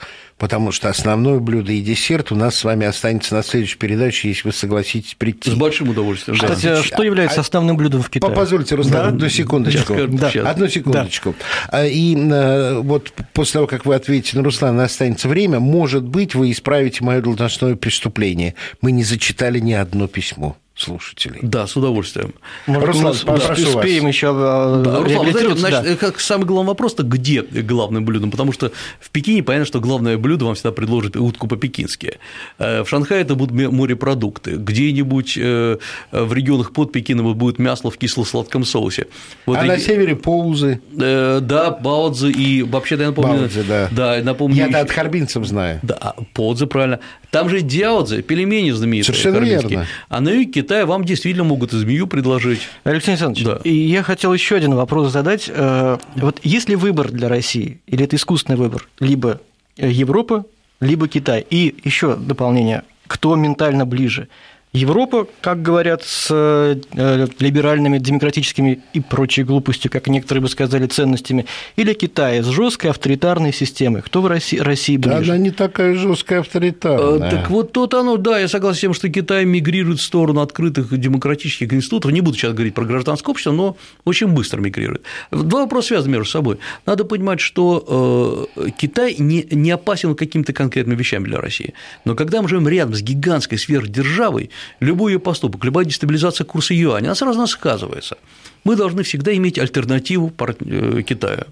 потому 0.45 0.73
что 0.73 0.91
основное 0.91 1.39
блюдо 1.39 1.73
и 1.73 1.81
десерт 1.81 2.31
у 2.31 2.37
нас 2.37 2.57
с 2.57 2.65
вами 2.65 2.85
останется 2.85 3.35
на 3.35 3.43
следующей 3.43 3.79
передаче, 3.79 4.29
если 4.29 4.49
вы 4.49 4.53
согласитесь 4.53 5.15
прийти. 5.15 5.51
С 5.51 5.55
большим 5.55 5.89
удовольствием. 5.89 6.39
Кстати, 6.39 6.67
да. 6.67 6.83
что 6.83 7.03
является 7.03 7.41
основным 7.41 7.79
блюдом 7.79 8.03
в 8.03 8.11
Китае? 8.11 8.31
Позвольте, 8.31 8.75
Руслан, 8.75 8.93
да? 8.93 9.09
одну 9.09 9.31
секундочку. 9.31 9.95
Да. 10.07 10.29
Одну 10.45 10.69
секундочку. 10.69 11.35
Да. 11.73 11.87
И 11.87 12.15
э, 12.15 12.79
вот 12.81 13.11
после 13.33 13.53
того, 13.55 13.67
как 13.67 13.87
вы 13.87 13.95
ответите 13.95 14.37
на 14.37 14.45
Руслана, 14.45 14.85
останется 14.85 15.31
время, 15.31 15.61
может 15.61 16.05
быть, 16.05 16.35
вы 16.35 16.51
исправите 16.51 17.03
мое 17.03 17.23
должностное 17.23 17.75
преступление. 17.75 18.55
Мы 18.83 18.93
не 18.93 19.03
зачитали 19.03 19.61
ни 19.61 19.73
одно 19.73 20.09
письмо 20.09 20.59
слушателей. 20.75 21.39
Да, 21.43 21.67
с 21.67 21.77
удовольствием. 21.77 22.35
Может, 22.67 22.89
Руслан, 22.89 23.15
мы 23.27 23.39
да, 23.39 23.53
успеем 23.53 24.09
еще 24.09 24.29
э, 24.29 24.83
да, 24.85 24.99
Руслан, 25.01 25.31
знаете, 25.31 25.55
значит, 25.55 25.85
да. 25.85 25.97
как 25.97 26.19
самый 26.19 26.47
главный 26.47 26.69
вопрос-то, 26.69 27.05
где 27.05 27.43
главным 27.43 28.05
блюдом? 28.05 28.33
Потому 28.33 28.53
что 28.53 28.73
в 28.99 29.11
Пекине 29.11 29.43
понятно, 29.45 29.67
что 29.67 29.81
главное 29.81 30.19
блюдо 30.19 30.47
вам 30.47 30.55
всегда 30.55 30.73
предложат 30.73 31.17
утку 31.17 31.47
по-пекински. 31.47 32.19
Э, 32.59 32.83
в 32.83 32.89
Шанхае 32.89 33.23
это 33.23 33.37
будут 33.37 33.55
морепродукты. 33.71 34.57
Где-нибудь 34.57 35.39
э, 35.41 35.79
в 36.11 36.33
регионах 36.33 36.73
под 36.73 36.91
Пекином 36.91 37.35
будет 37.35 37.59
мясо 37.61 37.89
в 37.89 37.97
кисло-сладком 37.97 38.65
соусе. 38.65 39.07
Вот 39.47 39.59
а 39.59 39.65
и... 39.65 39.69
на 39.69 39.79
севере 39.79 40.17
поузы. 40.17 40.81
Да, 40.93 41.71
баудзы 41.71 42.33
и 42.33 42.63
вообще, 42.63 42.97
я 42.97 43.09
напомню... 43.09 43.39
Баудзы, 43.39 43.63
да. 43.63 43.89
да 43.93 44.21
напомню, 44.23 44.57
Я-то 44.57 44.81
от 44.81 44.91
харбинцев 44.91 45.47
знаю. 45.47 45.79
Да, 45.83 46.15
поудзы, 46.33 46.67
правильно. 46.67 46.99
Там 47.35 47.49
же 47.49 47.63
дяодзы, 47.63 48.23
пельмени 48.23 48.71
знаменитые. 48.71 49.15
Совершенно 49.15 49.45
верно. 49.45 49.87
А 50.09 50.21
на 50.21 50.29
юге 50.29 50.45
Китая 50.53 50.87
вам 50.87 51.05
действительно 51.05 51.43
могут 51.45 51.73
и 51.73 51.77
змею 51.77 52.07
предложить. 52.07 52.61
Алексей 52.85 53.11
Александрович, 53.11 53.45
да. 53.45 53.61
и 53.65 53.75
я 53.75 54.05
хотел 54.05 54.33
еще 54.33 54.55
один 54.55 54.75
вопрос 54.75 55.11
задать. 55.11 55.51
Э, 55.53 55.99
вот 56.15 56.39
есть 56.45 56.69
ли 56.69 56.77
выбор 56.77 57.11
для 57.11 57.29
России, 57.29 57.81
или 57.89 58.05
это 58.05 58.15
искусственный 58.15 58.57
выбор, 58.57 58.87
либо 59.01 59.41
Европа, 59.77 60.47
либо 60.81 61.09
Китай? 61.09 61.45
И 61.51 61.75
еще 61.83 62.15
дополнение, 62.15 62.85
кто 63.09 63.35
ментально 63.35 63.85
ближе? 63.85 64.29
Европа, 64.75 65.29
как 65.41 65.63
говорят, 65.63 66.03
с 66.03 66.27
э, 66.31 67.27
либеральными, 67.39 67.99
демократическими 67.99 68.81
и 68.93 68.99
прочей 68.99 69.45
глупостью, 69.45 69.89
как 69.89 70.09
некоторые 70.09 70.43
бы 70.43 70.49
сказали, 70.49 70.87
ценностями, 70.87 71.47
или 71.77 71.93
Китай 71.93 72.43
с 72.43 72.47
жесткой 72.47 72.91
авторитарной 72.91 73.53
системой. 73.53 74.03
Кто 74.03 74.21
в 74.21 74.27
России, 74.27 74.59
России 74.59 74.97
ближе? 74.97 75.27
Да, 75.27 75.35
она 75.35 75.39
не 75.39 75.53
такая 75.53 75.95
жесткая 75.95 76.41
авторитарная. 76.41 77.29
Э, 77.29 77.31
так 77.31 77.51
вот 77.51 77.71
тут 77.71 77.95
оно, 77.95 78.17
да, 78.17 78.41
я 78.41 78.49
согласен 78.49 78.77
с 78.77 78.81
тем, 78.81 78.95
что 78.95 79.09
Китай 79.09 79.45
мигрирует 79.45 80.01
в 80.01 80.03
сторону 80.03 80.41
открытых 80.41 80.99
демократических 80.99 81.73
институтов. 81.73 82.11
Не 82.11 82.21
буду 82.21 82.37
сейчас 82.37 82.53
говорить 82.53 82.75
про 82.75 82.85
гражданское 82.85 83.31
общество, 83.31 83.53
но 83.53 83.77
очень 84.05 84.27
быстро 84.27 84.61
мигрирует. 84.61 85.05
Два 85.31 85.61
вопроса 85.61 85.89
связаны 85.89 86.15
между 86.15 86.33
собой. 86.33 86.59
Надо 86.85 87.05
понимать, 87.05 87.39
что 87.39 88.49
э, 88.57 88.71
Китай 88.77 89.15
не, 89.21 89.47
не 89.53 89.71
опасен 89.71 90.17
какими-то 90.17 90.53
конкретными 90.53 90.99
вещами 90.99 91.27
для 91.27 91.41
России. 91.41 91.75
Но 92.05 92.17
когда 92.17 92.43
мы 92.43 92.49
живем 92.49 92.67
рядом 92.67 92.95
с 92.95 93.03
гигантской 93.03 93.57
сверхдержавой, 93.57 94.51
любой 94.81 95.13
ее 95.13 95.19
поступок, 95.19 95.65
любая 95.65 95.85
дестабилизация 95.85 96.45
курса 96.45 96.75
юаня, 96.75 97.07
она 97.07 97.15
сразу 97.15 97.39
нас 97.39 97.51
сказывается. 97.51 98.17
Мы 98.65 98.77
должны 98.77 99.03
всегда 99.03 99.35
иметь 99.37 99.59
альтернативу 99.59 100.33
э, 100.39 101.03
Китаю, 101.03 101.45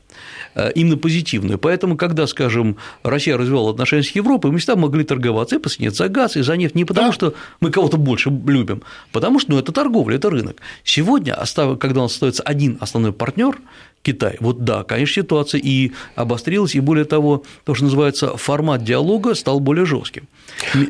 именно 0.74 0.96
позитивную. 0.96 1.58
Поэтому, 1.58 1.96
когда, 1.96 2.26
скажем, 2.26 2.76
Россия 3.02 3.36
развивала 3.36 3.70
отношения 3.70 4.02
с 4.02 4.10
Европой, 4.10 4.50
мы 4.50 4.58
всегда 4.58 4.76
могли 4.76 5.04
торговаться 5.04 5.56
и 5.56 5.58
по 5.58 5.68
цене 5.68 5.90
за 5.90 6.08
газ, 6.08 6.36
и 6.36 6.42
за 6.42 6.56
нефть 6.56 6.74
не 6.74 6.84
потому, 6.84 7.08
да. 7.08 7.12
что 7.12 7.34
мы 7.60 7.70
кого-то 7.70 7.96
больше 7.96 8.30
любим, 8.30 8.82
потому 9.12 9.38
что 9.38 9.52
ну, 9.52 9.58
это 9.58 9.72
торговля, 9.72 10.16
это 10.16 10.30
рынок. 10.30 10.60
Сегодня, 10.84 11.36
когда 11.78 12.00
у 12.00 12.02
нас 12.04 12.12
остается 12.12 12.42
один 12.42 12.78
основной 12.80 13.12
партнер, 13.12 13.58
Китай. 14.02 14.36
Вот 14.40 14.64
да, 14.64 14.82
конечно, 14.82 15.22
ситуация 15.22 15.60
и 15.62 15.92
обострилась, 16.16 16.74
и 16.74 16.80
более 16.80 17.04
того, 17.04 17.44
то, 17.64 17.74
что 17.74 17.84
называется 17.84 18.36
формат 18.36 18.84
диалога 18.84 19.34
стал 19.34 19.60
более 19.60 19.86
жестким. 19.86 20.26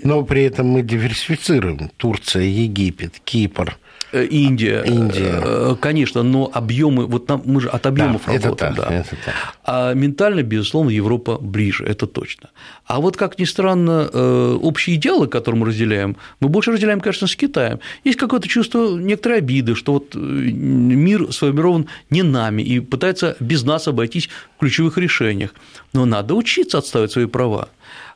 Но 0.02 0.22
при 0.24 0.44
этом 0.44 0.68
мы 0.68 0.82
диверсифицируем. 0.82 1.90
Турция, 1.98 2.44
Египет, 2.44 3.20
Кипр. 3.24 3.76
Э, 4.12 4.26
Индия, 4.26 4.82
Индия, 4.84 5.40
э, 5.42 5.76
конечно, 5.80 6.22
но 6.22 6.50
объемы, 6.52 7.06
вот 7.06 7.28
нам, 7.28 7.42
мы 7.46 7.62
же 7.62 7.68
от 7.68 7.86
объемов 7.86 8.22
да, 8.26 8.32
работаем, 8.32 8.52
это 8.52 8.66
так, 8.66 8.74
да. 8.76 8.94
Это 8.94 9.16
так. 9.24 9.34
А 9.64 9.94
ментально, 9.94 10.42
безусловно, 10.42 10.90
Европа 10.90 11.38
ближе, 11.38 11.84
это 11.84 12.06
точно. 12.06 12.50
А 12.84 13.00
вот 13.00 13.16
как 13.16 13.38
ни 13.38 13.44
странно, 13.44 14.10
э, 14.12 14.58
общие 14.60 14.96
идеалы, 14.96 15.28
которые 15.28 15.60
мы 15.60 15.66
разделяем, 15.66 16.16
мы 16.40 16.48
больше 16.50 16.72
разделяем, 16.72 17.00
конечно, 17.00 17.26
с 17.26 17.34
Китаем. 17.34 17.80
Есть 18.04 18.18
какое-то 18.18 18.48
чувство 18.48 18.96
некоторой 18.98 19.38
обиды, 19.38 19.74
что 19.74 19.94
вот 19.94 20.14
мир 20.14 21.32
сформирован 21.32 21.86
не 22.10 22.22
нами 22.22 22.60
и 22.60 22.80
пытается 22.80 23.36
без 23.40 23.64
нас 23.64 23.88
обойтись 23.88 24.28
в 24.56 24.60
ключевых 24.60 24.98
решениях. 24.98 25.54
Но 25.94 26.04
надо 26.04 26.34
учиться 26.34 26.78
отставить 26.78 27.12
свои 27.12 27.26
права. 27.26 27.70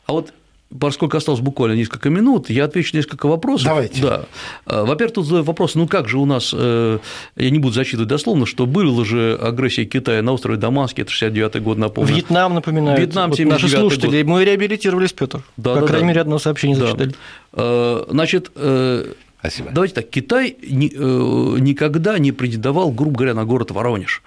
А 0.04 0.12
вот 0.12 0.32
поскольку 0.78 1.16
осталось 1.16 1.40
буквально 1.40 1.74
несколько 1.74 2.10
минут, 2.10 2.50
я 2.50 2.64
отвечу 2.64 2.96
несколько 2.96 3.26
вопросов. 3.26 3.66
Давайте. 3.66 4.02
Да. 4.02 4.24
А, 4.66 4.84
во-первых, 4.84 5.14
тут 5.14 5.26
задают 5.26 5.46
вопрос, 5.46 5.74
ну 5.74 5.86
как 5.86 6.08
же 6.08 6.18
у 6.18 6.26
нас, 6.26 6.52
э, 6.56 6.98
я 7.36 7.50
не 7.50 7.58
буду 7.58 7.74
зачитывать 7.74 8.08
дословно, 8.08 8.46
что 8.46 8.66
была 8.66 9.04
же 9.04 9.38
агрессия 9.40 9.84
Китая 9.84 10.22
на 10.22 10.32
острове 10.32 10.58
Дамаске, 10.58 11.02
это 11.02 11.12
69-й 11.12 11.60
год, 11.60 11.78
напомню. 11.78 12.14
Вьетнам, 12.14 12.54
напоминаю. 12.54 12.98
Вьетнам, 12.98 13.30
вот 13.30 13.38
Наши 13.38 13.68
слушатели, 13.68 14.22
год. 14.22 14.30
мы 14.32 14.44
реабилитировались, 14.44 15.12
Петр. 15.12 15.42
Да, 15.56 15.74
По 15.74 15.80
да, 15.80 15.86
крайней 15.86 16.04
да. 16.04 16.08
мере, 16.08 16.20
одно 16.22 16.38
сообщение 16.38 16.76
да. 16.76 16.86
зачитали. 16.86 17.14
А, 17.52 18.06
значит, 18.10 18.50
э, 18.56 19.12
Спасибо. 19.38 19.70
давайте 19.72 19.94
так, 19.94 20.10
Китай 20.10 20.50
э, 20.50 20.66
никогда 20.68 22.18
не 22.18 22.32
претендовал, 22.32 22.90
грубо 22.90 23.18
говоря, 23.18 23.34
на 23.34 23.44
город 23.44 23.70
Воронеж 23.70 24.22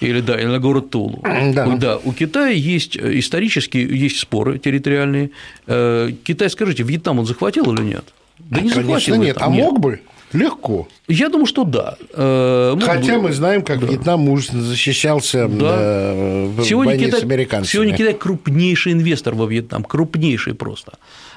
или, 0.00 0.20
да, 0.20 0.38
или 0.38 0.46
на 0.46 0.58
город 0.58 0.90
Тулу. 0.90 1.22
Да. 1.22 1.66
да. 1.76 1.98
У 1.98 2.12
Китая 2.12 2.50
есть 2.50 2.96
э, 2.96 3.18
исторически 3.18 3.78
есть 3.78 4.18
споры 4.18 4.58
территориальные. 4.58 5.30
Э, 5.66 6.10
Китай, 6.24 6.48
скажите, 6.50 6.82
Вьетнам 6.82 7.18
он 7.18 7.26
захватил 7.26 7.72
или 7.74 7.82
нет? 7.82 8.04
Да 8.38 8.60
не 8.60 8.70
Конечно, 8.70 8.82
захватил. 8.82 9.16
нет. 9.16 9.36
А 9.40 9.48
нет. 9.48 9.64
мог 9.64 9.80
бы? 9.80 10.00
Легко. 10.32 10.88
Я 11.08 11.28
думаю, 11.28 11.46
что 11.46 11.64
да. 11.64 11.96
Э, 12.14 12.72
мог 12.74 12.84
Хотя 12.84 13.16
бы... 13.16 13.22
мы 13.22 13.32
знаем, 13.32 13.62
как 13.62 13.80
да. 13.80 13.86
Вьетнам 13.86 14.20
мужественно 14.20 14.62
защищался 14.62 15.48
да. 15.48 16.44
в 16.46 16.64
сегодня 16.64 16.92
войне 16.92 17.06
Китай, 17.06 17.20
с 17.20 17.22
американцами. 17.24 17.72
Сегодня 17.72 17.96
Китай 17.96 18.14
крупнейший 18.14 18.92
инвестор 18.92 19.34
во 19.34 19.46
Вьетнам, 19.46 19.84
крупнейший 19.84 20.54
просто 20.54 20.92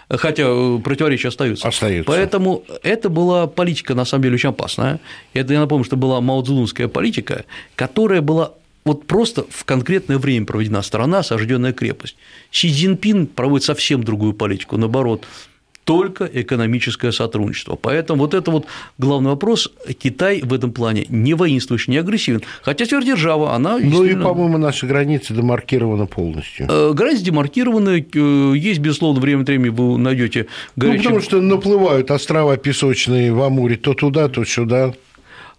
хотя 0.10 0.78
противоречия 0.80 1.30
остаются. 1.30 1.68
Остаются. 1.68 2.12
Поэтому 2.12 2.64
это 2.84 3.10
была 3.10 3.48
политика, 3.48 3.96
на 3.96 4.06
самом 4.06 4.24
деле, 4.24 4.36
очень 4.36 4.50
опасная. 4.50 5.00
Это, 5.34 5.54
я 5.54 5.60
напомню, 5.60 5.86
что 5.86 5.96
была 5.96 6.22
маодзедунская 6.22 6.88
политика, 6.88 7.46
которая 7.76 8.22
была 8.22 8.54
вот 8.86 9.08
просто 9.08 9.46
в 9.50 9.64
конкретное 9.66 10.18
время 10.18 10.46
проведена 10.46 10.82
страна, 10.82 11.20
осажденная 11.20 11.74
крепость. 11.74 12.18
Си 12.52 12.70
Цзиньпин 12.72 13.28
проводит 13.28 13.66
совсем 13.66 14.04
другую 14.04 14.34
политику, 14.34 14.78
наоборот, 14.78 15.26
только 15.84 16.26
экономическое 16.26 17.12
сотрудничество. 17.12 17.76
Поэтому 17.76 18.22
вот 18.22 18.34
это 18.34 18.52
вот 18.52 18.66
главный 18.98 19.32
вопрос. 19.32 19.72
Китай 20.00 20.42
в 20.42 20.54
этом 20.54 20.72
плане 20.72 21.06
не 21.10 21.34
воинствующий, 21.34 21.92
не 21.92 21.98
агрессивен. 21.98 22.42
Хотя 22.62 22.86
сверхдержава, 22.86 23.54
она 23.54 23.78
Ну 23.78 24.04
и, 24.04 24.16
по-моему, 24.16 24.58
наши 24.58 24.86
границы 24.86 25.34
демаркированы 25.34 26.08
полностью. 26.08 26.68
Э, 26.70 26.94
границы 26.94 27.24
демаркированы, 27.24 28.06
э, 28.14 28.54
есть, 28.56 28.80
безусловно, 28.80 29.22
время 29.22 29.42
от 29.42 29.48
времени 29.48 29.70
вы 29.70 29.98
найдете 29.98 30.48
горячие... 30.76 30.98
Ну, 30.98 31.04
потому 31.04 31.22
что 31.22 31.42
наплывают 31.42 32.12
острова 32.12 32.58
песочные 32.58 33.34
в 33.34 33.42
Амуре 33.42 33.76
то 33.76 33.94
туда, 33.94 34.30
то 34.30 34.46
сюда. 34.46 34.94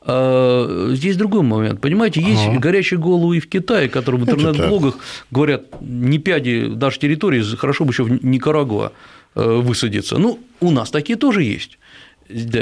А, 0.07 0.91
здесь 0.93 1.17
другой 1.17 1.43
момент. 1.43 1.81
Понимаете, 1.81 2.21
есть 2.21 2.47
ага. 2.47 2.59
горячие 2.59 3.01
головы 3.01 3.39
и 3.39 3.41
в 3.41 3.49
Китае, 3.49 3.89
которые 3.89 4.23
в 4.23 4.25
интернет-блогах 4.25 4.99
говорят, 5.31 5.81
не 5.81 6.19
пяди 6.19 6.67
даже 6.69 6.99
территории, 6.99 7.43
хорошо 7.57 7.85
бы 7.85 7.93
еще 7.93 8.05
в 8.05 8.25
Никарагуа 8.25 8.93
э, 8.93 9.14
высадиться. 9.35 10.19
Ну, 10.19 10.39
у 10.61 10.71
нас 10.71 10.91
такие 10.91 11.17
тоже 11.17 11.43
есть. 11.43 11.79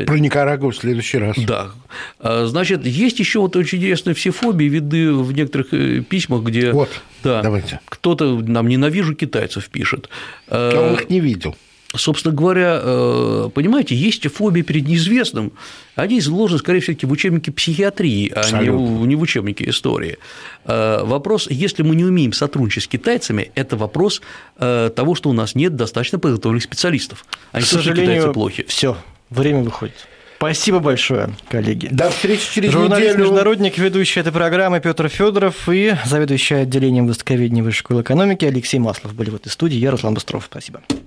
Про 0.07 0.19
Никарагуа 0.19 0.73
в 0.73 0.77
следующий 0.77 1.19
раз. 1.19 1.37
Да. 1.39 1.71
А, 2.19 2.47
значит, 2.47 2.85
есть 2.85 3.21
еще 3.21 3.39
вот 3.39 3.55
очень 3.55 3.79
интересные 3.79 4.15
все 4.15 4.33
фобии, 4.33 4.65
виды 4.65 5.13
в 5.13 5.33
некоторых 5.33 5.73
э, 5.73 6.01
письмах, 6.01 6.43
где 6.43 6.73
вот, 6.73 6.89
да, 7.23 7.43
давайте. 7.43 7.81
кто-то 7.89 8.41
нам 8.41 8.67
ненавижу 8.67 9.15
китайцев 9.15 9.69
пишет. 9.69 10.09
А 10.49 10.89
он 10.89 10.95
их 10.95 11.09
не 11.11 11.21
видел 11.21 11.57
собственно 11.95 12.35
говоря, 12.35 12.81
э, 12.83 13.51
понимаете, 13.55 13.95
есть 13.95 14.27
фобия 14.33 14.63
перед 14.63 14.87
неизвестным, 14.87 15.53
они 15.95 16.19
изложены, 16.19 16.59
скорее 16.59 16.81
всего, 16.81 16.97
в 17.03 17.13
учебнике 17.13 17.53
психиатрии, 17.53 18.33
а 18.35 18.63
не 18.63 18.71
в, 18.71 19.07
не 19.07 19.17
в 19.17 19.21
учебнике 19.21 19.69
истории. 19.69 20.19
Э, 20.65 21.03
вопрос, 21.05 21.49
если 21.51 21.83
мы 21.83 21.95
не 21.95 22.05
умеем 22.05 22.33
сотрудничать 22.33 22.85
с 22.85 22.89
китайцами, 22.89 23.51
это 23.55 23.77
вопрос 23.77 24.23
э, 24.59 24.91
того, 24.95 25.15
что 25.15 25.31
у 25.31 25.33
нас 25.33 25.55
нет 25.55 25.77
достаточно 25.77 26.19
подготовленных 26.19 26.63
специалистов. 26.63 27.25
Они 27.53 27.65
К 27.65 27.69
сожалению, 27.69 28.15
китайцы 28.15 28.33
плохи. 28.33 28.65
Все, 28.69 28.97
время 29.31 29.63
выходит. 29.63 30.09
Спасибо 30.43 30.81
большое, 30.81 31.31
коллеги. 31.49 31.87
До 31.93 32.11
встречи 32.11 32.53
через 32.53 32.73
Журналист, 32.73 33.11
неделю. 33.11 33.21
международник, 33.21 33.79
ведущий 33.79 34.19
этой 34.19 34.33
программы 34.33 34.81
Петр 34.81 35.09
Федоров 35.09 35.69
и 35.69 35.95
заведующий 36.05 36.57
отделением 36.57 37.07
востоковедения 37.07 37.63
Высшей 37.63 37.79
школы 37.79 38.03
экономики 38.03 38.45
Алексей 38.45 38.81
Маслов 38.81 39.15
были 39.15 39.31
в 39.31 39.37
этой 39.37 39.51
студии. 39.51 39.77
Я 39.77 39.93
Руслан 39.93 40.15
Быстров. 40.15 40.49
Спасибо. 40.51 40.83